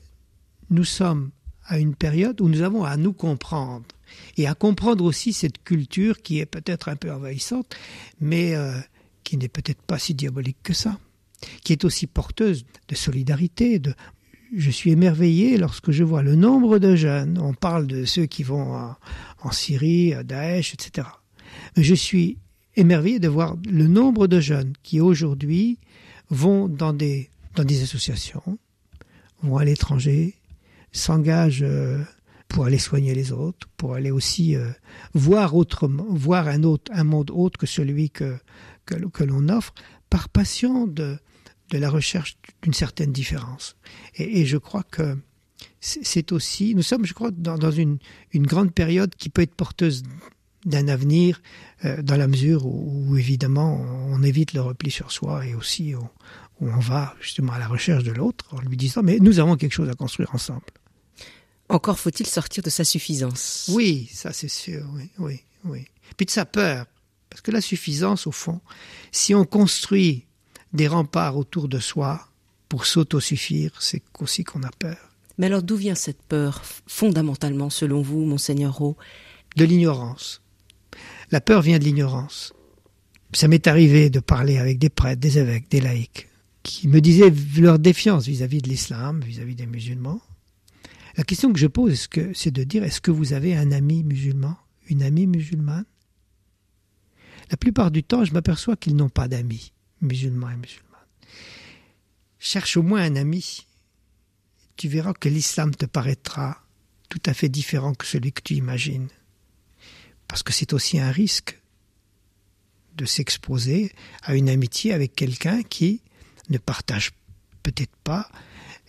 nous 0.70 0.84
sommes 0.84 1.30
à 1.66 1.78
une 1.78 1.94
période 1.94 2.40
où 2.40 2.48
nous 2.48 2.62
avons 2.62 2.84
à 2.84 2.96
nous 2.96 3.12
comprendre 3.12 3.84
et 4.36 4.46
à 4.46 4.54
comprendre 4.54 5.04
aussi 5.04 5.32
cette 5.32 5.62
culture 5.62 6.22
qui 6.22 6.38
est 6.38 6.46
peut-être 6.46 6.88
un 6.88 6.96
peu 6.96 7.12
envahissante, 7.12 7.74
mais 8.20 8.54
euh, 8.54 8.78
qui 9.22 9.36
n'est 9.36 9.48
peut-être 9.48 9.82
pas 9.82 9.98
si 9.98 10.14
diabolique 10.14 10.58
que 10.62 10.72
ça, 10.72 10.98
qui 11.62 11.72
est 11.72 11.84
aussi 11.84 12.06
porteuse 12.06 12.64
de 12.88 12.94
solidarité. 12.94 13.78
De... 13.78 13.94
Je 14.54 14.70
suis 14.70 14.90
émerveillé 14.90 15.56
lorsque 15.56 15.90
je 15.90 16.04
vois 16.04 16.22
le 16.22 16.36
nombre 16.36 16.78
de 16.78 16.94
jeunes, 16.94 17.38
on 17.40 17.54
parle 17.54 17.86
de 17.86 18.04
ceux 18.04 18.26
qui 18.26 18.42
vont 18.42 18.94
en, 19.42 19.50
Syrie, 19.50 20.14
à 20.14 20.22
Daesh, 20.22 20.74
etc. 20.74 21.08
Je 21.76 21.94
suis 21.94 22.38
émerveillé 22.76 23.18
de 23.18 23.28
voir 23.28 23.56
le 23.70 23.86
nombre 23.86 24.26
de 24.26 24.40
jeunes 24.40 24.72
qui 24.82 25.00
aujourd'hui 25.00 25.78
vont 26.30 26.68
dans 26.68 26.92
des, 26.92 27.30
dans 27.54 27.64
des 27.64 27.82
associations, 27.82 28.58
vont 29.42 29.58
à 29.58 29.64
l'étranger, 29.64 30.34
s'engagent 30.94 31.62
euh, 31.62 32.02
pour 32.48 32.64
aller 32.64 32.78
soigner 32.78 33.14
les 33.14 33.32
autres, 33.32 33.68
pour 33.76 33.94
aller 33.94 34.10
aussi 34.10 34.56
euh, 34.56 34.70
voir 35.12 35.54
autrement, 35.54 36.06
voir 36.08 36.48
un 36.48 36.62
autre, 36.62 36.90
un 36.94 37.04
monde 37.04 37.30
autre 37.30 37.58
que 37.58 37.66
celui 37.66 38.10
que, 38.10 38.36
que, 38.86 39.24
l'on 39.24 39.48
offre, 39.48 39.74
par 40.08 40.28
passion 40.28 40.86
de, 40.86 41.18
de 41.70 41.78
la 41.78 41.90
recherche 41.90 42.36
d'une 42.62 42.74
certaine 42.74 43.12
différence. 43.12 43.76
Et, 44.14 44.46
je 44.46 44.56
crois 44.56 44.84
que 44.84 45.16
c'est 45.80 46.32
aussi, 46.32 46.74
nous 46.74 46.82
sommes, 46.82 47.04
je 47.04 47.12
crois, 47.12 47.30
dans, 47.30 47.58
dans 47.58 47.70
une, 47.70 47.98
une 48.32 48.46
grande 48.46 48.72
période 48.72 49.14
qui 49.16 49.28
peut 49.28 49.42
être 49.42 49.54
porteuse 49.54 50.02
d'un 50.64 50.88
avenir 50.88 51.42
euh, 51.84 52.00
dans 52.02 52.16
la 52.16 52.26
mesure 52.26 52.66
où, 52.66 53.16
évidemment 53.16 53.80
on 54.08 54.22
évite 54.22 54.54
le 54.54 54.62
repli 54.62 54.90
sur 54.90 55.12
soi 55.12 55.46
et 55.46 55.54
aussi 55.54 55.94
où, 55.94 56.08
on 56.60 56.78
va 56.78 57.14
justement 57.20 57.52
à 57.52 57.58
la 57.58 57.68
recherche 57.68 58.04
de 58.04 58.12
l'autre 58.12 58.54
en 58.54 58.60
lui 58.60 58.76
disant 58.76 59.02
mais 59.02 59.18
nous 59.18 59.40
avons 59.40 59.56
quelque 59.56 59.72
chose 59.72 59.90
à 59.90 59.94
construire 59.94 60.34
ensemble. 60.34 60.62
Encore 61.68 61.98
faut-il 61.98 62.26
sortir 62.26 62.62
de 62.62 62.70
sa 62.70 62.84
suffisance. 62.84 63.70
Oui, 63.72 64.08
ça 64.12 64.32
c'est 64.32 64.48
sûr, 64.48 64.84
oui, 64.94 65.10
oui, 65.18 65.40
oui. 65.64 65.84
Puis 66.16 66.26
de 66.26 66.30
sa 66.30 66.44
peur, 66.44 66.86
parce 67.30 67.40
que 67.40 67.50
la 67.50 67.60
suffisance 67.60 68.26
au 68.26 68.32
fond, 68.32 68.60
si 69.10 69.34
on 69.34 69.44
construit 69.44 70.26
des 70.72 70.88
remparts 70.88 71.36
autour 71.36 71.68
de 71.68 71.78
soi 71.78 72.28
pour 72.68 72.86
s'autosuffire, 72.86 73.72
c'est 73.80 74.02
aussi 74.20 74.44
qu'on 74.44 74.62
a 74.62 74.70
peur. 74.78 75.14
Mais 75.38 75.46
alors 75.46 75.62
d'où 75.62 75.76
vient 75.76 75.94
cette 75.94 76.22
peur 76.22 76.62
fondamentalement 76.86 77.70
selon 77.70 78.02
vous, 78.02 78.24
monseigneur 78.24 78.76
Rowe 78.76 78.96
De 79.56 79.64
l'ignorance. 79.64 80.42
La 81.30 81.40
peur 81.40 81.62
vient 81.62 81.78
de 81.78 81.84
l'ignorance. 81.84 82.52
Ça 83.32 83.48
m'est 83.48 83.66
arrivé 83.66 84.10
de 84.10 84.20
parler 84.20 84.58
avec 84.58 84.78
des 84.78 84.90
prêtres, 84.90 85.20
des 85.20 85.38
évêques, 85.38 85.70
des 85.70 85.80
laïcs, 85.80 86.28
qui 86.62 86.86
me 86.86 87.00
disaient 87.00 87.32
leur 87.58 87.78
défiance 87.78 88.26
vis-à-vis 88.26 88.62
de 88.62 88.68
l'islam, 88.68 89.20
vis-à-vis 89.24 89.56
des 89.56 89.66
musulmans. 89.66 90.20
La 91.16 91.24
question 91.24 91.52
que 91.52 91.58
je 91.58 91.66
pose, 91.66 92.08
c'est 92.34 92.50
de 92.50 92.64
dire, 92.64 92.82
est-ce 92.82 93.00
que 93.00 93.10
vous 93.10 93.32
avez 93.32 93.56
un 93.56 93.72
ami 93.72 94.02
musulman, 94.02 94.56
une 94.88 95.02
amie 95.02 95.26
musulmane? 95.26 95.84
La 97.50 97.56
plupart 97.56 97.90
du 97.90 98.02
temps, 98.02 98.24
je 98.24 98.32
m'aperçois 98.32 98.76
qu'ils 98.76 98.96
n'ont 98.96 99.08
pas 99.08 99.28
d'amis 99.28 99.72
musulmans 100.00 100.50
et 100.50 100.56
musulmanes. 100.56 100.90
Cherche 102.38 102.76
au 102.76 102.82
moins 102.82 103.02
un 103.02 103.16
ami. 103.16 103.66
Tu 104.76 104.88
verras 104.88 105.14
que 105.14 105.28
l'islam 105.28 105.74
te 105.74 105.86
paraîtra 105.86 106.62
tout 107.08 107.22
à 107.26 107.34
fait 107.34 107.48
différent 107.48 107.94
que 107.94 108.06
celui 108.06 108.32
que 108.32 108.42
tu 108.42 108.54
imagines 108.54 109.08
parce 110.28 110.42
que 110.42 110.52
c'est 110.52 110.72
aussi 110.72 110.98
un 110.98 111.10
risque 111.10 111.60
de 112.96 113.04
s'exposer 113.04 113.92
à 114.22 114.34
une 114.34 114.48
amitié 114.48 114.92
avec 114.92 115.14
quelqu'un 115.14 115.62
qui 115.62 116.02
ne 116.48 116.58
partage 116.58 117.12
peut-être 117.62 117.94
pas 118.02 118.28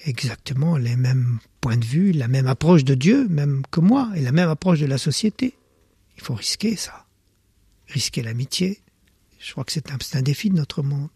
exactement 0.06 0.78
les 0.78 0.96
mêmes 0.96 1.40
points 1.66 1.78
de 1.78 1.86
vue, 1.86 2.12
la 2.12 2.28
même 2.28 2.46
approche 2.46 2.84
de 2.84 2.94
Dieu, 2.94 3.28
même 3.28 3.64
que 3.72 3.80
moi, 3.80 4.12
et 4.16 4.22
la 4.22 4.32
même 4.32 4.50
approche 4.50 4.80
de 4.82 4.86
la 4.86 5.00
société. 5.00 5.56
Il 6.16 6.22
faut 6.22 6.36
risquer 6.36 6.76
ça, 6.76 7.08
risquer 7.88 8.22
l'amitié. 8.22 8.82
Je 9.40 9.52
crois 9.52 9.64
que 9.64 9.72
c'est 9.72 9.90
un, 9.90 9.98
un 10.14 10.22
défi 10.22 10.52
de 10.52 10.56
notre 10.58 10.84
monde. 10.84 11.10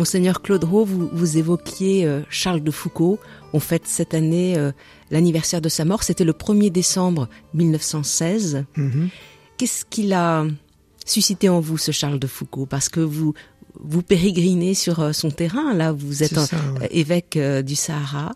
Monseigneur 0.00 0.40
Claude 0.40 0.64
Rowe, 0.64 0.86
vous, 0.86 1.36
évoquiez 1.36 2.06
euh, 2.06 2.22
Charles 2.30 2.62
de 2.62 2.70
Foucault. 2.70 3.18
On 3.52 3.60
fête 3.60 3.86
cette 3.86 4.14
année 4.14 4.56
euh, 4.56 4.72
l'anniversaire 5.10 5.60
de 5.60 5.68
sa 5.68 5.84
mort. 5.84 6.04
C'était 6.04 6.24
le 6.24 6.32
1er 6.32 6.70
décembre 6.70 7.28
1916. 7.52 8.64
Mm-hmm. 8.78 9.08
Qu'est-ce 9.58 9.84
qu'il 9.84 10.14
a 10.14 10.46
suscité 11.04 11.50
en 11.50 11.60
vous, 11.60 11.76
ce 11.76 11.92
Charles 11.92 12.18
de 12.18 12.26
Foucault? 12.26 12.64
Parce 12.64 12.88
que 12.88 13.00
vous, 13.00 13.34
vous 13.78 14.00
pérégrinez 14.00 14.72
sur 14.72 15.00
euh, 15.00 15.12
son 15.12 15.30
terrain. 15.30 15.74
Là, 15.74 15.92
vous 15.92 16.22
êtes 16.22 16.40
évêque 16.90 17.38
du 17.38 17.76
Sahara. 17.76 18.34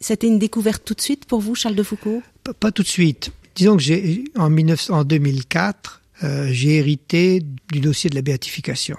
C'était 0.00 0.26
une 0.26 0.38
découverte 0.38 0.84
tout 0.84 0.92
de 0.92 1.00
suite 1.00 1.24
pour 1.24 1.40
vous, 1.40 1.54
Charles 1.54 1.76
de 1.76 1.82
Foucault? 1.82 2.22
Pas, 2.60 2.70
tout 2.72 2.82
de 2.82 2.88
suite. 2.88 3.30
Disons 3.54 3.78
que 3.78 3.82
j'ai, 3.82 4.24
en, 4.36 4.54
en 4.90 5.04
2004, 5.04 6.02
j'ai 6.50 6.76
hérité 6.76 7.42
du 7.72 7.80
dossier 7.80 8.10
de 8.10 8.16
la 8.16 8.20
béatification. 8.20 8.98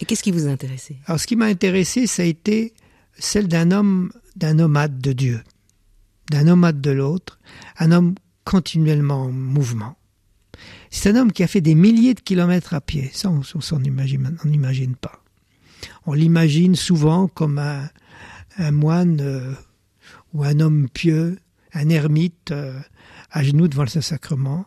Et 0.00 0.04
qu'est-ce 0.04 0.22
qui 0.22 0.32
vous 0.32 0.46
a 0.46 0.50
intéressé? 0.50 0.96
Alors, 1.06 1.20
ce 1.20 1.26
qui 1.26 1.36
m'a 1.36 1.46
intéressé, 1.46 2.06
ça 2.06 2.22
a 2.22 2.26
été 2.26 2.74
celle 3.18 3.48
d'un 3.48 3.70
homme, 3.70 4.12
d'un 4.36 4.54
nomade 4.54 4.98
de 4.98 5.12
Dieu, 5.12 5.42
d'un 6.30 6.44
nomade 6.44 6.80
de 6.80 6.90
l'autre, 6.90 7.38
un 7.78 7.92
homme 7.92 8.14
continuellement 8.44 9.22
en 9.22 9.32
mouvement. 9.32 9.96
C'est 10.90 11.10
un 11.10 11.16
homme 11.16 11.32
qui 11.32 11.42
a 11.42 11.48
fait 11.48 11.60
des 11.60 11.74
milliers 11.74 12.14
de 12.14 12.20
kilomètres 12.20 12.74
à 12.74 12.80
pied. 12.80 13.10
Ça, 13.12 13.30
on 13.30 13.42
s'en 13.42 13.82
imagine, 13.82 14.94
pas. 14.94 15.22
On 16.06 16.12
l'imagine 16.12 16.76
souvent 16.76 17.28
comme 17.28 17.58
un, 17.58 18.70
moine 18.70 19.20
euh, 19.20 19.54
ou 20.32 20.44
un 20.44 20.60
homme 20.60 20.88
pieux, 20.88 21.38
un 21.72 21.88
ermite 21.88 22.52
euh, 22.52 22.78
à 23.30 23.42
genoux 23.42 23.68
devant 23.68 23.82
le 23.82 23.88
Saint-Sacrement. 23.88 24.66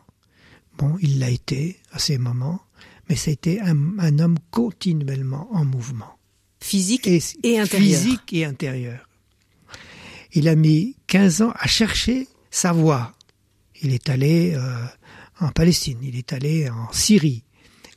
Bon, 0.76 0.96
il 1.00 1.18
l'a 1.18 1.30
été 1.30 1.80
à 1.92 1.98
ces 1.98 2.18
moments, 2.18 2.60
mais 3.08 3.16
a 3.26 3.30
été 3.30 3.60
un, 3.60 4.18
homme 4.18 4.38
continuellement 4.50 5.48
en 5.52 5.64
mouvement. 5.64 6.18
Physique 6.60 7.06
et, 7.06 7.20
et 7.42 7.58
intérieur. 7.58 8.00
Physique 8.00 8.32
et 8.32 8.44
intérieur. 8.44 9.08
Il 10.32 10.48
a 10.48 10.54
mis 10.54 10.96
15 11.06 11.42
ans 11.42 11.52
à 11.54 11.66
chercher 11.66 12.28
sa 12.50 12.72
voie. 12.72 13.14
Il 13.80 13.92
est 13.94 14.08
allé 14.10 14.54
euh, 14.54 14.84
en 15.40 15.50
Palestine, 15.50 15.98
il 16.02 16.16
est 16.16 16.32
allé 16.32 16.68
en 16.68 16.92
Syrie. 16.92 17.44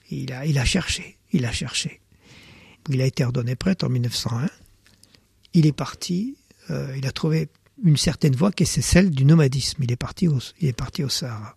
Il 0.09 0.31
a, 0.31 0.45
il 0.45 0.57
a 0.57 0.65
cherché, 0.65 1.17
il 1.31 1.45
a 1.45 1.51
cherché. 1.51 2.01
Il 2.89 3.01
a 3.01 3.05
été 3.05 3.23
ordonné 3.23 3.55
prêtre 3.55 3.85
en 3.85 3.89
1901. 3.89 4.49
Il 5.53 5.65
est 5.65 5.73
parti, 5.73 6.37
euh, 6.69 6.95
il 6.97 7.05
a 7.07 7.11
trouvé 7.11 7.49
une 7.83 7.97
certaine 7.97 8.35
voie 8.35 8.51
qui 8.51 8.65
c'est 8.65 8.81
celle 8.81 9.09
du 9.09 9.25
nomadisme. 9.25 9.83
Il 9.83 9.91
est 9.91 9.97
parti 9.97 10.27
au, 10.27 10.39
il 10.59 10.67
est 10.67 10.73
parti 10.73 11.03
au 11.03 11.09
Sahara. 11.09 11.55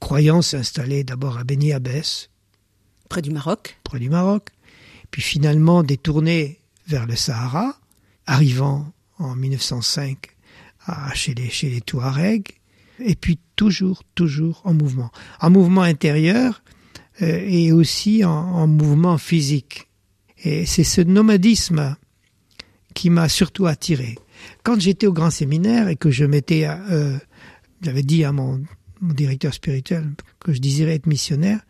Croyant 0.00 0.42
s'installer 0.42 1.04
d'abord 1.04 1.38
à 1.38 1.44
Beni 1.44 1.72
Abbès. 1.72 2.28
Près 3.12 3.20
du 4.00 4.08
Maroc. 4.08 4.50
Puis 5.10 5.20
finalement 5.20 5.82
détourné 5.82 6.60
vers 6.86 7.06
le 7.06 7.14
Sahara, 7.14 7.78
arrivant 8.26 8.90
en 9.18 9.34
1905 9.34 10.18
à, 10.86 11.12
chez, 11.14 11.34
les, 11.34 11.80
Touaregs, 11.82 12.58
et 12.98 13.14
puis 13.14 13.38
toujours, 13.54 14.02
toujours 14.14 14.62
en 14.64 14.72
mouvement. 14.72 15.10
En 15.40 15.50
mouvement 15.50 15.82
intérieur 15.82 16.62
euh, 17.20 17.44
et 17.46 17.70
aussi 17.72 18.24
en, 18.24 18.66
mouvement 18.66 19.18
physique. 19.18 19.88
Et 20.42 20.64
c'est 20.64 20.84
ce 20.84 21.02
nomadisme 21.02 21.96
qui 22.94 23.10
m'a 23.10 23.28
surtout 23.28 23.66
attiré. 23.66 24.16
Quand 24.62 24.80
j'étais 24.80 25.06
au 25.06 25.12
grand 25.12 25.30
séminaire 25.30 25.88
et 25.88 25.96
que 25.96 26.10
je 26.10 26.24
m'étais, 26.24 26.66
euh, 26.66 27.18
j'avais 27.82 28.02
dit 28.02 28.24
à 28.24 28.32
mon, 28.32 28.62
directeur 29.02 29.52
spirituel 29.52 30.12
que 30.40 30.52
je 30.52 30.60
désirais 30.60 30.94
être 30.94 31.06
missionnaire, 31.06 31.60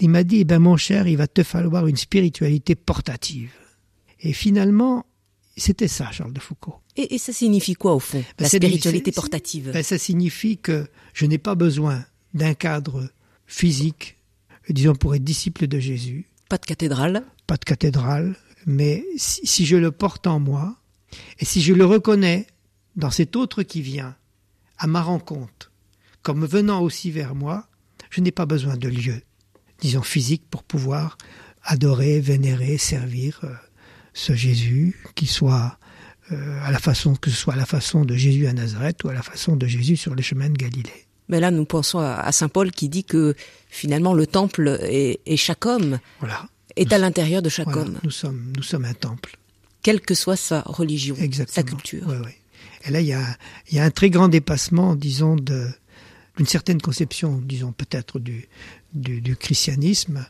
il 0.00 0.10
m'a 0.10 0.24
dit, 0.24 0.38
eh 0.38 0.44
ben 0.44 0.58
mon 0.58 0.76
cher, 0.76 1.06
il 1.06 1.16
va 1.16 1.26
te 1.26 1.42
falloir 1.42 1.86
une 1.86 1.96
spiritualité 1.96 2.74
portative. 2.74 3.52
Et 4.20 4.32
finalement, 4.32 5.06
c'était 5.56 5.88
ça, 5.88 6.10
Charles 6.10 6.32
de 6.32 6.40
Foucault. 6.40 6.80
Et, 6.96 7.18
ça 7.18 7.32
signifie 7.32 7.74
quoi, 7.74 7.94
au 7.94 7.98
fond, 7.98 8.18
ben, 8.38 8.44
la 8.44 8.48
spiritualité 8.48 9.12
portative? 9.12 9.70
ben, 9.72 9.82
Ça 9.82 9.98
signifie 9.98 10.58
que 10.58 10.88
je 11.14 11.26
n'ai 11.26 11.38
pas 11.38 11.54
besoin 11.54 12.04
d'un 12.34 12.54
cadre 12.54 13.08
physique, 13.46 14.16
disons 14.68 14.94
pour 14.94 15.14
être 15.14 15.24
disciple 15.24 15.66
de 15.66 15.78
Jésus. 15.78 16.26
Pas 16.48 16.58
de 16.58 16.66
cathédrale? 16.66 17.24
Pas 17.46 17.56
de 17.56 17.64
cathédrale, 17.64 18.36
mais 18.66 19.04
si, 19.16 19.66
je 19.66 19.76
le 19.76 19.90
porte 19.90 20.26
en 20.26 20.40
moi, 20.40 20.76
et 21.38 21.44
si 21.44 21.60
je 21.60 21.74
le 21.74 21.84
reconnais 21.84 22.46
dans 22.96 23.10
cet 23.10 23.36
autre 23.36 23.62
qui 23.62 23.82
vient 23.82 24.16
à 24.78 24.86
ma 24.86 25.02
rencontre, 25.02 25.70
comme 26.22 26.44
venant 26.44 26.82
aussi 26.82 27.10
vers 27.10 27.34
moi, 27.34 27.68
je 28.10 28.20
n'ai 28.20 28.32
pas 28.32 28.46
besoin 28.46 28.76
de 28.76 28.88
lieu, 28.88 29.22
disons 29.82 30.02
physique, 30.02 30.42
pour 30.48 30.62
pouvoir 30.62 31.18
adorer, 31.64 32.20
vénérer, 32.20 32.78
servir 32.78 33.40
euh, 33.44 33.48
ce 34.14 34.32
Jésus, 34.34 34.96
qui 35.14 35.26
soit 35.26 35.78
euh, 36.30 36.58
à 36.62 36.70
la 36.70 36.78
façon 36.78 37.14
que 37.14 37.30
ce 37.30 37.36
soit 37.36 37.54
à 37.54 37.56
la 37.56 37.66
façon 37.66 38.04
de 38.04 38.14
Jésus 38.14 38.46
à 38.46 38.52
Nazareth 38.52 39.04
ou 39.04 39.08
à 39.08 39.14
la 39.14 39.22
façon 39.22 39.56
de 39.56 39.66
Jésus 39.66 39.96
sur 39.96 40.14
les 40.14 40.22
chemins 40.22 40.48
de 40.48 40.56
Galilée. 40.56 41.06
Mais 41.28 41.40
là, 41.40 41.50
nous 41.50 41.64
pensons 41.64 41.98
à, 41.98 42.30
saint 42.32 42.48
Paul 42.48 42.70
qui 42.70 42.88
dit 42.88 43.04
que 43.04 43.34
finalement 43.68 44.14
le 44.14 44.26
temple 44.26 44.78
est, 44.82 45.36
chaque 45.36 45.66
homme. 45.66 45.98
Voilà. 46.20 46.46
Est 46.76 46.92
à 46.92 46.98
l'intérieur 46.98 47.42
de 47.42 47.48
chaque 47.48 47.74
homme. 47.76 47.98
Nous 48.02 48.10
sommes, 48.10 48.52
nous 48.56 48.62
sommes 48.62 48.84
un 48.84 48.94
temple. 48.94 49.36
Quelle 49.82 50.00
que 50.00 50.14
soit 50.14 50.36
sa 50.36 50.62
religion, 50.62 51.16
sa 51.48 51.62
culture. 51.62 52.04
Oui, 52.06 52.16
oui. 52.24 52.32
Et 52.84 52.90
là, 52.90 53.00
il 53.00 53.06
y 53.06 53.12
a, 53.12 53.24
il 53.70 53.76
y 53.76 53.80
a 53.80 53.84
un 53.84 53.90
très 53.90 54.10
grand 54.10 54.28
dépassement, 54.28 54.94
disons, 54.94 55.36
d'une 55.36 56.46
certaine 56.46 56.80
conception, 56.80 57.40
disons 57.44 57.72
peut-être 57.72 58.18
du, 58.18 58.48
du, 58.94 59.36
christianisme. 59.36 60.26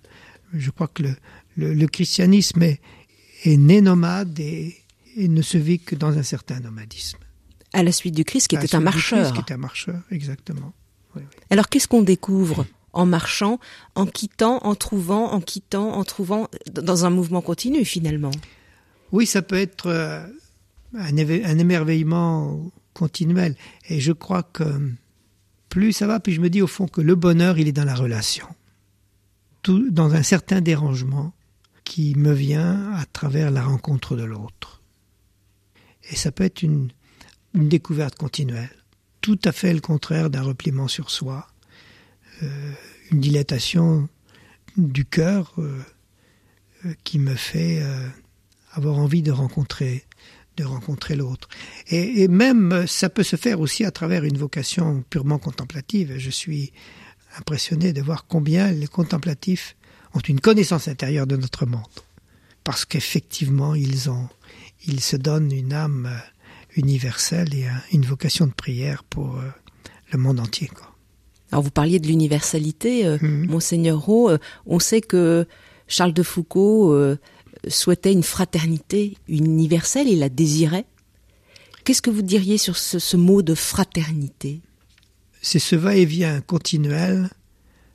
Je 0.54 0.70
crois 0.70 0.88
que 0.88 1.02
le, 1.02 1.16
le, 1.56 1.74
le 1.74 1.86
christianisme 1.86 2.62
est, 2.62 2.80
est 3.44 3.56
né 3.56 3.80
nomade 3.80 4.38
et, 4.38 4.78
ne 5.16 5.42
se 5.42 5.58
vit 5.58 5.78
que 5.78 5.94
dans 5.94 6.16
un 6.18 6.22
certain 6.22 6.60
nomadisme. 6.60 7.18
À 7.72 7.82
la 7.82 7.92
suite 7.92 8.14
du 8.14 8.24
Christ, 8.24 8.48
qui 8.48 8.56
était 8.56 8.74
un 8.74 8.80
marcheur. 8.80 9.20
Christ, 9.20 9.34
qui 9.34 9.40
était 9.40 9.54
un 9.54 9.58
marcheur, 9.58 10.00
exactement. 10.10 10.72
Alors 11.50 11.68
qu'est-ce 11.68 11.88
qu'on 11.88 12.02
découvre 12.02 12.66
en 12.94 13.04
marchant, 13.04 13.58
en 13.94 14.06
quittant, 14.06 14.58
en 14.64 14.74
trouvant, 14.74 15.32
en 15.32 15.40
quittant, 15.40 15.92
en 15.92 16.04
trouvant, 16.04 16.48
dans 16.72 17.04
un 17.04 17.10
mouvement 17.10 17.42
continu 17.42 17.84
finalement? 17.84 18.30
Oui, 19.10 19.26
ça 19.26 19.42
peut 19.42 19.58
être 19.58 19.88
euh, 19.88 20.26
un, 20.94 21.16
un 21.18 21.58
émerveillement 21.58 22.70
continuel. 22.94 23.56
Et 23.88 24.00
je 24.00 24.12
crois 24.12 24.42
que 24.42 24.64
plus 25.72 25.94
ça 25.94 26.06
va, 26.06 26.20
puis 26.20 26.34
je 26.34 26.40
me 26.42 26.50
dis 26.50 26.60
au 26.60 26.66
fond 26.66 26.86
que 26.86 27.00
le 27.00 27.14
bonheur, 27.14 27.58
il 27.58 27.66
est 27.66 27.72
dans 27.72 27.86
la 27.86 27.94
relation. 27.94 28.46
Dans 29.66 30.12
un 30.12 30.22
certain 30.22 30.60
dérangement, 30.60 31.32
qui 31.84 32.14
me 32.14 32.32
vient 32.32 32.92
à 32.92 33.06
travers 33.06 33.50
la 33.50 33.62
rencontre 33.62 34.16
de 34.16 34.24
l'autre. 34.24 34.82
Et 36.10 36.16
ça 36.16 36.30
peut 36.30 36.44
être 36.44 36.62
une, 36.62 36.90
découverte 37.54 38.16
continuelle, 38.16 38.74
tout 39.22 39.38
à 39.44 39.52
fait 39.52 39.72
le 39.72 39.80
contraire 39.80 40.28
d'un 40.28 40.42
repliement 40.42 40.88
sur 40.88 41.10
soi, 41.10 41.46
euh, 42.42 42.72
une 43.10 43.20
dilatation 43.20 44.08
du 44.76 45.06
cœur 45.06 45.54
euh, 45.58 45.82
euh, 46.84 46.94
qui 47.04 47.18
me 47.18 47.34
fait 47.34 47.82
avoir 48.72 48.98
envie 48.98 49.22
de 49.22 49.30
rencontrer 49.30 50.04
de 50.56 50.64
rencontrer 50.64 51.16
l'autre. 51.16 51.48
Et, 51.88 52.22
et, 52.22 52.28
même 52.28 52.86
ça 52.86 53.08
peut 53.08 53.22
se 53.22 53.36
faire 53.36 53.60
aussi 53.60 53.84
à 53.84 53.90
travers 53.90 54.24
une 54.24 54.36
vocation 54.36 55.02
purement 55.08 55.38
contemplative. 55.38 56.14
Je 56.18 56.30
suis 56.30 56.72
impressionné 57.38 57.92
de 57.92 58.02
voir 58.02 58.26
combien 58.26 58.70
les 58.70 58.86
contemplatifs 58.86 59.76
ont 60.14 60.20
une 60.20 60.40
connaissance 60.40 60.88
intérieure 60.88 61.26
de 61.26 61.36
notre 61.36 61.66
monde. 61.66 61.82
Parce 62.64 62.84
qu'effectivement, 62.84 63.74
ils 63.74 64.10
ont, 64.10 64.28
ils 64.86 65.00
se 65.00 65.16
donnent 65.16 65.52
une 65.52 65.72
âme 65.72 66.06
euh, 66.06 66.80
universelle 66.80 67.54
et 67.54 67.66
une 67.92 68.04
vocation 68.04 68.46
de 68.46 68.52
prière 68.52 69.02
pour 69.04 69.36
euh, 69.36 69.42
le 70.12 70.18
monde 70.18 70.40
entier. 70.40 70.70
Alors 71.50 71.62
vous 71.62 71.70
parliez 71.70 71.98
de 71.98 72.06
l'universalité, 72.06 73.06
euh, 73.06 73.18
mhm. 73.20 73.46
monseigneur 73.46 73.98
Rowe. 73.98 74.38
on 74.66 74.78
sait 74.78 75.00
que 75.00 75.46
Charles 75.88 76.14
de 76.14 76.22
Foucault 76.22 76.94
souhaitait 77.68 78.12
une 78.12 78.22
fraternité 78.22 79.16
universelle, 79.28 80.08
il 80.08 80.20
la 80.20 80.28
désirait. 80.28 80.86
Qu'est-ce 81.84 82.02
que 82.02 82.10
vous 82.10 82.22
diriez 82.22 82.58
sur 82.58 82.76
ce, 82.76 82.98
ce 82.98 83.16
mot 83.16 83.42
de 83.42 83.54
fraternité? 83.54 84.60
C'est 85.40 85.58
ce 85.58 85.74
va-et-vient 85.74 86.40
continuel 86.40 87.28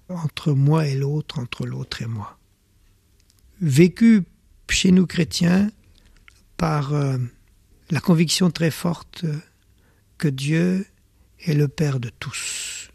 entre 0.10 0.52
moi 0.54 0.88
et 0.88 0.96
l'autre, 0.96 1.40
entre 1.40 1.66
l'autre 1.66 2.02
et 2.02 2.08
moi. 2.08 2.38
Vécu 3.62 4.24
chez 4.70 4.92
nous 4.92 5.08
chrétiens 5.08 5.72
par 6.58 6.94
euh, 6.94 7.18
la 7.90 8.00
conviction 8.00 8.52
très 8.52 8.72
forte 8.72 9.26
que 10.18 10.28
Dieu 10.28 10.86
est 11.40 11.54
le 11.54 11.68
Père 11.68 12.00
de 12.00 12.10
tous, 12.20 12.90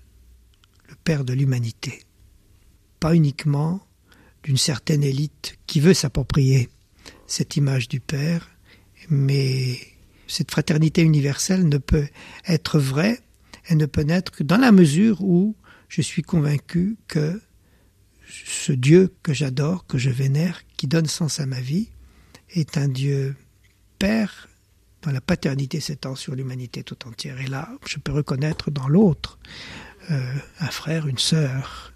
le 0.88 0.94
Père 0.96 1.24
de 1.24 1.32
l'humanité, 1.32 2.02
pas 3.00 3.14
uniquement 3.14 3.80
d'une 4.42 4.56
certaine 4.56 5.02
élite 5.02 5.58
qui 5.66 5.80
veut 5.80 5.94
s'approprier 5.94 6.68
cette 7.26 7.56
image 7.56 7.88
du 7.88 8.00
Père, 8.00 8.50
mais 9.08 9.78
cette 10.26 10.50
fraternité 10.50 11.02
universelle 11.02 11.68
ne 11.68 11.78
peut 11.78 12.08
être 12.46 12.78
vraie, 12.78 13.20
elle 13.68 13.78
ne 13.78 13.86
peut 13.86 14.02
naître 14.02 14.32
que 14.32 14.42
dans 14.42 14.56
la 14.56 14.72
mesure 14.72 15.22
où 15.22 15.56
je 15.88 16.02
suis 16.02 16.22
convaincu 16.22 16.96
que 17.06 17.40
ce 18.28 18.72
Dieu 18.72 19.14
que 19.22 19.32
j'adore, 19.32 19.86
que 19.86 19.98
je 19.98 20.10
vénère, 20.10 20.62
qui 20.76 20.86
donne 20.86 21.06
sens 21.06 21.38
à 21.38 21.46
ma 21.46 21.60
vie, 21.60 21.90
est 22.50 22.78
un 22.78 22.88
Dieu 22.88 23.36
Père 23.98 24.48
dont 25.02 25.10
la 25.10 25.20
paternité 25.20 25.80
s'étend 25.80 26.14
sur 26.14 26.34
l'humanité 26.34 26.82
tout 26.82 27.06
entière. 27.06 27.40
Et 27.40 27.46
là, 27.46 27.68
je 27.86 27.98
peux 27.98 28.12
reconnaître 28.12 28.70
dans 28.70 28.88
l'autre 28.88 29.38
euh, 30.10 30.34
un 30.60 30.70
frère, 30.70 31.06
une 31.06 31.18
sœur, 31.18 31.91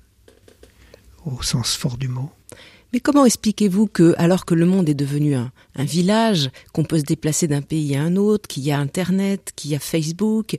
au 1.26 1.42
sens 1.42 1.74
fort 1.74 1.98
du 1.98 2.08
mot. 2.08 2.30
Mais 2.92 3.00
comment 3.00 3.26
expliquez-vous 3.26 3.88
que, 3.88 4.14
alors 4.16 4.46
que 4.46 4.54
le 4.54 4.64
monde 4.64 4.88
est 4.88 4.94
devenu 4.94 5.34
un, 5.34 5.50
un 5.74 5.84
village, 5.84 6.50
qu'on 6.72 6.84
peut 6.84 6.98
se 6.98 7.04
déplacer 7.04 7.48
d'un 7.48 7.60
pays 7.60 7.96
à 7.96 8.02
un 8.02 8.16
autre, 8.16 8.48
qu'il 8.48 8.62
y 8.62 8.72
a 8.72 8.78
Internet, 8.78 9.52
qu'il 9.56 9.72
y 9.72 9.74
a 9.74 9.80
Facebook, 9.80 10.56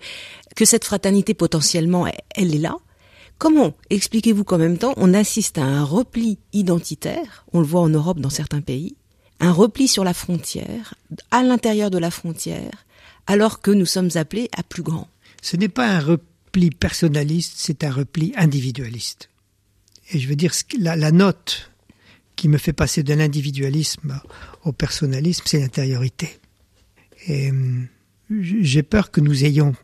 que 0.55 0.65
cette 0.65 0.84
fraternité 0.84 1.34
potentiellement, 1.34 2.05
elle 2.36 2.53
est 2.53 2.59
là, 2.59 2.78
Comment 3.38 3.74
expliquez-vous 3.91 4.43
qu'en 4.43 4.57
même 4.57 4.80
temps, 4.80 4.93
on 4.97 5.13
assiste 5.13 5.59
à 5.59 5.63
un 5.63 5.84
repli 5.84 6.39
identitaire, 6.53 7.45
on 7.53 7.59
le 7.59 7.68
voit 7.68 7.82
en 7.82 7.89
Europe 7.89 8.20
dans 8.20 8.32
certains 8.32 8.61
pays, 8.61 8.95
un 9.39 9.51
repli 9.51 9.88
sur 9.88 10.03
la 10.03 10.15
frontière, 10.15 10.95
à 11.30 11.43
l'intérieur 11.43 11.91
de 11.91 11.99
la 11.99 12.09
frontière, 12.09 12.86
alors 13.28 13.61
que 13.61 13.70
nous 13.70 13.86
sommes 13.86 14.09
appelés 14.15 14.49
à 14.57 14.63
plus 14.63 14.82
grand? 14.82 15.07
Ce 15.43 15.55
n'est 15.55 15.70
pas 15.70 15.88
un 15.88 15.99
repli 15.99 16.72
personnaliste, 16.72 17.53
c'est 17.57 17.84
un 17.84 17.91
repli 17.91 18.34
individualiste. 18.36 19.30
Et 20.12 20.20
je 20.20 20.28
veux 20.28 20.36
dire, 20.36 20.53
la, 20.80 21.12
note 21.12 21.72
qui 22.36 22.47
me 22.47 22.58
fait 22.58 22.74
passer 22.74 23.03
de 23.03 23.14
l'individualisme 23.14 24.22
au 24.64 24.72
personnalisme, 24.72 25.43
c'est 25.45 25.60
l'intériorité. 25.60 26.39
Et 27.28 27.49
hum, 27.49 27.88
j'ai 28.30 28.84
peur 28.84 29.12
que 29.12 29.22
nous 29.22 29.43
ayons 29.43 29.76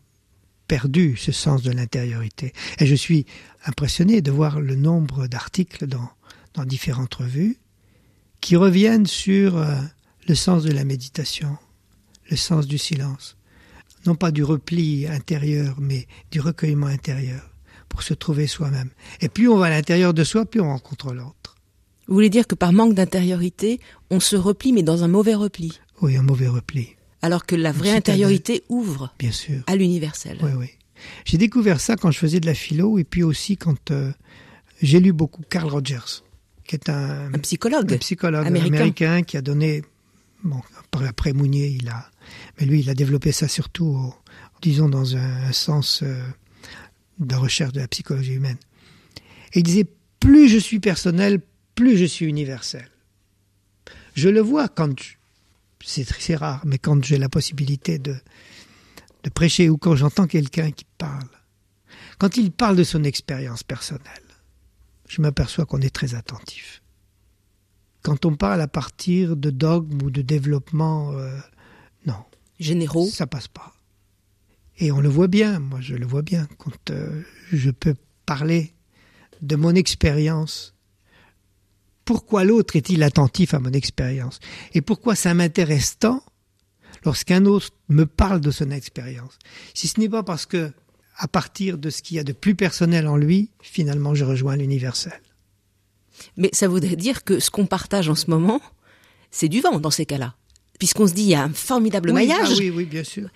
perdu 0.66 1.16
ce 1.16 1.32
sens 1.32 1.62
de 1.62 1.72
l'intériorité. 1.72 2.52
Et 2.78 2.86
je 2.86 2.94
suis 2.94 3.26
impressionné 3.66 4.22
de 4.22 4.30
voir 4.30 4.60
le 4.60 4.76
nombre 4.76 5.26
d'articles 5.26 5.86
dans, 5.86 6.08
dans 6.54 6.64
différentes 6.64 7.14
revues 7.14 7.58
qui 8.40 8.56
reviennent 8.56 9.06
sur 9.06 9.58
euh, 9.58 9.74
le 10.26 10.34
sens 10.34 10.62
de 10.64 10.72
la 10.72 10.84
méditation, 10.84 11.56
le 12.30 12.36
sens 12.36 12.66
du 12.66 12.78
silence. 12.78 13.36
Non 14.06 14.14
pas 14.14 14.30
du 14.30 14.42
repli 14.42 15.06
intérieur, 15.06 15.76
mais 15.80 16.06
du 16.30 16.40
recueillement 16.40 16.86
intérieur 16.86 17.53
pour 17.94 18.02
se 18.02 18.12
trouver 18.12 18.48
soi-même. 18.48 18.90
Et 19.20 19.28
plus 19.28 19.48
on 19.48 19.56
va 19.56 19.66
à 19.66 19.70
l'intérieur 19.70 20.12
de 20.12 20.24
soi, 20.24 20.44
plus 20.46 20.60
on 20.60 20.66
rencontre 20.68 21.12
l'autre. 21.14 21.54
Vous 22.08 22.14
voulez 22.14 22.28
dire 22.28 22.48
que 22.48 22.56
par 22.56 22.72
manque 22.72 22.94
d'intériorité, 22.94 23.78
on 24.10 24.18
se 24.18 24.34
replie, 24.34 24.72
mais 24.72 24.82
dans 24.82 25.04
un 25.04 25.08
mauvais 25.08 25.36
repli 25.36 25.78
Oui, 26.02 26.16
un 26.16 26.22
mauvais 26.22 26.48
repli. 26.48 26.88
Alors 27.22 27.46
que 27.46 27.54
la 27.54 27.70
vraie 27.70 27.92
intériorité 27.92 28.64
ouvre 28.68 29.14
Bien 29.20 29.30
sûr. 29.30 29.62
à 29.68 29.76
l'universel. 29.76 30.38
Oui, 30.42 30.50
oui. 30.58 30.70
J'ai 31.24 31.38
découvert 31.38 31.80
ça 31.80 31.94
quand 31.94 32.10
je 32.10 32.18
faisais 32.18 32.40
de 32.40 32.46
la 32.46 32.54
philo 32.54 32.98
et 32.98 33.04
puis 33.04 33.22
aussi 33.22 33.56
quand 33.56 33.92
euh, 33.92 34.10
j'ai 34.82 34.98
lu 34.98 35.12
beaucoup 35.12 35.42
Carl 35.48 35.68
Rogers, 35.70 36.24
qui 36.66 36.74
est 36.74 36.88
un, 36.88 37.32
un 37.32 37.38
psychologue, 37.38 37.92
un 37.92 37.98
psychologue 37.98 38.44
américain. 38.44 39.22
qui 39.22 39.36
a 39.36 39.40
donné, 39.40 39.84
bon, 40.42 40.60
après, 40.80 41.06
après, 41.06 41.32
Mounier, 41.32 41.68
il 41.68 41.88
a, 41.88 42.10
mais 42.58 42.66
lui, 42.66 42.80
il 42.80 42.90
a 42.90 42.94
développé 42.94 43.30
ça 43.30 43.46
surtout, 43.46 44.12
disons, 44.62 44.88
dans 44.88 45.16
un, 45.16 45.52
sens 45.52 46.00
euh, 46.02 46.20
de 47.18 47.34
recherche 47.34 47.72
de 47.72 47.80
la 47.80 47.88
psychologie 47.88 48.34
humaine. 48.34 48.58
Et 49.52 49.60
il 49.60 49.62
disait, 49.62 49.86
plus 50.20 50.48
je 50.48 50.58
suis 50.58 50.80
personnel, 50.80 51.40
plus 51.74 51.96
je 51.96 52.04
suis 52.04 52.26
universel. 52.26 52.88
Je 54.14 54.28
le 54.28 54.40
vois 54.40 54.68
quand 54.68 54.94
c'est 55.84 56.36
rare, 56.36 56.62
mais 56.64 56.78
quand 56.78 57.04
j'ai 57.04 57.18
la 57.18 57.28
possibilité 57.28 57.98
de, 57.98 58.16
de 59.22 59.30
prêcher 59.30 59.68
ou 59.68 59.76
quand 59.76 59.96
j'entends 59.96 60.26
quelqu'un 60.26 60.70
qui 60.70 60.86
parle, 60.98 61.28
quand 62.18 62.36
il 62.36 62.52
parle 62.52 62.76
de 62.76 62.84
son 62.84 63.04
expérience 63.04 63.62
personnelle, 63.62 64.22
je 65.08 65.20
m'aperçois 65.20 65.66
qu'on 65.66 65.80
est 65.80 65.94
très 65.94 66.14
attentif. 66.14 66.82
Quand 68.02 68.24
on 68.24 68.36
parle 68.36 68.60
à 68.60 68.68
partir 68.68 69.36
de 69.36 69.50
dogmes 69.50 70.02
ou 70.02 70.10
de 70.10 70.22
développement, 70.22 71.12
euh, 71.12 71.38
non. 72.06 72.24
Généraux 72.60 73.06
Ça 73.06 73.26
passe 73.26 73.48
pas. 73.48 73.73
Et 74.78 74.90
on 74.92 75.00
le 75.00 75.08
voit 75.08 75.28
bien, 75.28 75.60
moi 75.60 75.80
je 75.80 75.94
le 75.94 76.06
vois 76.06 76.22
bien, 76.22 76.48
quand 76.58 76.90
euh, 76.90 77.22
je 77.52 77.70
peux 77.70 77.94
parler 78.26 78.72
de 79.42 79.56
mon 79.56 79.74
expérience 79.74 80.74
pourquoi 82.04 82.44
l'autre 82.44 82.76
est-il 82.76 83.02
attentif 83.02 83.54
à 83.54 83.60
mon 83.60 83.72
expérience? 83.72 84.38
Et 84.74 84.80
pourquoi 84.80 85.14
ça 85.14 85.34
m'intéresse 85.34 85.98
tant 85.98 86.22
lorsqu'un 87.04 87.46
autre 87.46 87.70
me 87.88 88.04
parle 88.06 88.40
de 88.40 88.50
son 88.50 88.70
expérience? 88.70 89.38
Si 89.72 89.88
ce 89.88 89.98
n'est 90.00 90.08
pas 90.08 90.22
parce 90.22 90.46
que, 90.46 90.70
à 91.16 91.28
partir 91.28 91.78
de 91.78 91.90
ce 91.90 92.02
qu'il 92.02 92.16
y 92.16 92.20
a 92.20 92.24
de 92.24 92.32
plus 92.32 92.54
personnel 92.54 93.08
en 93.08 93.16
lui, 93.16 93.50
finalement 93.62 94.14
je 94.14 94.24
rejoins 94.24 94.56
l'universel. 94.56 95.20
Mais 96.36 96.50
ça 96.52 96.68
voudrait 96.68 96.96
dire 96.96 97.24
que 97.24 97.40
ce 97.40 97.50
qu'on 97.50 97.66
partage 97.66 98.08
en 98.08 98.14
ce 98.14 98.30
moment, 98.30 98.60
c'est 99.30 99.48
du 99.48 99.60
vent 99.60 99.80
dans 99.80 99.90
ces 99.90 100.06
cas-là. 100.06 100.34
Puisqu'on 100.78 101.06
se 101.06 101.14
dit, 101.14 101.22
il 101.22 101.28
y 101.28 101.34
a 101.34 101.42
un 101.42 101.52
formidable 101.52 102.12
maillage. 102.12 102.50
Ah 102.50 102.58
oui, 102.58 102.70
oui, 102.70 102.84
bien 102.84 103.04
sûr. 103.04 103.28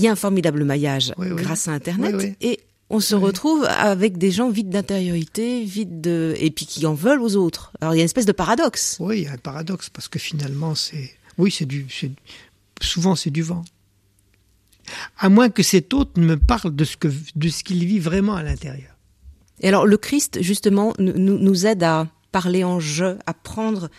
Il 0.00 0.04
y 0.04 0.08
a 0.08 0.12
un 0.12 0.16
formidable 0.16 0.64
maillage 0.64 1.12
grâce 1.18 1.68
à 1.68 1.72
Internet. 1.72 2.34
Et 2.40 2.60
on 2.88 3.00
se 3.00 3.14
retrouve 3.14 3.64
avec 3.64 4.16
des 4.16 4.30
gens 4.30 4.50
vides 4.50 4.70
d'intériorité, 4.70 5.62
vides 5.62 6.00
de, 6.00 6.34
et 6.38 6.50
puis 6.50 6.64
qui 6.64 6.86
en 6.86 6.94
veulent 6.94 7.20
aux 7.20 7.36
autres. 7.36 7.70
Alors 7.82 7.94
il 7.94 7.98
y 7.98 8.00
a 8.00 8.02
une 8.02 8.06
espèce 8.06 8.24
de 8.24 8.32
paradoxe. 8.32 8.96
Oui, 8.98 9.18
il 9.18 9.24
y 9.24 9.26
a 9.26 9.32
un 9.32 9.36
paradoxe 9.36 9.90
parce 9.90 10.08
que 10.08 10.18
finalement 10.18 10.74
c'est, 10.74 11.14
oui, 11.36 11.50
c'est 11.50 11.66
du, 11.66 11.86
souvent 12.80 13.14
c'est 13.14 13.30
du 13.30 13.42
vent. 13.42 13.62
À 15.18 15.28
moins 15.28 15.50
que 15.50 15.62
cet 15.62 15.92
autre 15.92 16.18
me 16.18 16.36
parle 16.36 16.74
de 16.74 16.84
ce 16.84 16.96
que, 16.96 17.08
de 17.36 17.48
ce 17.50 17.62
qu'il 17.62 17.84
vit 17.84 17.98
vraiment 17.98 18.36
à 18.36 18.42
l'intérieur. 18.42 18.96
Et 19.60 19.68
alors 19.68 19.86
le 19.86 19.98
Christ 19.98 20.38
justement 20.40 20.94
nous, 20.98 21.38
nous 21.38 21.66
aide 21.66 21.82
à 21.82 22.08
parler 22.32 22.64
en 22.64 22.80
jeu, 22.80 23.18
à 23.26 23.34
prendre 23.34 23.90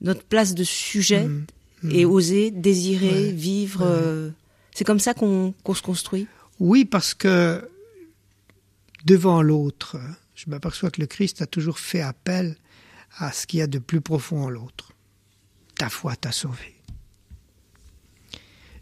notre 0.00 0.24
place 0.24 0.54
de 0.54 0.64
sujet 0.64 1.26
mmh, 1.26 1.46
mmh. 1.82 1.90
et 1.90 2.06
oser 2.06 2.50
désirer 2.50 3.30
vivre. 3.32 3.82
Euh, 3.84 4.30
c'est 4.76 4.84
comme 4.84 5.00
ça 5.00 5.14
qu'on 5.14 5.54
se 5.72 5.80
construit? 5.80 6.28
Oui, 6.60 6.84
parce 6.84 7.14
que 7.14 7.66
devant 9.06 9.40
l'autre. 9.40 9.96
Je 10.34 10.50
m'aperçois 10.50 10.90
que 10.90 11.00
le 11.00 11.06
Christ 11.06 11.40
a 11.40 11.46
toujours 11.46 11.78
fait 11.78 12.02
appel 12.02 12.58
à 13.16 13.32
ce 13.32 13.46
qu'il 13.46 13.60
y 13.60 13.62
a 13.62 13.66
de 13.66 13.78
plus 13.78 14.02
profond 14.02 14.42
en 14.42 14.50
l'autre. 14.50 14.92
Ta 15.78 15.88
foi 15.88 16.14
t'a 16.14 16.30
sauvé. 16.30 16.76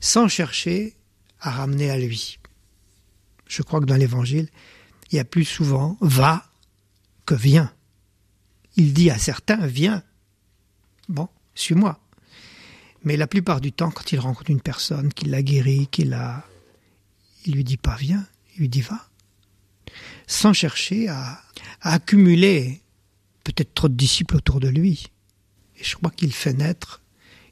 Sans 0.00 0.26
chercher 0.26 0.96
à 1.38 1.52
ramener 1.52 1.90
à 1.90 1.96
lui. 1.96 2.40
Je 3.46 3.62
crois 3.62 3.78
que 3.78 3.84
dans 3.84 3.94
l'Évangile, 3.94 4.48
il 5.12 5.16
y 5.16 5.20
a 5.20 5.24
plus 5.24 5.44
souvent 5.44 5.96
va 6.00 6.44
que 7.24 7.36
viens. 7.36 7.72
Il 8.74 8.94
dit 8.94 9.10
à 9.10 9.18
certains 9.18 9.64
viens. 9.64 10.02
Bon, 11.08 11.28
suis-moi. 11.54 12.00
Mais 13.04 13.16
la 13.16 13.26
plupart 13.26 13.60
du 13.60 13.72
temps, 13.72 13.90
quand 13.90 14.12
il 14.12 14.18
rencontre 14.18 14.50
une 14.50 14.60
personne, 14.60 15.12
qu'il 15.12 15.30
l'a 15.30 15.42
guéri, 15.42 15.88
qu'il 15.90 16.12
a. 16.14 16.44
Il 17.46 17.54
lui 17.54 17.64
dit 17.64 17.76
pas 17.76 17.96
viens, 17.96 18.26
il 18.54 18.60
lui 18.60 18.68
dit 18.68 18.80
va 18.80 19.06
sans 20.26 20.52
chercher 20.52 21.08
à, 21.08 21.40
accumuler 21.80 22.80
peut-être 23.42 23.74
trop 23.74 23.88
de 23.88 23.94
disciples 23.94 24.36
autour 24.36 24.60
de 24.60 24.68
lui. 24.68 25.08
Et 25.78 25.84
je 25.84 25.96
crois 25.96 26.10
qu'il 26.10 26.32
fait 26.32 26.54
naître, 26.54 27.02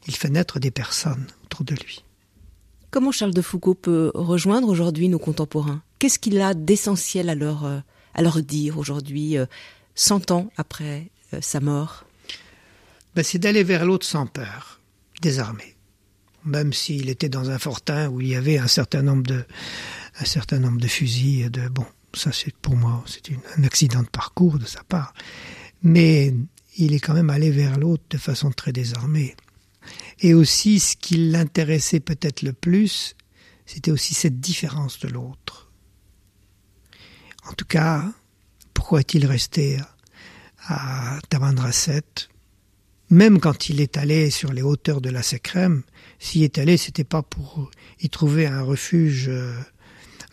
il 0.07 0.15
fait 0.15 0.31
naître 0.31 0.59
des 0.59 0.71
personnes 0.71 1.27
autour 1.45 1.65
de 1.65 1.75
lui. 1.75 2.03
Comment 2.91 3.13
Charles 3.13 3.35
de 3.35 3.43
Foucault 3.43 3.75
peut 3.75 4.11
rejoindre 4.15 4.69
aujourd'hui 4.69 5.09
nos 5.09 5.19
contemporains? 5.19 5.83
Qu'est-ce 5.99 6.19
qu'il 6.19 6.41
a 6.41 6.55
d'essentiel 6.55 7.29
à 7.29 7.35
leur, 7.35 7.65
euh, 7.65 7.81
à 8.15 8.23
leur 8.23 8.43
dire 8.43 8.79
aujourd'hui, 8.79 9.37
euh, 9.37 9.47
cent 9.95 10.31
ans 10.31 10.51
après 10.57 11.11
euh, 11.35 11.41
sa 11.41 11.61
mort? 11.61 12.05
Ben, 13.15 13.23
C'est 13.23 13.39
d'aller 13.39 13.65
vers 13.65 13.85
l'autre 13.85 14.07
sans 14.07 14.27
peur, 14.27 14.81
désarmé. 15.23 15.77
Même 16.45 16.73
s'il 16.73 17.09
était 17.09 17.29
dans 17.29 17.51
un 17.51 17.59
fortin 17.59 18.09
où 18.09 18.21
il 18.21 18.29
y 18.29 18.35
avait 18.35 18.59
un 18.59 18.67
certain 18.67 19.03
nombre 19.03 19.23
de, 19.23 19.45
un 20.19 20.25
certain 20.25 20.59
nombre 20.59 20.81
de 20.81 20.89
fusils 20.89 21.43
et 21.43 21.51
de 21.51 21.69
bon, 21.69 21.87
ça, 22.15 22.31
c'est 22.33 22.55
pour 22.57 22.77
moi, 22.77 23.03
c'est 23.07 23.23
un 23.57 23.65
accident 23.65 24.03
de 24.03 24.09
parcours 24.09 24.59
de 24.59 24.67
sa 24.67 24.83
part. 24.85 25.15
Mais 25.83 26.35
il 26.77 26.93
est 26.93 27.01
quand 27.01 27.15
même 27.15 27.31
allé 27.31 27.51
vers 27.51 27.79
l'autre 27.79 28.05
de 28.11 28.19
façon 28.19 28.51
très 28.51 28.73
désarmée. 28.73 29.35
Et 30.21 30.35
aussi, 30.35 30.81
ce 30.81 30.97
qui 30.97 31.17
l'intéressait 31.17 32.01
peut-être 32.01 32.43
le 32.43 32.53
plus, 32.53 33.17
c'était 33.67 33.91
aussi 33.91 34.15
cette 34.15 34.41
différence 34.41 34.99
de 35.01 35.09
l'autre. 35.09 35.71
En 37.49 37.53
tout 37.55 37.65
cas, 37.65 38.05
pourquoi 38.75 39.01
est-il 39.01 39.27
resté 39.27 39.79
à 40.67 41.19
Tamandraset 41.29 42.03
Même 43.13 43.41
quand 43.41 43.69
il 43.69 43.83
est 43.83 43.99
allé 43.99 44.31
sur 44.31 44.55
les 44.55 44.63
hauteurs 44.63 45.03
de 45.03 45.11
la 45.11 45.23
Sécrème, 45.23 45.83
s'il 46.19 46.45
est 46.45 46.57
allé, 46.57 46.79
c'était 46.79 47.05
pas 47.05 47.21
pour 47.21 47.71
y 48.01 48.09
trouver 48.09 48.47
un 48.47 48.63
refuge 48.63 49.27
euh, 49.29 49.55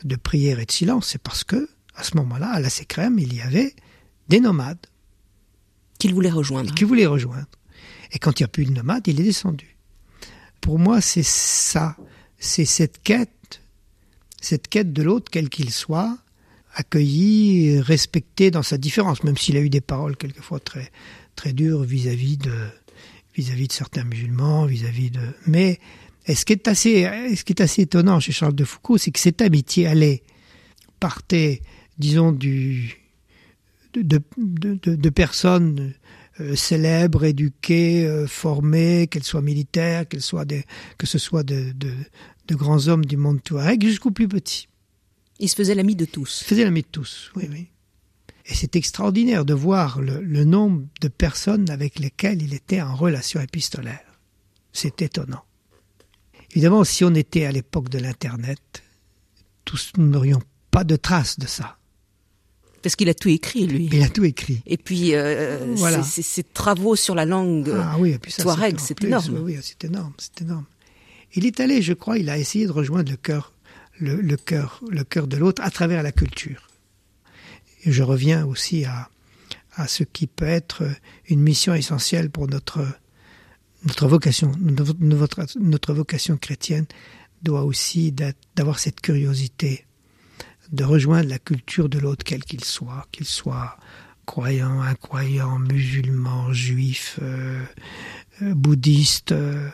de 0.06 0.16
prière 0.16 0.62
et 0.62 0.66
de 0.66 0.72
silence, 0.72 1.08
c'est 1.08 1.22
parce 1.22 1.44
que, 1.44 1.68
à 1.94 2.04
ce 2.04 2.16
moment-là, 2.16 2.48
à 2.48 2.62
la 2.62 2.70
Sécrème, 2.70 3.20
il 3.20 3.36
y 3.36 3.42
avait 3.42 3.76
des 4.30 4.40
nomades. 4.40 4.88
Qu'il 5.98 6.14
voulait 6.14 6.30
rejoindre. 6.30 6.74
Qu'il 6.74 6.88
voulait 6.88 7.06
rejoindre. 7.06 7.50
Et 8.14 8.18
quand 8.18 8.40
il 8.40 8.44
n'y 8.44 8.46
a 8.46 8.48
plus 8.48 8.64
de 8.64 8.72
nomades, 8.72 9.06
il 9.08 9.20
est 9.20 9.26
descendu. 9.26 9.76
Pour 10.62 10.80
moi, 10.80 11.02
c'est 11.02 11.26
ça. 11.26 11.98
C'est 12.38 12.64
cette 12.64 13.04
quête, 13.04 13.60
cette 14.40 14.70
quête 14.70 14.94
de 14.94 15.04
l'autre, 15.04 15.30
quel 15.30 15.50
qu'il 15.50 15.72
soit, 15.72 16.18
accueilli, 16.76 17.82
respecté 17.82 18.52
dans 18.52 18.64
sa 18.64 18.78
différence, 18.78 19.26
même 19.26 19.36
s'il 19.36 19.58
a 19.58 19.60
eu 19.60 19.70
des 19.70 19.82
paroles 19.82 20.16
quelquefois 20.16 20.62
très, 20.62 20.90
très 21.40 21.54
dures 21.54 21.84
vis-à-vis 21.84 22.38
de, 22.38 22.52
vis-à-vis 23.34 23.70
de 23.70 23.74
certains 23.74 24.04
musulmans, 24.04 24.66
vis-à-vis 24.66 25.10
de, 25.10 25.22
mais 25.48 25.80
et 26.28 26.36
ce 26.36 26.44
qui 26.44 26.52
est 26.52 26.68
assez, 26.68 27.04
ce 27.34 27.44
qui 27.46 27.54
est 27.54 27.62
assez 27.62 27.84
étonnant 27.84 28.20
chez 28.20 28.34
Charles 28.34 28.56
de 28.56 28.66
Foucault, 28.66 28.98
c'est 28.98 29.12
que 29.12 29.22
cette 29.22 29.42
amitié 29.42 29.88
allait, 29.88 30.22
partait, 31.00 31.62
disons, 31.98 32.34
du, 32.34 32.98
de, 33.94 34.22
de, 34.38 34.76
de, 34.96 35.10
personnes 35.10 35.94
euh, 36.42 36.58
célèbres, 36.58 37.24
éduquées, 37.24 38.06
euh, 38.06 38.28
formées, 38.28 39.08
qu'elles 39.08 39.24
soient 39.24 39.42
militaires, 39.42 40.08
qu'elles 40.08 40.22
soient 40.22 40.46
des, 40.46 40.66
que 40.98 41.08
ce 41.08 41.18
soit 41.18 41.44
de, 41.44 41.72
de, 41.72 42.56
grands 42.56 42.90
hommes 42.90 43.06
du 43.06 43.16
monde 43.16 43.42
touareg, 43.42 43.82
jusqu'aux 43.82 44.12
plus 44.12 44.28
petits. 44.28 44.68
Il 45.40 45.48
se 45.48 45.56
faisait 45.56 45.74
l'ami 45.74 45.96
de 45.96 46.06
tous. 46.06 46.42
Il 46.42 46.44
se 46.44 46.50
faisait 46.50 46.66
l'ami 46.66 46.82
de 46.82 46.88
tous, 46.92 47.32
oui, 47.38 47.48
oui. 47.50 47.70
Et 48.46 48.56
c'est 48.56 48.76
extraordinaire 48.76 49.46
de 49.46 49.54
voir 49.54 50.02
le, 50.02 50.22
le 50.22 50.44
nombre 50.44 50.86
de 51.02 51.08
personnes 51.08 51.70
avec 51.70 52.00
lesquelles 52.00 52.42
il 52.42 52.54
était 52.54 52.82
en 52.82 52.96
relation 52.96 53.40
épistolaire. 53.42 54.20
C'est 54.74 55.02
étonnant. 55.02 55.44
Évidemment, 56.52 56.84
si 56.84 57.04
on 57.04 57.14
était 57.14 57.46
à 57.46 57.52
l'époque 57.52 57.90
de 57.90 58.00
l'Internet, 58.00 58.84
tous 59.66 59.92
nous 59.98 60.08
n'aurions 60.08 60.42
pas 60.72 60.84
de 60.84 60.96
traces 60.96 61.38
de 61.38 61.48
ça. 61.48 61.78
Parce 62.82 62.96
qu'il 62.96 63.10
a 63.10 63.14
tout 63.14 63.30
écrit, 63.30 63.68
lui. 63.68 63.90
Il 63.92 64.02
a 64.02 64.10
tout 64.10 64.24
écrit. 64.24 64.62
Et 64.66 64.78
puis, 64.78 65.14
euh, 65.14 65.74
voilà. 65.76 66.02
ses, 66.02 66.44
travaux 66.44 66.96
sur 66.96 67.14
la 67.14 67.26
langue 67.26 67.72
ah, 67.76 67.98
oui, 68.00 68.12
et 68.12 68.20
puis 68.20 68.32
ça, 68.32 68.44
c'est 68.78 69.04
énorme. 69.04 69.40
Oui, 69.44 69.58
c'est 69.62 69.84
énorme, 69.84 70.14
c'est 70.18 70.42
énorme. 70.42 70.66
Il 71.34 71.46
est 71.46 71.60
allé, 71.60 71.82
je 71.82 71.94
crois, 71.94 72.18
il 72.18 72.30
a 72.30 72.38
essayé 72.38 72.66
de 72.66 72.72
rejoindre 72.72 73.12
le 73.12 73.18
cœur, 73.18 73.54
le, 74.00 74.36
cœur, 74.38 74.82
le 74.90 75.04
cœur 75.04 75.28
de 75.28 75.38
l'autre 75.38 75.62
à 75.62 75.70
travers 75.70 76.02
la 76.02 76.12
culture. 76.12 76.68
Et 77.84 77.92
je 77.92 78.04
reviens 78.04 78.46
aussi 78.46 78.86
à, 78.86 79.10
à 79.76 79.88
ce 79.88 80.04
qui 80.04 80.28
peut 80.28 80.46
être 80.46 80.84
une 81.28 81.42
mission 81.42 81.74
essentielle 81.74 82.30
pour 82.30 82.48
notre, 82.48 82.86
notre 83.86 84.08
vocation. 84.08 84.52
Notre, 84.60 84.96
notre 85.60 85.94
vocation 85.94 86.38
chrétienne 86.38 86.86
doit 87.42 87.64
aussi 87.64 88.14
d'avoir 88.56 88.80
cette 88.80 89.00
curiosité 89.02 89.86
de 90.72 90.84
rejoindre 90.84 91.30
la 91.30 91.40
culture 91.40 91.90
de 91.90 91.98
l'autre, 91.98 92.24
quel 92.24 92.44
qu'il 92.44 92.64
soit, 92.64 93.08
qu'il 93.12 93.26
soit 93.26 93.78
croyant, 94.26 94.82
incroyant, 94.82 95.58
musulman, 95.58 96.54
juif, 96.54 97.20
euh, 97.22 97.64
euh, 98.44 98.54
bouddhiste. 98.54 99.32
Euh, 99.32 99.70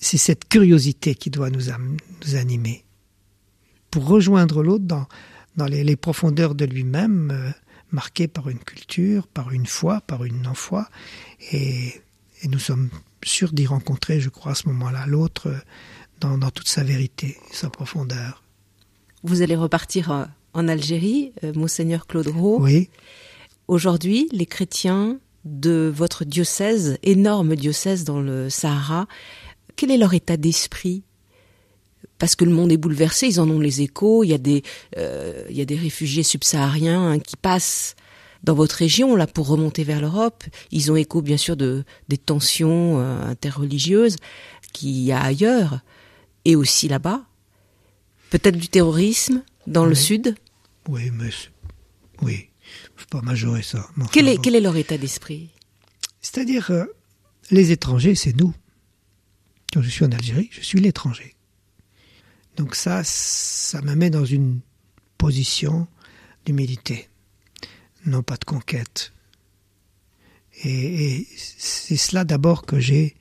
c'est 0.00 0.16
cette 0.18 0.48
curiosité 0.48 1.14
qui 1.14 1.30
doit 1.30 1.50
nous, 1.50 1.66
nous 2.26 2.34
animer 2.34 2.84
pour 3.90 4.08
rejoindre 4.08 4.62
l'autre 4.64 4.84
dans, 4.84 5.06
dans 5.56 5.66
les, 5.66 5.96
profondeurs 5.96 6.54
de 6.54 6.64
lui-même, 6.64 7.54
marqué 7.90 8.28
par 8.28 8.48
une 8.48 8.58
culture, 8.58 9.26
par 9.26 9.52
une 9.52 9.66
foi, 9.66 10.00
par 10.00 10.24
une 10.24 10.42
non-foi. 10.42 10.88
Et, 11.52 12.00
nous 12.44 12.58
sommes 12.58 12.90
sûrs 13.24 13.52
d'y 13.52 13.66
rencontrer, 13.66 14.20
je 14.20 14.28
crois, 14.28 14.52
à 14.52 14.54
ce 14.54 14.68
moment-là, 14.68 15.06
l'autre 15.06 15.54
dans, 16.20 16.36
dans 16.36 16.50
toute 16.50 16.68
sa 16.68 16.84
vérité, 16.84 17.38
sa 17.52 17.70
profondeur. 17.70 18.42
Vous 19.22 19.40
allez 19.40 19.56
repartir 19.56 20.28
en 20.52 20.68
Algérie, 20.68 21.32
euh, 21.42 21.52
Monseigneur 21.54 22.06
Claude 22.06 22.28
Roux. 22.28 22.58
Oui. 22.60 22.90
Aujourd'hui, 23.68 24.28
les 24.32 24.46
chrétiens 24.46 25.18
de 25.44 25.92
votre 25.94 26.24
diocèse, 26.24 26.98
énorme 27.02 27.56
diocèse 27.56 28.04
dans 28.04 28.20
le 28.20 28.50
Sahara, 28.50 29.06
quel 29.76 29.90
est 29.90 29.96
leur 29.96 30.14
état 30.14 30.36
d'esprit 30.36 31.02
parce 32.18 32.36
que 32.36 32.44
le 32.44 32.52
monde 32.52 32.72
est 32.72 32.76
bouleversé, 32.76 33.26
ils 33.26 33.40
en 33.40 33.48
ont 33.50 33.60
les 33.60 33.82
échos. 33.82 34.24
Il 34.24 34.28
y 34.28 34.34
a 34.34 34.38
des, 34.38 34.62
euh, 34.96 35.44
il 35.50 35.56
y 35.56 35.60
a 35.60 35.64
des 35.64 35.76
réfugiés 35.76 36.22
subsahariens 36.22 37.12
hein, 37.12 37.18
qui 37.18 37.36
passent 37.36 37.96
dans 38.42 38.54
votre 38.54 38.76
région 38.76 39.16
là 39.16 39.26
pour 39.26 39.48
remonter 39.48 39.84
vers 39.84 40.00
l'Europe. 40.00 40.44
Ils 40.70 40.92
ont 40.92 40.96
écho 40.96 41.22
bien 41.22 41.36
sûr 41.36 41.56
de 41.56 41.84
des 42.08 42.18
tensions 42.18 43.00
euh, 43.00 43.22
interreligieuses 43.22 44.16
qu'il 44.72 44.98
y 44.98 45.12
a 45.12 45.20
ailleurs 45.20 45.80
et 46.44 46.56
aussi 46.56 46.88
là-bas. 46.88 47.22
Peut-être 48.30 48.56
du 48.56 48.68
terrorisme 48.68 49.42
dans 49.66 49.86
le 49.86 49.94
sud? 49.94 50.34
Oui, 50.88 51.10
mais 51.12 51.30
oui, 52.22 52.48
faut 52.96 53.06
pas 53.06 53.22
majorer 53.22 53.62
ça. 53.62 53.88
Quel, 54.12 54.28
est, 54.28 54.38
quel 54.42 54.54
est 54.54 54.60
leur 54.60 54.76
état 54.76 54.98
d'esprit? 54.98 55.48
C'est-à-dire, 56.20 56.70
euh, 56.70 56.84
les 57.50 57.70
étrangers, 57.70 58.14
c'est 58.14 58.36
nous. 58.36 58.52
Quand 59.72 59.82
je 59.82 59.88
suis 59.88 60.04
en 60.04 60.12
Algérie, 60.12 60.48
je 60.52 60.60
suis 60.60 60.80
l'étranger. 60.80 61.33
Donc 62.56 62.74
ça, 62.74 63.02
ça 63.04 63.82
me 63.82 63.94
met 63.94 64.10
dans 64.10 64.24
une 64.24 64.60
position 65.18 65.88
d'humilité, 66.44 67.08
non 68.06 68.22
pas 68.22 68.36
de 68.36 68.44
conquête. 68.44 69.12
Et, 70.62 71.26
c'est 71.36 71.96
cela 71.96 72.24
d'abord 72.24 72.64
que 72.64 72.78
j'ai 72.78 73.16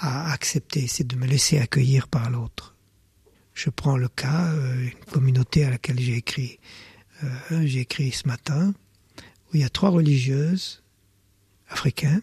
à 0.00 0.32
accepter, 0.32 0.86
c'est 0.86 1.06
de 1.06 1.16
me 1.16 1.26
laisser 1.26 1.58
accueillir 1.58 2.06
par 2.06 2.30
l'autre. 2.30 2.76
Je 3.54 3.70
prends 3.70 3.96
le 3.96 4.08
cas, 4.08 4.52
euh, 4.52 4.84
une 4.84 5.04
communauté 5.10 5.64
à 5.64 5.70
laquelle 5.70 5.98
j'ai 5.98 6.16
écrit 6.16 6.60
euh, 7.24 7.66
j'ai 7.66 7.80
écrit 7.80 8.12
ce 8.12 8.28
matin, 8.28 8.74
où 9.18 9.54
il 9.56 9.60
y 9.60 9.64
a 9.64 9.68
trois 9.68 9.90
religieuses 9.90 10.82
africaines 11.68 12.22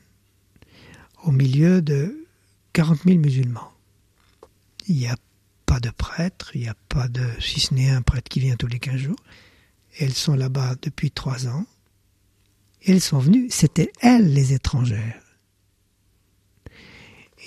au 1.23 1.31
milieu 1.31 1.81
de 1.81 2.25
40 2.73 3.03
000 3.03 3.19
musulmans. 3.19 3.71
Il 4.87 4.95
n'y 4.95 5.07
a 5.07 5.17
de 5.79 5.89
prêtre, 5.89 6.51
il 6.55 6.61
n'y 6.61 6.67
a 6.67 6.75
pas 6.89 7.07
de, 7.07 7.25
si 7.39 7.59
ce 7.59 7.73
n'est 7.73 7.89
un 7.89 8.01
prêtre 8.01 8.29
qui 8.29 8.39
vient 8.39 8.55
tous 8.55 8.67
les 8.67 8.79
15 8.79 8.97
jours. 8.97 9.19
elles 9.99 10.13
sont 10.13 10.35
là-bas 10.35 10.75
depuis 10.81 11.11
trois 11.11 11.47
ans. 11.47 11.65
Elles 12.85 13.01
sont 13.01 13.19
venues, 13.19 13.47
c'était 13.49 13.91
elles 14.01 14.33
les 14.33 14.53
étrangères. 14.53 15.21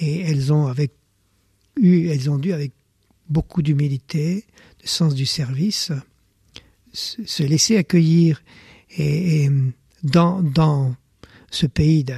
Et 0.01 0.20
elles 0.20 0.53
ont 0.53 0.66
avec 0.66 0.93
eu, 1.76 2.09
elles 2.09 2.31
ont 2.31 2.39
dû 2.39 2.53
avec 2.53 2.72
beaucoup 3.29 3.62
d'humilité, 3.62 4.45
de 4.83 4.89
sens 4.89 5.14
du 5.14 5.26
service, 5.26 5.93
se 6.93 7.43
laisser 7.43 7.76
accueillir 7.76 8.43
et, 8.97 9.49
dans, 10.03 10.43
dans 10.43 10.97
ce 11.51 11.66
pays, 11.66 12.05
de, 12.05 12.16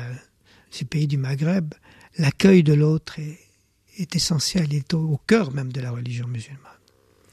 ce 0.70 0.84
pays 0.84 1.06
du 1.06 1.18
Maghreb, 1.18 1.74
l'accueil 2.18 2.62
de 2.62 2.72
l'autre 2.72 3.18
est, 3.18 3.38
est, 4.00 4.16
essentiel, 4.16 4.74
est 4.74 4.94
au, 4.94 5.18
cœur 5.26 5.52
même 5.52 5.72
de 5.72 5.80
la 5.80 5.90
religion 5.90 6.26
musulmane. 6.26 6.60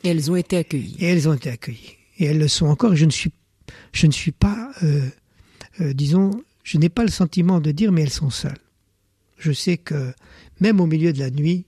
Et 0.03 0.09
elles 0.09 0.29
ont 0.31 0.35
été 0.35 0.57
accueillies. 0.57 0.95
Et 0.99 1.05
elles 1.05 1.27
ont 1.27 1.33
été 1.33 1.49
accueillies. 1.49 1.97
Et 2.19 2.25
elles 2.25 2.39
le 2.39 2.47
sont 2.47 2.67
encore. 2.67 2.95
Je 2.95 3.05
ne 3.05 3.11
suis, 3.11 3.31
je 3.93 4.07
ne 4.07 4.11
suis 4.11 4.31
pas, 4.31 4.71
euh, 4.83 5.09
euh, 5.81 5.93
disons, 5.93 6.31
je 6.63 6.77
n'ai 6.77 6.89
pas 6.89 7.03
le 7.03 7.11
sentiment 7.11 7.59
de 7.59 7.71
dire, 7.71 7.91
mais 7.91 8.03
elles 8.03 8.09
sont 8.09 8.29
seules. 8.29 8.57
Je 9.37 9.51
sais 9.51 9.77
que 9.77 10.13
même 10.59 10.79
au 10.79 10.85
milieu 10.85 11.13
de 11.13 11.19
la 11.19 11.29
nuit, 11.29 11.65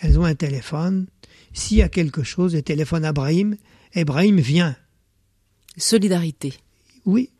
elles 0.00 0.18
ont 0.18 0.24
un 0.24 0.34
téléphone. 0.34 1.06
S'il 1.52 1.78
y 1.78 1.82
a 1.82 1.88
quelque 1.88 2.22
chose, 2.22 2.54
le 2.54 2.62
téléphone 2.62 3.04
à 3.04 3.12
Brahim, 3.12 3.56
Ibrahim 3.94 4.40
vient. 4.40 4.76
Solidarité. 5.76 6.54
Oui, 7.04 7.30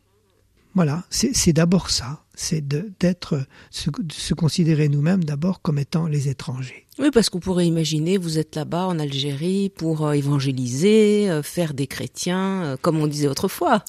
voilà, 0.74 1.04
c'est 1.10 1.52
d'abord 1.52 1.90
ça, 1.90 2.24
c'est 2.34 2.66
d'être, 2.66 3.46
se, 3.70 3.90
se, 4.10 4.34
considérer 4.34 4.88
nous-mêmes 4.88 5.22
d'abord 5.22 5.62
comme 5.62 5.78
étant 5.78 6.08
les 6.08 6.28
étrangers. 6.28 6.86
Oui, 6.98 7.10
parce 7.12 7.30
qu'on 7.30 7.38
pourrait 7.38 7.66
imaginer, 7.66 8.18
vous 8.18 8.38
êtes 8.38 8.56
là-bas 8.56 8.86
en 8.86 8.98
Algérie 8.98 9.68
pour 9.68 10.04
euh, 10.04 10.12
évangéliser, 10.12 11.30
euh, 11.30 11.42
faire 11.44 11.74
des 11.74 11.86
chrétiens, 11.86 12.64
euh, 12.64 12.76
comme 12.80 12.98
on 12.98 13.06
disait 13.06 13.28
autrefois. 13.28 13.84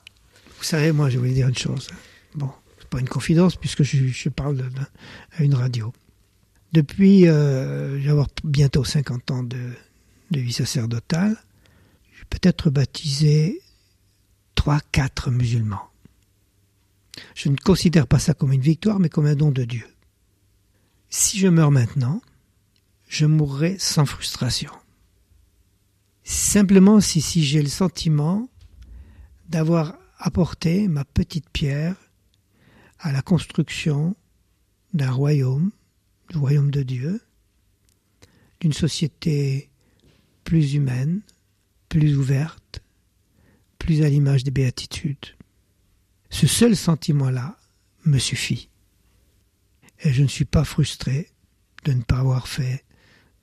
Vous 0.59 0.63
savez, 0.63 0.91
moi, 0.91 1.09
je 1.09 1.17
voulais 1.17 1.33
dire 1.33 1.47
une 1.47 1.57
chose. 1.57 1.87
Bon, 2.35 2.51
c'est 2.79 2.89
pas 2.89 2.99
une 2.99 3.09
confidence 3.09 3.55
puisque 3.55 3.81
je, 3.81 4.05
je 4.05 4.29
parle 4.29 4.61
à 5.37 5.43
une 5.43 5.55
radio. 5.55 5.91
Depuis, 6.71 7.21
j'ai 7.21 8.13
bientôt 8.43 8.83
50 8.83 9.31
ans 9.31 9.43
de, 9.43 9.57
de 10.31 10.39
vie 10.39 10.51
sacerdotale, 10.51 11.37
j'ai 12.17 12.25
peut-être 12.29 12.69
baptisé 12.69 13.61
trois, 14.55 14.81
quatre 14.91 15.31
musulmans. 15.31 15.89
Je 17.33 17.49
ne 17.49 17.57
considère 17.57 18.07
pas 18.07 18.19
ça 18.19 18.33
comme 18.33 18.51
une 18.51 18.61
victoire, 18.61 18.99
mais 18.99 19.09
comme 19.09 19.25
un 19.25 19.35
don 19.35 19.51
de 19.51 19.63
Dieu. 19.63 19.85
Si 21.09 21.39
je 21.39 21.47
meurs 21.47 21.71
maintenant, 21.71 22.21
je 23.07 23.25
mourrai 23.25 23.77
sans 23.79 24.05
frustration. 24.05 24.71
Simplement 26.23 26.99
si, 26.99 27.21
j'ai 27.43 27.61
le 27.61 27.69
sentiment 27.69 28.49
d'avoir 29.47 29.97
apporté 30.17 30.87
ma 30.87 31.05
petite 31.05 31.49
pierre 31.49 31.95
à 32.99 33.11
la 33.11 33.21
construction 33.21 34.15
d'un 34.93 35.11
royaume, 35.11 35.71
du 36.31 36.37
royaume 36.37 36.71
de 36.71 36.81
Dieu, 36.81 37.21
d'une 38.59 38.73
société 38.73 39.69
plus 40.43 40.73
humaine, 40.73 41.21
plus 41.89 42.17
ouverte, 42.17 42.81
plus 43.77 44.01
à 44.01 44.09
l'image 44.09 44.43
des 44.43 44.51
béatitudes. 44.51 45.35
Ce 46.35 46.47
seul 46.47 46.75
sentiment-là 46.75 47.57
me 48.03 48.17
suffit. 48.17 48.69
Et 50.01 50.11
je 50.11 50.21
ne 50.21 50.27
suis 50.27 50.43
pas 50.43 50.65
frustré 50.65 51.29
de 51.85 51.93
ne 51.93 52.01
pas 52.01 52.17
avoir 52.17 52.49
fait 52.49 52.83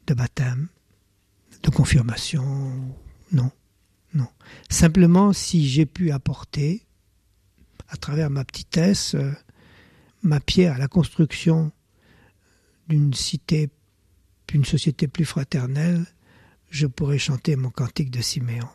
de 0.07 0.13
baptême, 0.13 0.69
de 1.63 1.71
confirmation, 1.71 2.95
non, 3.33 3.51
non. 4.13 4.29
Simplement 4.69 5.33
si 5.33 5.67
j'ai 5.67 5.87
pu 5.87 6.11
apporter, 6.11 6.85
à 7.89 7.97
travers 7.97 8.29
ma 8.29 8.45
petitesse, 8.45 9.15
euh, 9.15 9.33
ma 10.23 10.39
pierre 10.39 10.75
à 10.75 10.79
la 10.79 10.89
construction 10.89 11.73
d'une 12.89 13.15
cité, 13.15 13.71
d'une 14.49 14.67
société 14.67 15.09
plus 15.09 15.25
fraternelle, 15.25 16.05
je 16.69 16.87
pourrais 16.87 17.19
chanter 17.19 17.57
mon 17.57 17.71
cantique 17.71 18.11
de 18.11 18.21
Siméon. 18.21 18.69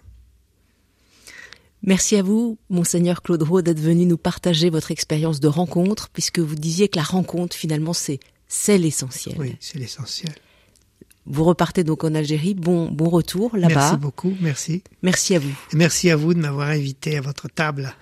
Merci 1.83 2.15
à 2.15 2.23
vous, 2.23 2.57
monseigneur 2.69 3.21
Claude 3.21 3.43
Roux, 3.43 3.61
d'être 3.61 3.79
venu 3.79 4.05
nous 4.05 4.17
partager 4.17 4.69
votre 4.69 4.91
expérience 4.91 5.39
de 5.39 5.47
rencontre, 5.47 6.09
puisque 6.09 6.39
vous 6.39 6.55
disiez 6.55 6.87
que 6.87 6.97
la 6.97 7.03
rencontre, 7.03 7.55
finalement, 7.55 7.93
c'est 7.93 8.19
c'est 8.47 8.77
l'essentiel. 8.77 9.35
Oui, 9.37 9.55
c'est 9.59 9.77
l'essentiel. 9.77 10.33
Vous 11.25 11.43
repartez 11.43 11.83
donc 11.83 12.05
en 12.05 12.15
Algérie. 12.15 12.53
Bon, 12.53 12.89
bon 12.89 13.09
retour 13.09 13.55
là-bas. 13.57 13.75
Merci 13.75 13.97
beaucoup, 13.97 14.33
merci. 14.39 14.83
Merci 15.01 15.35
à 15.35 15.39
vous. 15.39 15.53
merci 15.73 16.09
à 16.09 16.15
vous 16.15 16.33
de 16.33 16.39
m'avoir 16.39 16.69
invité 16.69 17.17
à 17.17 17.21
votre 17.21 17.49
table. 17.49 17.93